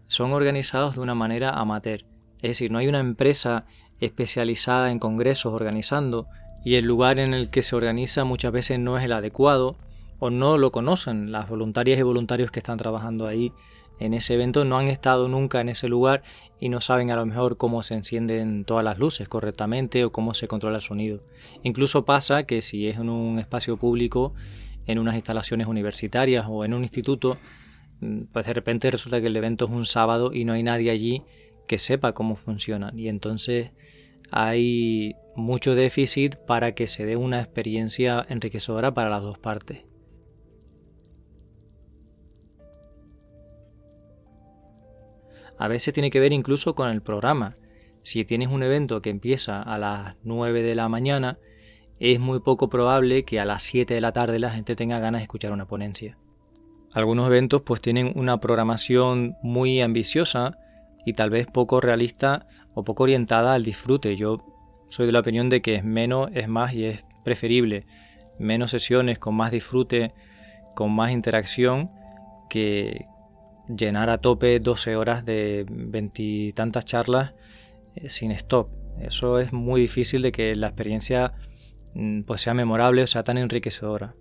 son 0.08 0.32
organizados 0.32 0.96
de 0.96 1.02
una 1.02 1.16
manera 1.16 1.50
amateur. 1.50 2.06
Es 2.38 2.52
decir, 2.52 2.72
no 2.72 2.78
hay 2.78 2.88
una 2.88 3.00
empresa 3.00 3.66
especializada 4.00 4.90
en 4.90 5.00
congresos 5.00 5.54
organizando 5.54 6.28
y 6.66 6.76
el 6.76 6.84
lugar 6.84 7.20
en 7.20 7.34
el 7.34 7.50
que 7.50 7.62
se 7.62 7.78
organiza 7.78 8.26
muchas 8.26 8.52
veces 8.52 8.80
no 8.80 8.98
es 8.98 9.06
el 9.06 9.14
adecuado 9.14 9.78
o 10.20 10.30
no 10.30 10.58
lo 10.58 10.72
conocen 10.72 11.32
las 11.32 11.48
voluntarias 11.48 11.98
y 12.00 12.02
voluntarios 12.02 12.52
que 12.52 12.60
están 12.60 12.78
trabajando 12.78 13.28
ahí 13.28 13.54
en 14.00 14.14
ese 14.14 14.34
evento 14.34 14.66
no 14.66 14.78
han 14.78 14.88
estado 14.88 15.30
nunca 15.30 15.62
en 15.62 15.70
ese 15.70 15.88
lugar 15.88 16.24
y 16.60 16.70
no 16.70 16.82
saben 16.82 17.12
a 17.12 17.16
lo 17.16 17.26
mejor 17.26 17.58
cómo 17.58 17.82
se 17.82 17.94
encienden 17.94 18.66
todas 18.66 18.84
las 18.84 19.00
luces 19.00 19.30
correctamente 19.30 20.04
o 20.04 20.12
cómo 20.12 20.34
se 20.34 20.48
controla 20.48 20.78
el 20.78 20.82
sonido. 20.82 21.24
Incluso 21.64 22.04
pasa 22.04 22.44
que 22.44 22.62
si 22.62 22.88
es 22.88 22.98
en 22.98 23.10
un 23.10 23.40
espacio 23.40 23.78
público, 23.78 24.34
en 24.86 25.00
unas 25.00 25.16
instalaciones 25.16 25.68
universitarias 25.68 26.46
o 26.48 26.66
en 26.66 26.74
un 26.74 26.84
instituto, 26.84 27.38
mm, 28.02 28.24
pues 28.34 28.46
de 28.46 28.54
repente 28.54 28.92
resulta 28.92 29.22
que 29.22 29.28
el 29.28 29.38
evento 29.38 29.66
es 29.66 29.72
un 29.72 29.86
sábado 29.86 30.34
y 30.34 30.44
no 30.44 30.54
hay 30.54 30.64
nadie 30.64 30.92
allí 30.92 31.24
que 31.66 31.78
sepa 31.78 32.14
cómo 32.14 32.36
funcionan 32.36 33.00
y 33.00 33.08
entonces 33.08 33.72
hay 34.32 35.16
mucho 35.36 35.76
déficit 35.76 36.36
para 36.36 36.74
que 36.74 36.88
se 36.88 37.06
dé 37.06 37.16
una 37.16 37.40
experiencia 37.40 38.26
enriquecedora 38.30 38.94
para 38.94 39.10
las 39.10 39.22
dos 39.22 39.38
partes. 39.38 39.84
A 45.58 45.68
veces 45.68 45.94
tiene 45.94 46.12
que 46.12 46.20
ver 46.20 46.34
incluso 46.34 46.76
con 46.76 46.90
el 46.90 47.02
programa. 47.02 47.56
Si 48.02 48.26
tienes 48.26 48.50
un 48.50 48.64
evento 48.64 49.02
que 49.02 49.10
empieza 49.10 49.62
a 49.62 49.78
las 49.78 50.16
9 50.24 50.62
de 50.64 50.76
la 50.76 50.90
mañana, 50.90 51.40
es 52.00 52.20
muy 52.20 52.40
poco 52.42 52.70
probable 52.70 53.24
que 53.24 53.40
a 53.40 53.46
las 53.46 53.64
7 53.64 53.94
de 53.94 54.02
la 54.02 54.12
tarde 54.12 54.38
la 54.38 54.52
gente 54.52 54.76
tenga 54.76 55.00
ganas 55.00 55.20
de 55.20 55.24
escuchar 55.24 55.54
una 55.54 55.66
ponencia. 55.66 56.18
Algunos 56.92 57.28
eventos 57.28 57.62
pues 57.62 57.82
tienen 57.82 58.12
una 58.16 58.40
programación 58.40 59.36
muy 59.42 59.82
ambiciosa 59.82 60.58
y 61.06 61.14
tal 61.14 61.30
vez 61.30 61.48
poco 61.48 61.80
realista 61.82 62.48
o 62.76 62.84
poco 62.84 63.04
orientada 63.04 63.56
al 63.56 63.64
disfrute. 63.64 64.16
Yo 64.16 64.46
soy 64.88 65.08
de 65.08 65.12
la 65.12 65.22
opinión 65.22 65.50
de 65.50 65.62
que 65.62 65.82
menos 65.82 66.30
es 66.34 66.48
más 66.48 66.74
y 66.74 66.86
es 66.86 67.04
preferible 67.24 67.88
menos 68.38 68.72
sesiones 68.72 69.18
con 69.18 69.34
más 69.34 69.50
disfrute, 69.50 70.14
con 70.76 70.92
más 70.92 71.12
interacción 71.12 71.90
que, 72.50 73.08
llenar 73.68 74.10
a 74.10 74.20
tope 74.20 74.60
12 74.60 74.96
horas 74.96 75.26
de 75.26 75.66
veintitantas 75.70 76.86
charlas 76.86 77.34
eh, 77.96 78.10
sin 78.10 78.32
stop. 78.32 78.70
Eso 79.00 79.40
es 79.40 79.54
muy 79.54 79.82
difícil 79.82 80.22
de 80.22 80.32
que 80.32 80.56
la 80.56 80.68
experiencia 80.68 81.34
mm, 81.94 82.22
pues 82.22 82.42
sea 82.42 82.54
memorable 82.54 83.04
o 83.04 83.08
sea 83.08 83.24
tan 83.24 83.38
enriquecedora. 83.38 84.16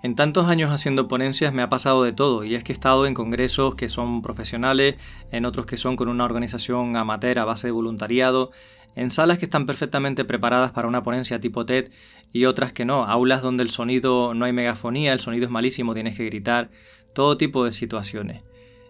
En 0.00 0.14
tantos 0.14 0.46
años 0.46 0.70
haciendo 0.70 1.08
ponencias 1.08 1.52
me 1.52 1.62
ha 1.62 1.68
pasado 1.68 2.04
de 2.04 2.12
todo, 2.12 2.44
y 2.44 2.54
es 2.54 2.62
que 2.62 2.72
he 2.72 2.74
estado 2.74 3.04
en 3.06 3.14
congresos 3.14 3.74
que 3.74 3.88
son 3.88 4.22
profesionales, 4.22 4.94
en 5.32 5.44
otros 5.44 5.66
que 5.66 5.76
son 5.76 5.96
con 5.96 6.08
una 6.08 6.24
organización 6.24 6.96
amateur 6.96 7.40
a 7.40 7.44
base 7.44 7.66
de 7.66 7.72
voluntariado, 7.72 8.52
en 8.94 9.10
salas 9.10 9.38
que 9.38 9.46
están 9.46 9.66
perfectamente 9.66 10.24
preparadas 10.24 10.70
para 10.70 10.86
una 10.86 11.02
ponencia 11.02 11.40
tipo 11.40 11.66
TED 11.66 11.90
y 12.32 12.44
otras 12.44 12.72
que 12.72 12.84
no, 12.84 13.06
aulas 13.06 13.42
donde 13.42 13.64
el 13.64 13.70
sonido 13.70 14.34
no 14.34 14.44
hay 14.44 14.52
megafonía, 14.52 15.12
el 15.12 15.20
sonido 15.20 15.46
es 15.46 15.50
malísimo, 15.50 15.94
tienes 15.94 16.16
que 16.16 16.26
gritar, 16.26 16.70
todo 17.12 17.36
tipo 17.36 17.64
de 17.64 17.72
situaciones. 17.72 18.44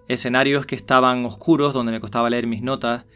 Escenarios 0.08 0.66
que 0.66 0.74
estaban 0.74 1.24
oscuros 1.24 1.72
donde 1.72 1.92
me 1.92 2.00
costaba 2.00 2.28
leer 2.28 2.46
mis 2.46 2.62
notas, 2.62 3.06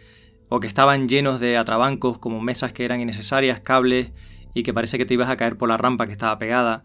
o 0.48 0.60
que 0.60 0.66
estaban 0.66 1.08
llenos 1.08 1.40
de 1.40 1.58
atrabancos 1.58 2.18
como 2.18 2.40
mesas 2.40 2.72
que 2.72 2.86
eran 2.86 3.00
innecesarias, 3.02 3.60
cables 3.60 4.12
y 4.54 4.62
que 4.62 4.72
parece 4.72 4.96
que 4.96 5.04
te 5.04 5.14
ibas 5.14 5.28
a 5.28 5.36
caer 5.36 5.56
por 5.58 5.68
la 5.68 5.76
rampa 5.76 6.06
que 6.06 6.12
estaba 6.12 6.38
pegada. 6.38 6.84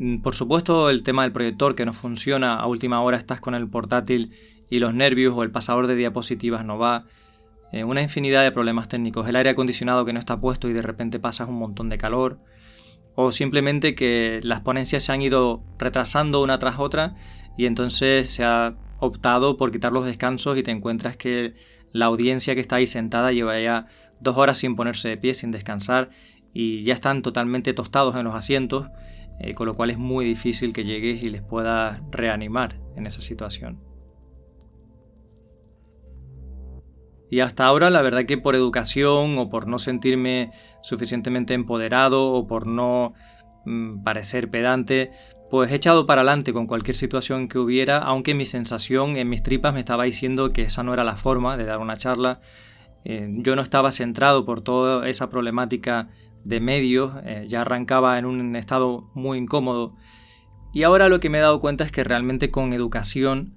Mm, 0.00 0.22
por 0.22 0.34
supuesto, 0.34 0.88
el 0.88 1.02
tema 1.02 1.22
del 1.24 1.32
proyector 1.32 1.74
que 1.74 1.84
no 1.84 1.92
funciona, 1.92 2.54
a 2.54 2.66
última 2.66 3.02
hora 3.02 3.18
estás 3.18 3.40
con 3.40 3.54
el 3.54 3.68
portátil 3.68 4.32
y 4.70 4.78
los 4.78 4.94
nervios 4.94 5.34
o 5.36 5.42
el 5.42 5.50
pasador 5.50 5.86
de 5.86 5.94
diapositivas 5.94 6.64
no 6.64 6.78
va. 6.78 7.04
Eh, 7.70 7.84
una 7.84 8.00
infinidad 8.00 8.42
de 8.42 8.50
problemas 8.50 8.88
técnicos. 8.88 9.28
El 9.28 9.36
aire 9.36 9.50
acondicionado 9.50 10.06
que 10.06 10.14
no 10.14 10.18
está 10.18 10.40
puesto 10.40 10.68
y 10.70 10.72
de 10.72 10.80
repente 10.80 11.20
pasas 11.20 11.50
un 11.50 11.56
montón 11.56 11.90
de 11.90 11.98
calor. 11.98 12.38
O 13.14 13.30
simplemente 13.30 13.94
que 13.94 14.40
las 14.42 14.60
ponencias 14.60 15.04
se 15.04 15.12
han 15.12 15.20
ido 15.20 15.62
retrasando 15.78 16.42
una 16.42 16.58
tras 16.58 16.78
otra 16.78 17.14
y 17.58 17.66
entonces 17.66 18.30
se 18.30 18.42
ha 18.44 18.76
optado 19.00 19.58
por 19.58 19.70
quitar 19.70 19.92
los 19.92 20.06
descansos 20.06 20.56
y 20.56 20.62
te 20.62 20.70
encuentras 20.70 21.18
que 21.18 21.54
la 21.92 22.06
audiencia 22.06 22.54
que 22.54 22.62
está 22.62 22.76
ahí 22.76 22.86
sentada 22.86 23.32
lleva 23.32 23.60
ya 23.60 23.86
dos 24.20 24.38
horas 24.38 24.56
sin 24.58 24.76
ponerse 24.76 25.08
de 25.08 25.18
pie, 25.18 25.34
sin 25.34 25.50
descansar 25.50 26.10
y 26.54 26.80
ya 26.80 26.94
están 26.94 27.20
totalmente 27.20 27.74
tostados 27.74 28.16
en 28.16 28.24
los 28.24 28.34
asientos 28.34 28.88
eh, 29.40 29.54
con 29.54 29.66
lo 29.66 29.74
cual 29.74 29.90
es 29.90 29.98
muy 29.98 30.24
difícil 30.24 30.72
que 30.72 30.84
llegues 30.84 31.22
y 31.22 31.30
les 31.30 31.42
puedas 31.42 32.00
reanimar 32.10 32.78
en 32.96 33.06
esa 33.06 33.20
situación. 33.20 33.80
Y 37.30 37.40
hasta 37.40 37.64
ahora 37.64 37.90
la 37.90 38.02
verdad 38.02 38.26
que 38.26 38.38
por 38.38 38.56
educación 38.56 39.38
o 39.38 39.48
por 39.48 39.68
no 39.68 39.78
sentirme 39.78 40.50
suficientemente 40.82 41.54
empoderado 41.54 42.32
o 42.32 42.46
por 42.46 42.66
no 42.66 43.14
mm, 43.64 44.02
parecer 44.02 44.50
pedante, 44.50 45.12
pues 45.48 45.70
he 45.70 45.76
echado 45.76 46.06
para 46.06 46.22
adelante 46.22 46.52
con 46.52 46.66
cualquier 46.66 46.96
situación 46.96 47.48
que 47.48 47.58
hubiera, 47.58 47.98
aunque 47.98 48.34
mi 48.34 48.44
sensación 48.44 49.16
en 49.16 49.28
mis 49.28 49.42
tripas 49.42 49.72
me 49.72 49.80
estaba 49.80 50.04
diciendo 50.04 50.50
que 50.50 50.62
esa 50.62 50.82
no 50.82 50.92
era 50.92 51.04
la 51.04 51.16
forma 51.16 51.56
de 51.56 51.64
dar 51.64 51.78
una 51.78 51.96
charla. 51.96 52.40
Eh, 53.04 53.28
yo 53.38 53.56
no 53.56 53.62
estaba 53.62 53.92
centrado 53.92 54.44
por 54.44 54.60
toda 54.60 55.08
esa 55.08 55.30
problemática 55.30 56.08
de 56.44 56.60
medios, 56.60 57.12
eh, 57.24 57.46
ya 57.48 57.62
arrancaba 57.62 58.18
en 58.18 58.24
un 58.24 58.56
estado 58.56 59.10
muy 59.14 59.38
incómodo. 59.38 59.96
Y 60.72 60.84
ahora 60.84 61.08
lo 61.08 61.20
que 61.20 61.30
me 61.30 61.38
he 61.38 61.40
dado 61.42 61.60
cuenta 61.60 61.84
es 61.84 61.92
que 61.92 62.04
realmente 62.04 62.50
con 62.50 62.72
educación 62.72 63.54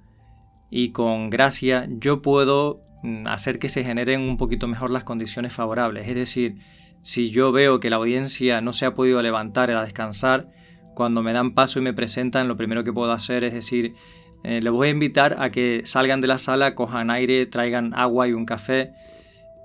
y 0.70 0.90
con 0.90 1.30
gracia 1.30 1.86
yo 1.88 2.22
puedo 2.22 2.82
mm, 3.02 3.26
hacer 3.28 3.58
que 3.58 3.68
se 3.68 3.84
generen 3.84 4.22
un 4.22 4.36
poquito 4.36 4.66
mejor 4.66 4.90
las 4.90 5.04
condiciones 5.04 5.52
favorables. 5.52 6.08
Es 6.08 6.14
decir, 6.14 6.58
si 7.02 7.30
yo 7.30 7.52
veo 7.52 7.80
que 7.80 7.90
la 7.90 7.96
audiencia 7.96 8.60
no 8.60 8.72
se 8.72 8.86
ha 8.86 8.94
podido 8.94 9.22
levantar 9.22 9.70
a 9.70 9.84
descansar, 9.84 10.50
cuando 10.94 11.22
me 11.22 11.32
dan 11.32 11.54
paso 11.54 11.78
y 11.78 11.82
me 11.82 11.92
presentan, 11.92 12.48
lo 12.48 12.56
primero 12.56 12.84
que 12.84 12.92
puedo 12.92 13.12
hacer 13.12 13.44
es 13.44 13.52
decir, 13.52 13.94
eh, 14.42 14.60
les 14.62 14.72
voy 14.72 14.88
a 14.88 14.90
invitar 14.90 15.36
a 15.40 15.50
que 15.50 15.82
salgan 15.84 16.20
de 16.20 16.28
la 16.28 16.38
sala, 16.38 16.74
cojan 16.74 17.10
aire, 17.10 17.46
traigan 17.46 17.92
agua 17.94 18.28
y 18.28 18.32
un 18.32 18.46
café. 18.46 18.92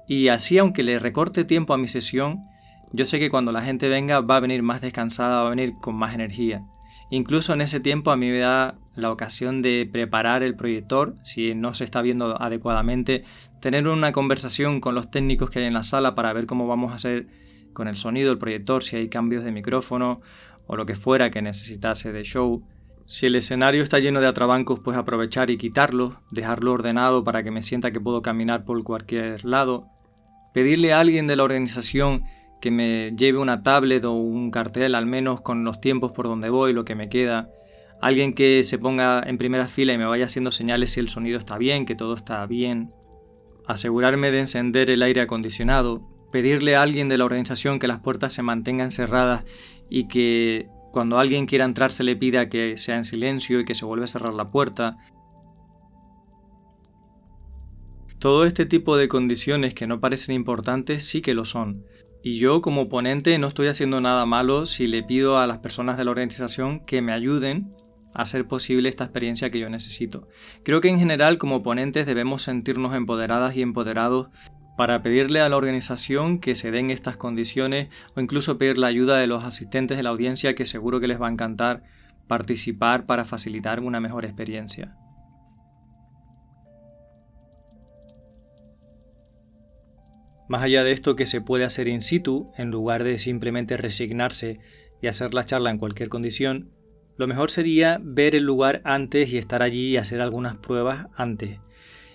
Y 0.08 0.30
así, 0.30 0.58
aunque 0.58 0.84
le 0.84 1.00
recorte 1.00 1.46
tiempo 1.46 1.74
a 1.74 1.78
mi 1.78 1.88
sesión, 1.88 2.49
yo 2.92 3.06
sé 3.06 3.20
que 3.20 3.30
cuando 3.30 3.52
la 3.52 3.62
gente 3.62 3.90
venga 3.90 4.22
va 4.22 4.38
a 4.38 4.42
venir 4.42 4.64
más 4.64 4.82
descansada, 4.82 5.42
va 5.42 5.48
a 5.48 5.52
venir 5.52 5.74
con 5.80 5.96
más 5.96 6.14
energía. 6.14 6.64
Incluso 7.12 7.54
en 7.54 7.62
ese 7.62 7.80
tiempo 7.80 8.12
a 8.12 8.18
mí 8.18 8.30
me 8.30 8.40
da 8.40 8.78
la 8.96 9.12
ocasión 9.12 9.62
de 9.62 9.90
preparar 9.92 10.44
el 10.44 10.56
proyector, 10.56 11.16
si 11.24 11.56
no 11.56 11.74
se 11.74 11.84
está 11.84 12.02
viendo 12.02 12.40
adecuadamente, 12.40 13.24
tener 13.62 13.88
una 13.88 14.12
conversación 14.12 14.80
con 14.80 14.94
los 14.94 15.10
técnicos 15.10 15.50
que 15.50 15.60
hay 15.60 15.66
en 15.66 15.74
la 15.74 15.84
sala 15.84 16.14
para 16.14 16.34
ver 16.34 16.46
cómo 16.46 16.68
vamos 16.68 16.92
a 16.92 16.96
hacer 16.96 17.28
con 17.74 17.88
el 17.88 17.96
sonido 17.96 18.30
del 18.30 18.38
proyector, 18.38 18.84
si 18.84 18.98
hay 18.98 19.10
cambios 19.10 19.44
de 19.44 19.52
micrófono 19.52 20.22
o 20.68 20.76
lo 20.76 20.86
que 20.86 20.96
fuera 20.96 21.32
que 21.32 21.42
necesitase 21.42 22.12
de 22.12 22.24
show. 22.24 22.64
Si 23.08 23.26
el 23.26 23.36
escenario 23.36 23.82
está 23.82 23.98
lleno 23.98 24.22
de 24.22 24.28
atrabancos, 24.28 24.80
pues 24.82 24.96
aprovechar 24.96 25.50
y 25.50 25.58
quitarlo, 25.58 26.22
dejarlo 26.30 26.74
ordenado 26.74 27.24
para 27.24 27.42
que 27.42 27.50
me 27.50 27.64
sienta 27.64 27.92
que 27.92 28.00
puedo 28.00 28.22
caminar 28.22 28.66
por 28.66 28.84
cualquier 28.84 29.46
lado. 29.46 29.88
Pedirle 30.54 30.94
a 30.94 31.00
alguien 31.00 31.26
de 31.26 31.36
la 31.36 31.44
organización 31.44 32.24
que 32.60 32.72
me 32.72 33.12
lleve 33.16 33.38
una 33.38 33.64
tablet 33.64 34.04
o 34.06 34.14
un 34.14 34.52
cartel 34.52 34.96
al 34.96 35.06
menos 35.06 35.42
con 35.42 35.64
los 35.64 35.80
tiempos 35.80 36.12
por 36.12 36.28
donde 36.28 36.50
voy, 36.50 36.74
lo 36.74 36.86
que 36.86 36.96
me 36.96 37.10
queda. 37.10 37.50
Alguien 38.02 38.34
que 38.34 38.64
se 38.64 38.78
ponga 38.78 39.22
en 39.26 39.38
primera 39.38 39.68
fila 39.68 39.94
y 39.94 39.98
me 39.98 40.06
vaya 40.06 40.26
haciendo 40.26 40.52
señales 40.52 40.92
si 40.92 41.00
el 41.00 41.10
sonido 41.10 41.38
está 41.38 41.58
bien, 41.58 41.86
que 41.86 41.96
todo 41.96 42.14
está 42.16 42.46
bien. 42.46 42.94
Asegurarme 43.68 44.32
de 44.32 44.40
encender 44.40 44.90
el 44.90 45.04
aire 45.04 45.22
acondicionado. 45.22 46.08
Pedirle 46.32 46.76
a 46.76 46.82
alguien 46.82 47.10
de 47.10 47.18
la 47.18 47.26
organización 47.26 47.80
que 47.80 47.88
las 47.88 48.00
puertas 48.00 48.34
se 48.34 48.44
mantengan 48.44 48.92
cerradas 48.92 49.46
y 49.90 50.08
que 50.08 50.68
cuando 50.92 51.18
alguien 51.18 51.46
quiera 51.46 51.66
entrar 51.66 51.92
se 51.92 52.04
le 52.04 52.16
pida 52.16 52.50
que 52.50 52.78
sea 52.78 52.98
en 52.98 53.04
silencio 53.04 53.60
y 53.60 53.66
que 53.66 53.76
se 53.76 53.86
vuelva 53.86 54.06
a 54.06 54.08
cerrar 54.08 54.34
la 54.34 54.52
puerta. 54.52 54.98
Todo 58.20 58.46
este 58.46 58.66
tipo 58.66 58.98
de 58.98 59.08
condiciones 59.08 59.74
que 59.74 59.88
no 59.88 60.00
parecen 60.00 60.36
importantes 60.36 61.06
sí 61.06 61.22
que 61.22 61.34
lo 61.34 61.46
son. 61.46 61.86
Y 62.22 62.38
yo 62.38 62.62
como 62.62 62.90
ponente 62.90 63.38
no 63.40 63.48
estoy 63.48 63.68
haciendo 63.68 64.02
nada 64.02 64.26
malo 64.26 64.66
si 64.66 64.88
le 64.88 65.04
pido 65.04 65.38
a 65.38 65.48
las 65.48 65.60
personas 65.60 65.98
de 65.98 66.04
la 66.04 66.12
organización 66.12 66.82
que 66.86 67.02
me 67.02 67.14
ayuden 67.14 67.74
a 68.14 68.24
hacer 68.24 68.48
posible 68.48 68.90
esta 68.90 69.06
experiencia 69.06 69.50
que 69.50 69.60
yo 69.60 69.70
necesito. 69.70 70.28
Creo 70.64 70.82
que 70.82 70.90
en 70.90 71.00
general 71.00 71.38
como 71.38 71.64
ponentes 71.64 72.06
debemos 72.06 72.42
sentirnos 72.42 72.94
empoderadas 72.94 73.56
y 73.56 73.62
empoderados 73.62 74.28
para 74.78 75.02
pedirle 75.02 75.42
a 75.42 75.50
la 75.50 75.58
organización 75.58 76.40
que 76.40 76.56
se 76.56 76.72
den 76.72 76.90
estas 76.90 77.18
condiciones 77.18 77.90
o 78.16 78.22
incluso 78.22 78.58
pedir 78.58 78.78
la 78.78 78.88
ayuda 78.88 79.18
de 79.18 79.28
los 79.28 79.44
asistentes 79.44 79.98
de 79.98 80.04
la 80.04 80.10
audiencia 80.10 80.56
que 80.56 80.66
seguro 80.66 81.00
que 81.00 81.08
les 81.08 81.22
va 81.22 81.28
a 81.28 81.32
encantar 81.32 81.84
participar 82.28 83.06
para 83.06 83.26
facilitar 83.26 83.80
una 83.80 84.00
mejor 84.00 84.24
experiencia. 84.24 84.96
Más 90.50 90.64
allá 90.64 90.84
de 90.84 90.92
esto 90.92 91.16
que 91.16 91.28
se 91.28 91.42
puede 91.42 91.64
hacer 91.64 91.88
in 91.88 92.02
situ, 92.02 92.52
en 92.58 92.72
lugar 92.72 93.04
de 93.04 93.20
simplemente 93.20 93.78
resignarse 93.78 94.60
y 95.00 95.06
hacer 95.06 95.36
la 95.36 95.44
charla 95.44 95.70
en 95.70 95.78
cualquier 95.78 96.10
condición, 96.10 96.72
lo 97.18 97.28
mejor 97.28 97.52
sería 97.52 98.00
ver 98.02 98.36
el 98.36 98.46
lugar 98.46 98.82
antes 98.84 99.32
y 99.32 99.38
estar 99.38 99.62
allí 99.62 99.90
y 99.90 99.98
hacer 99.98 100.22
algunas 100.22 100.58
pruebas 100.58 101.06
antes. 101.16 101.60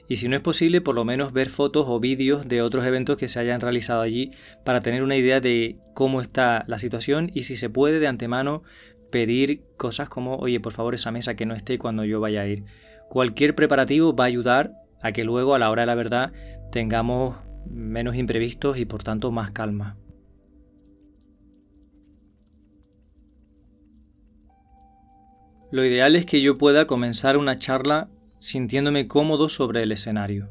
Y 0.08 0.16
si 0.16 0.28
no 0.28 0.34
es 0.34 0.42
posible, 0.42 0.80
por 0.80 0.96
lo 0.96 1.04
menos 1.04 1.32
ver 1.32 1.48
fotos 1.48 1.86
o 1.88 2.00
vídeos 2.00 2.48
de 2.48 2.60
otros 2.60 2.84
eventos 2.84 3.16
que 3.16 3.28
se 3.28 3.38
hayan 3.38 3.60
realizado 3.60 4.02
allí 4.02 4.32
para 4.64 4.82
tener 4.82 5.04
una 5.04 5.16
idea 5.16 5.40
de 5.40 5.76
cómo 5.94 6.20
está 6.20 6.64
la 6.66 6.80
situación 6.80 7.30
y 7.34 7.44
si 7.44 7.56
se 7.56 7.70
puede 7.70 8.00
de 8.00 8.08
antemano 8.08 8.64
pedir 9.12 9.62
cosas 9.76 10.08
como, 10.08 10.38
oye, 10.38 10.58
por 10.58 10.72
favor 10.72 10.94
esa 10.94 11.12
mesa 11.12 11.36
que 11.36 11.46
no 11.46 11.54
esté 11.54 11.78
cuando 11.78 12.04
yo 12.04 12.18
vaya 12.18 12.40
a 12.40 12.48
ir. 12.48 12.64
Cualquier 13.08 13.54
preparativo 13.54 14.16
va 14.16 14.24
a 14.24 14.26
ayudar 14.26 14.72
a 15.00 15.12
que 15.12 15.22
luego 15.22 15.54
a 15.54 15.60
la 15.60 15.70
hora 15.70 15.82
de 15.82 15.86
la 15.86 15.94
verdad 15.94 16.32
tengamos 16.72 17.36
menos 17.70 18.16
imprevistos 18.16 18.78
y 18.78 18.84
por 18.84 19.02
tanto 19.02 19.30
más 19.30 19.50
calma. 19.50 19.96
Lo 25.70 25.84
ideal 25.84 26.14
es 26.14 26.24
que 26.24 26.40
yo 26.40 26.56
pueda 26.56 26.86
comenzar 26.86 27.36
una 27.36 27.56
charla 27.56 28.08
sintiéndome 28.38 29.08
cómodo 29.08 29.48
sobre 29.48 29.82
el 29.82 29.90
escenario, 29.90 30.50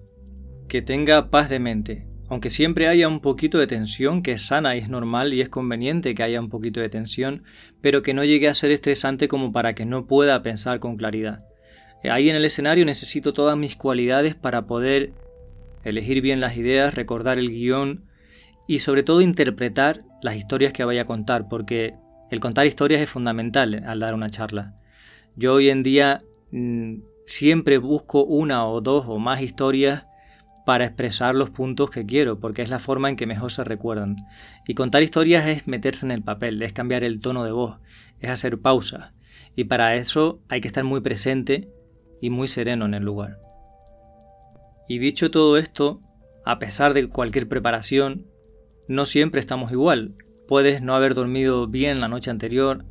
que 0.67 0.81
tenga 0.81 1.29
paz 1.29 1.49
de 1.49 1.59
mente, 1.59 2.07
aunque 2.27 2.49
siempre 2.49 2.87
haya 2.87 3.07
un 3.07 3.21
poquito 3.21 3.57
de 3.57 3.67
tensión, 3.67 4.21
que 4.21 4.33
es 4.33 4.41
sana 4.41 4.75
y 4.75 4.79
es 4.79 4.89
normal 4.89 5.33
y 5.33 5.41
es 5.41 5.49
conveniente 5.49 6.15
que 6.15 6.23
haya 6.23 6.41
un 6.41 6.49
poquito 6.49 6.81
de 6.81 6.89
tensión, 6.89 7.43
pero 7.79 8.01
que 8.01 8.13
no 8.13 8.23
llegue 8.23 8.47
a 8.47 8.53
ser 8.53 8.71
estresante 8.71 9.27
como 9.27 9.51
para 9.51 9.73
que 9.73 9.85
no 9.85 10.07
pueda 10.07 10.41
pensar 10.41 10.79
con 10.79 10.97
claridad. 10.97 11.45
Ahí 12.03 12.29
en 12.29 12.35
el 12.35 12.43
escenario 12.43 12.83
necesito 12.85 13.33
todas 13.33 13.55
mis 13.55 13.75
cualidades 13.77 14.35
para 14.35 14.65
poder 14.65 15.13
elegir 15.83 16.21
bien 16.21 16.39
las 16.39 16.57
ideas, 16.57 16.95
recordar 16.95 17.37
el 17.37 17.49
guion 17.49 18.05
y 18.67 18.79
sobre 18.79 19.03
todo 19.03 19.21
interpretar 19.21 20.01
las 20.21 20.35
historias 20.35 20.73
que 20.73 20.85
vaya 20.85 21.01
a 21.03 21.05
contar, 21.05 21.47
porque 21.49 21.95
el 22.31 22.39
contar 22.39 22.65
historias 22.65 23.01
es 23.01 23.09
fundamental 23.09 23.83
al 23.85 23.99
dar 23.99 24.13
una 24.13 24.29
charla. 24.29 24.75
Yo 25.35 25.53
hoy 25.53 25.69
en 25.69 25.83
día 25.83 26.19
mm, 26.51 26.95
siempre 27.25 27.77
busco 27.77 28.23
una 28.23 28.67
o 28.67 28.81
dos 28.81 29.05
o 29.07 29.19
más 29.19 29.41
historias 29.41 30.05
para 30.65 30.85
expresar 30.85 31.35
los 31.35 31.49
puntos 31.49 31.89
que 31.89 32.05
quiero, 32.05 32.39
porque 32.39 32.61
es 32.61 32.69
la 32.69 32.79
forma 32.79 33.09
en 33.09 33.15
que 33.15 33.27
mejor 33.27 33.51
se 33.51 33.63
recuerdan. 33.63 34.15
Y 34.65 34.75
contar 34.75 35.03
historias 35.03 35.45
es 35.47 35.67
meterse 35.67 36.05
en 36.05 36.11
el 36.11 36.21
papel, 36.21 36.61
es 36.61 36.71
cambiar 36.71 37.03
el 37.03 37.19
tono 37.19 37.43
de 37.43 37.51
voz, 37.51 37.79
es 38.19 38.29
hacer 38.29 38.59
pausa. 38.59 39.13
Y 39.55 39.65
para 39.65 39.95
eso 39.95 40.39
hay 40.47 40.61
que 40.61 40.67
estar 40.67 40.83
muy 40.83 41.01
presente 41.01 41.69
y 42.21 42.29
muy 42.29 42.47
sereno 42.47 42.85
en 42.85 42.93
el 42.93 43.03
lugar. 43.03 43.42
Y 44.93 44.99
dicho 44.99 45.31
todo 45.31 45.57
esto, 45.57 46.01
a 46.45 46.59
pesar 46.59 46.93
de 46.93 47.09
cualquier 47.09 47.49
preparación, 47.49 48.27
no 48.87 49.07
siempre 49.07 49.39
estamos 49.39 49.71
igual. 49.71 50.13
Puedes 50.47 50.83
no 50.83 50.93
haber 50.93 51.15
dormido 51.15 51.65
bien 51.65 51.99
la 51.99 52.07
noche 52.07 52.29
anterior, 52.29 52.85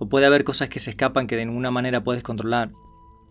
o 0.00 0.08
puede 0.08 0.26
haber 0.26 0.42
cosas 0.42 0.68
que 0.68 0.80
se 0.80 0.90
escapan 0.90 1.28
que 1.28 1.36
de 1.36 1.46
ninguna 1.46 1.70
manera 1.70 2.02
puedes 2.02 2.24
controlar. 2.24 2.72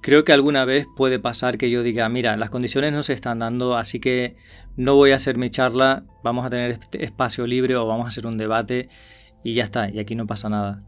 Creo 0.01 0.23
que 0.23 0.31
alguna 0.31 0.63
vez 0.63 0.87
puede 0.95 1.19
pasar 1.19 1.57
que 1.57 1.69
yo 1.69 1.83
diga, 1.83 2.07
mira, 2.07 2.37
las 2.37 2.49
condiciones 2.49 2.93
no 2.93 3.03
se 3.03 3.11
están 3.11 3.39
dando, 3.39 3.75
así 3.75 3.99
que 3.99 4.37
no 4.77 4.95
voy 4.95 5.11
a 5.11 5.15
hacer 5.15 5.37
mi 5.37 5.49
charla, 5.49 6.05
vamos 6.23 6.45
a 6.45 6.49
tener 6.49 6.71
este 6.71 7.03
espacio 7.03 7.45
libre 7.45 7.75
o 7.75 7.85
vamos 7.85 8.05
a 8.05 8.07
hacer 8.07 8.27
un 8.27 8.37
debate 8.37 8.87
y 9.43 9.51
ya 9.51 9.65
está, 9.65 9.89
y 9.89 9.99
aquí 9.99 10.15
no 10.15 10.25
pasa 10.25 10.47
nada. 10.47 10.85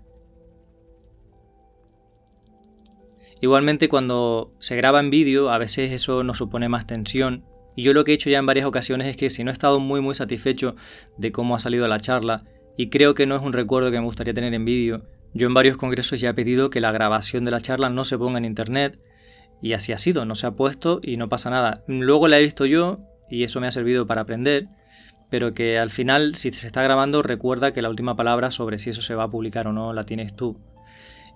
Igualmente 3.42 3.88
cuando 3.88 4.54
se 4.60 4.76
graba 4.76 5.00
en 5.00 5.12
vídeo 5.12 5.52
a 5.52 5.58
veces 5.58 5.92
eso 5.92 6.24
nos 6.24 6.38
supone 6.38 6.70
más 6.70 6.88
tensión 6.88 7.46
y 7.76 7.84
yo 7.84 7.94
lo 7.94 8.04
que 8.04 8.12
he 8.12 8.16
hecho 8.16 8.32
ya 8.32 8.40
en 8.40 8.46
varias 8.48 8.66
ocasiones 8.66 9.08
es 9.08 9.18
que 9.18 9.30
si 9.30 9.44
no 9.44 9.52
he 9.52 9.54
estado 9.54 9.80
muy 9.80 10.02
muy 10.02 10.16
satisfecho 10.16 10.76
de 11.18 11.32
cómo 11.32 11.56
ha 11.56 11.60
salido 11.60 11.88
la 11.88 12.00
charla 12.00 12.40
y 12.76 12.90
creo 12.90 13.14
que 13.14 13.28
no 13.28 13.36
es 13.36 13.44
un 13.44 13.54
recuerdo 13.54 13.92
que 13.92 14.00
me 14.00 14.06
gustaría 14.06 14.34
tener 14.34 14.54
en 14.54 14.66
vídeo, 14.66 15.04
yo 15.34 15.48
en 15.48 15.54
varios 15.54 15.78
congresos 15.78 16.20
ya 16.20 16.30
he 16.30 16.34
pedido 16.34 16.70
que 16.70 16.82
la 16.82 16.92
grabación 16.92 17.46
de 17.46 17.52
la 17.52 17.62
charla 17.62 17.90
no 17.90 18.04
se 18.04 18.18
ponga 18.18 18.40
en 18.40 18.46
internet 18.46 19.00
y 19.62 19.74
así 19.74 19.92
ha 19.94 19.98
sido, 19.98 20.26
no 20.26 20.36
se 20.36 20.48
ha 20.48 20.52
puesto 20.52 21.00
y 21.02 21.18
no 21.18 21.30
pasa 21.30 21.50
nada. 21.50 21.84
Luego 21.88 22.28
la 22.28 22.40
he 22.40 22.44
visto 22.44 22.66
yo 22.66 23.00
y 23.30 23.44
eso 23.44 23.60
me 23.60 23.68
ha 23.68 23.72
servido 23.72 24.06
para 24.06 24.22
aprender, 24.22 24.68
pero 25.30 25.52
que 25.52 25.80
al 25.80 25.90
final 25.90 26.36
si 26.36 26.52
se 26.52 26.68
está 26.68 26.84
grabando 26.84 27.24
recuerda 27.24 27.74
que 27.74 27.82
la 27.82 27.90
última 27.90 28.16
palabra 28.16 28.52
sobre 28.52 28.80
si 28.80 28.92
eso 28.92 29.02
se 29.02 29.16
va 29.16 29.24
a 29.24 29.32
publicar 29.32 29.68
o 29.68 29.74
no 29.74 29.94
la 29.94 30.06
tienes 30.06 30.36
tú 30.36 30.60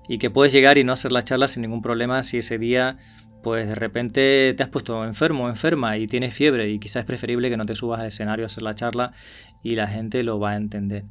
y 0.07 0.17
que 0.17 0.29
puedes 0.29 0.53
llegar 0.53 0.77
y 0.77 0.83
no 0.83 0.93
hacer 0.93 1.11
la 1.11 1.23
charla 1.23 1.47
sin 1.47 1.61
ningún 1.61 1.81
problema 1.81 2.23
si 2.23 2.37
ese 2.37 2.57
día 2.57 2.97
pues 3.41 3.67
de 3.67 3.75
repente 3.75 4.53
te 4.55 4.63
has 4.63 4.69
puesto 4.69 5.03
enfermo 5.03 5.45
o 5.45 5.49
enferma 5.49 5.97
y 5.97 6.07
tienes 6.07 6.33
fiebre 6.33 6.69
y 6.69 6.79
quizás 6.79 7.01
es 7.01 7.05
preferible 7.05 7.49
que 7.49 7.57
no 7.57 7.65
te 7.65 7.75
subas 7.75 8.01
al 8.01 8.07
escenario 8.07 8.45
a 8.45 8.47
hacer 8.47 8.63
la 8.63 8.75
charla 8.75 9.13
y 9.63 9.75
la 9.75 9.87
gente 9.87 10.23
lo 10.23 10.39
va 10.39 10.51
a 10.51 10.55
entender. 10.57 11.05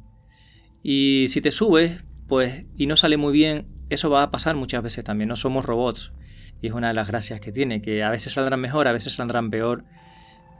Y 0.81 1.25
si 1.29 1.41
te 1.41 1.51
subes, 1.51 2.03
pues 2.27 2.65
y 2.77 2.87
no 2.87 2.95
sale 2.95 3.17
muy 3.17 3.33
bien, 3.33 3.67
eso 3.89 4.09
va 4.09 4.23
a 4.23 4.31
pasar 4.31 4.55
muchas 4.55 4.81
veces 4.81 5.03
también, 5.03 5.27
no 5.27 5.35
somos 5.35 5.65
robots 5.65 6.13
y 6.61 6.67
es 6.67 6.73
una 6.73 6.89
de 6.89 6.93
las 6.93 7.09
gracias 7.09 7.41
que 7.41 7.51
tiene, 7.51 7.81
que 7.81 8.03
a 8.03 8.09
veces 8.09 8.33
saldrán 8.33 8.61
mejor, 8.61 8.87
a 8.87 8.91
veces 8.91 9.13
saldrán 9.13 9.49
peor 9.49 9.83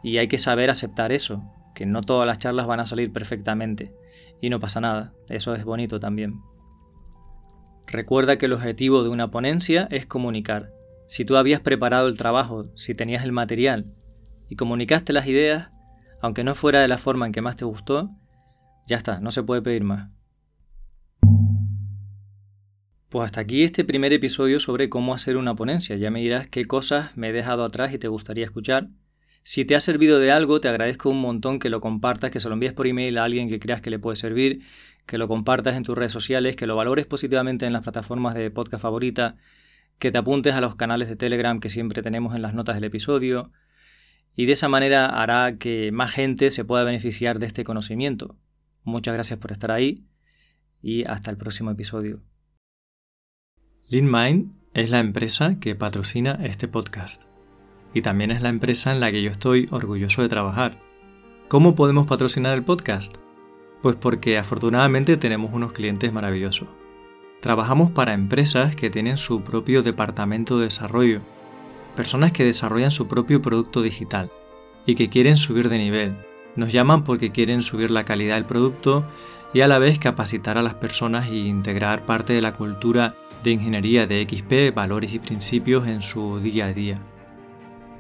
y 0.04 0.18
hay 0.18 0.28
que 0.28 0.38
saber 0.38 0.70
aceptar 0.70 1.12
eso, 1.12 1.44
que 1.76 1.86
no 1.86 2.02
todas 2.02 2.28
las 2.28 2.40
charlas 2.40 2.68
van 2.68 2.80
a 2.80 2.86
salir 2.86 3.14
perfectamente 3.14 3.94
y 4.42 4.50
no 4.50 4.60
pasa 4.60 4.82
nada, 4.82 5.14
eso 5.30 5.54
es 5.54 5.64
bonito 5.64 6.00
también. 6.00 6.42
Recuerda 7.92 8.38
que 8.38 8.46
el 8.46 8.54
objetivo 8.54 9.04
de 9.04 9.10
una 9.10 9.32
ponencia 9.32 9.90
es 9.92 10.06
comunicar. 10.06 10.72
Si 11.08 11.26
tú 11.26 11.36
habías 11.36 11.60
preparado 11.60 12.08
el 12.08 12.18
trabajo, 12.18 12.72
si 12.74 12.96
tenías 12.96 13.26
el 13.26 13.34
material 13.34 13.94
y 14.48 14.56
comunicaste 14.56 15.12
las 15.12 15.28
ideas, 15.28 15.72
aunque 16.22 16.46
no 16.46 16.56
fuera 16.56 16.80
de 16.80 16.88
la 16.88 16.98
forma 16.98 17.26
en 17.26 17.34
que 17.34 17.42
más 17.42 17.58
te 17.58 17.66
gustó, 17.66 18.10
ya 18.88 18.96
está, 18.96 19.20
no 19.20 19.30
se 19.30 19.44
puede 19.44 19.62
pedir 19.62 19.84
más. 19.84 20.10
Pues 23.10 23.26
hasta 23.26 23.42
aquí 23.42 23.64
este 23.64 23.84
primer 23.84 24.14
episodio 24.14 24.62
sobre 24.62 24.88
cómo 24.88 25.14
hacer 25.14 25.36
una 25.36 25.54
ponencia. 25.54 25.98
Ya 25.98 26.12
me 26.12 26.22
dirás 26.22 26.48
qué 26.48 26.64
cosas 26.64 27.18
me 27.18 27.28
he 27.28 27.34
dejado 27.34 27.66
atrás 27.66 27.94
y 27.94 27.98
te 27.98 28.08
gustaría 28.08 28.46
escuchar. 28.46 28.88
Si 29.44 29.66
te 29.66 29.76
ha 29.76 29.80
servido 29.80 30.20
de 30.20 30.32
algo, 30.32 30.62
te 30.62 30.70
agradezco 30.70 31.10
un 31.10 31.20
montón 31.20 31.60
que 31.60 31.70
lo 31.70 31.82
compartas, 31.82 32.32
que 32.32 32.40
se 32.40 32.48
lo 32.48 32.54
envíes 32.54 32.74
por 32.74 32.88
email 32.88 33.18
a 33.18 33.24
alguien 33.24 33.50
que 33.50 33.60
creas 33.60 33.82
que 33.82 33.90
le 33.90 34.00
puede 34.00 34.16
servir, 34.16 34.62
que 35.06 35.18
lo 35.18 35.28
compartas 35.28 35.76
en 35.76 35.84
tus 35.84 35.98
redes 35.98 36.12
sociales, 36.12 36.56
que 36.56 36.68
lo 36.68 36.76
valores 36.76 37.06
positivamente 37.06 37.66
en 37.66 37.74
las 37.74 37.84
plataformas 37.84 38.34
de 38.34 38.52
podcast 38.52 38.82
favorita, 38.82 39.36
que 40.00 40.12
te 40.12 40.18
apuntes 40.18 40.54
a 40.56 40.62
los 40.62 40.76
canales 40.76 41.10
de 41.10 41.16
Telegram 41.16 41.60
que 41.60 41.70
siempre 41.70 42.02
tenemos 42.02 42.36
en 42.36 42.42
las 42.42 42.54
notas 42.54 42.76
del 42.76 42.86
episodio, 42.86 43.52
y 44.36 44.46
de 44.46 44.54
esa 44.54 44.70
manera 44.70 45.06
hará 45.06 45.58
que 45.58 45.92
más 45.92 46.12
gente 46.12 46.50
se 46.50 46.66
pueda 46.66 46.84
beneficiar 46.84 47.40
de 47.40 47.48
este 47.48 47.64
conocimiento. 47.64 48.38
Muchas 48.84 49.14
gracias 49.14 49.40
por 49.40 49.52
estar 49.52 49.72
ahí 49.72 50.06
y 50.82 51.04
hasta 51.04 51.32
el 51.32 51.38
próximo 51.38 51.72
episodio. 51.72 52.22
LeanMind 53.90 54.54
es 54.74 54.90
la 54.90 55.00
empresa 55.00 55.60
que 55.60 55.76
patrocina 55.76 56.40
este 56.44 56.68
podcast 56.68 57.24
y 57.94 58.02
también 58.02 58.32
es 58.32 58.42
la 58.42 58.50
empresa 58.50 58.92
en 58.94 59.02
la 59.02 59.12
que 59.12 59.22
yo 59.22 59.32
estoy 59.32 59.68
orgulloso 59.72 60.22
de 60.22 60.30
trabajar. 60.30 60.78
¿Cómo 61.50 61.76
podemos 61.76 62.08
patrocinar 62.08 62.54
el 62.54 62.64
podcast? 62.64 63.18
Pues 63.82 63.96
porque 63.96 64.38
afortunadamente 64.38 65.18
tenemos 65.18 65.52
unos 65.54 65.74
clientes 65.74 66.14
maravillosos. 66.14 66.68
Trabajamos 67.42 67.90
para 67.92 68.14
empresas 68.14 68.76
que 68.76 68.92
tienen 68.92 69.18
su 69.18 69.42
propio 69.42 69.82
departamento 69.82 70.60
de 70.60 70.66
desarrollo, 70.66 71.22
personas 71.96 72.32
que 72.32 72.46
desarrollan 72.46 72.92
su 72.92 73.08
propio 73.08 73.42
producto 73.42 73.82
digital 73.82 74.32
y 74.86 74.96
que 74.96 75.10
quieren 75.10 75.38
subir 75.38 75.70
de 75.70 75.80
nivel. 75.80 76.16
Nos 76.56 76.72
llaman 76.72 77.04
porque 77.04 77.32
quieren 77.32 77.64
subir 77.64 77.90
la 77.90 78.06
calidad 78.06 78.36
del 78.36 78.46
producto 78.46 79.06
y 79.54 79.62
a 79.62 79.68
la 79.68 79.80
vez 79.80 79.98
capacitar 79.98 80.58
a 80.58 80.62
las 80.62 80.76
personas 80.76 81.30
e 81.30 81.36
integrar 81.36 82.06
parte 82.06 82.34
de 82.34 82.42
la 82.42 82.54
cultura 82.54 83.16
de 83.44 83.52
ingeniería 83.52 84.06
de 84.06 84.28
XP, 84.30 84.76
valores 84.76 85.14
y 85.14 85.20
principios 85.20 85.88
en 85.88 86.02
su 86.02 86.40
día 86.40 86.68
a 86.68 86.74
día. 86.74 87.00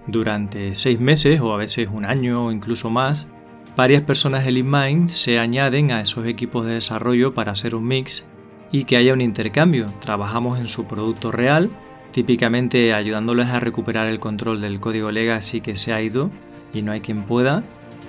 Durante 0.07 0.75
seis 0.75 0.99
meses 0.99 1.41
o 1.41 1.53
a 1.53 1.57
veces 1.57 1.89
un 1.91 2.05
año 2.05 2.45
o 2.45 2.51
incluso 2.51 2.89
más, 2.89 3.27
Varias 3.75 4.01
personas 4.01 4.43
de 4.43 4.51
LeanMind 4.51 5.07
se 5.07 5.39
añaden 5.39 5.91
a 5.91 6.01
esos 6.01 6.25
equipos 6.25 6.65
de 6.65 6.73
desarrollo 6.73 7.33
para 7.33 7.53
hacer 7.53 7.73
un 7.73 7.87
mix 7.87 8.25
y 8.69 8.83
que 8.83 8.97
haya 8.97 9.13
un 9.13 9.21
intercambio. 9.21 9.85
Trabajamos 10.01 10.59
en 10.59 10.67
su 10.67 10.85
producto 10.85 11.31
real, 11.31 11.69
típicamente 12.11 12.93
ayudándoles 12.93 13.47
a 13.47 13.61
recuperar 13.61 14.07
el 14.07 14.19
control 14.19 14.59
del 14.59 14.81
código 14.81 15.11
legacy 15.11 15.61
que 15.61 15.77
se 15.77 15.93
ha 15.93 16.01
ido 16.01 16.29
y 16.73 16.81
no 16.81 16.91
hay 16.91 16.99
quien 16.99 17.23
pueda, 17.23 17.63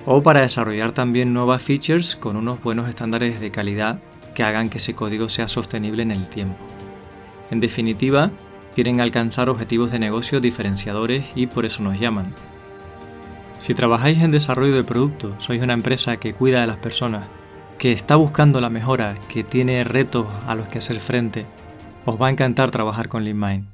o 0.05 0.21
para 0.21 0.41
desarrollar 0.41 0.91
también 0.91 1.33
nuevas 1.33 1.63
features 1.63 2.17
con 2.17 2.35
unos 2.35 2.61
buenos 2.61 2.89
estándares 2.89 3.39
de 3.39 3.51
calidad 3.51 3.99
que 4.35 4.43
hagan 4.43 4.69
que 4.69 4.79
ese 4.79 4.95
código 4.95 5.29
sea 5.29 5.47
sostenible 5.47 6.03
en 6.03 6.11
el 6.11 6.27
tiempo. 6.27 6.57
En 7.51 7.61
definitiva, 7.61 8.31
quieren 8.75 8.99
alcanzar 8.99 9.49
objetivos 9.49 9.91
de 9.91 9.99
negocio 9.99 10.41
diferenciadores 10.41 11.25
y 11.35 11.47
por 11.47 11.65
eso 11.65 11.83
nos 11.83 11.99
llaman. 11.99 12.33
Si 13.57 13.73
trabajáis 13.73 14.19
en 14.21 14.31
desarrollo 14.31 14.75
de 14.75 14.83
producto, 14.83 15.35
sois 15.39 15.61
una 15.61 15.73
empresa 15.73 16.17
que 16.17 16.33
cuida 16.33 16.61
de 16.61 16.67
las 16.67 16.77
personas, 16.77 17.25
que 17.77 17.91
está 17.91 18.15
buscando 18.15 18.61
la 18.61 18.69
mejora, 18.69 19.15
que 19.27 19.43
tiene 19.43 19.83
retos 19.83 20.27
a 20.47 20.55
los 20.55 20.67
que 20.67 20.77
hacer 20.79 20.99
frente, 20.99 21.45
os 22.05 22.21
va 22.21 22.27
a 22.27 22.31
encantar 22.31 22.71
trabajar 22.71 23.07
con 23.07 23.23
LeanMind. 23.23 23.72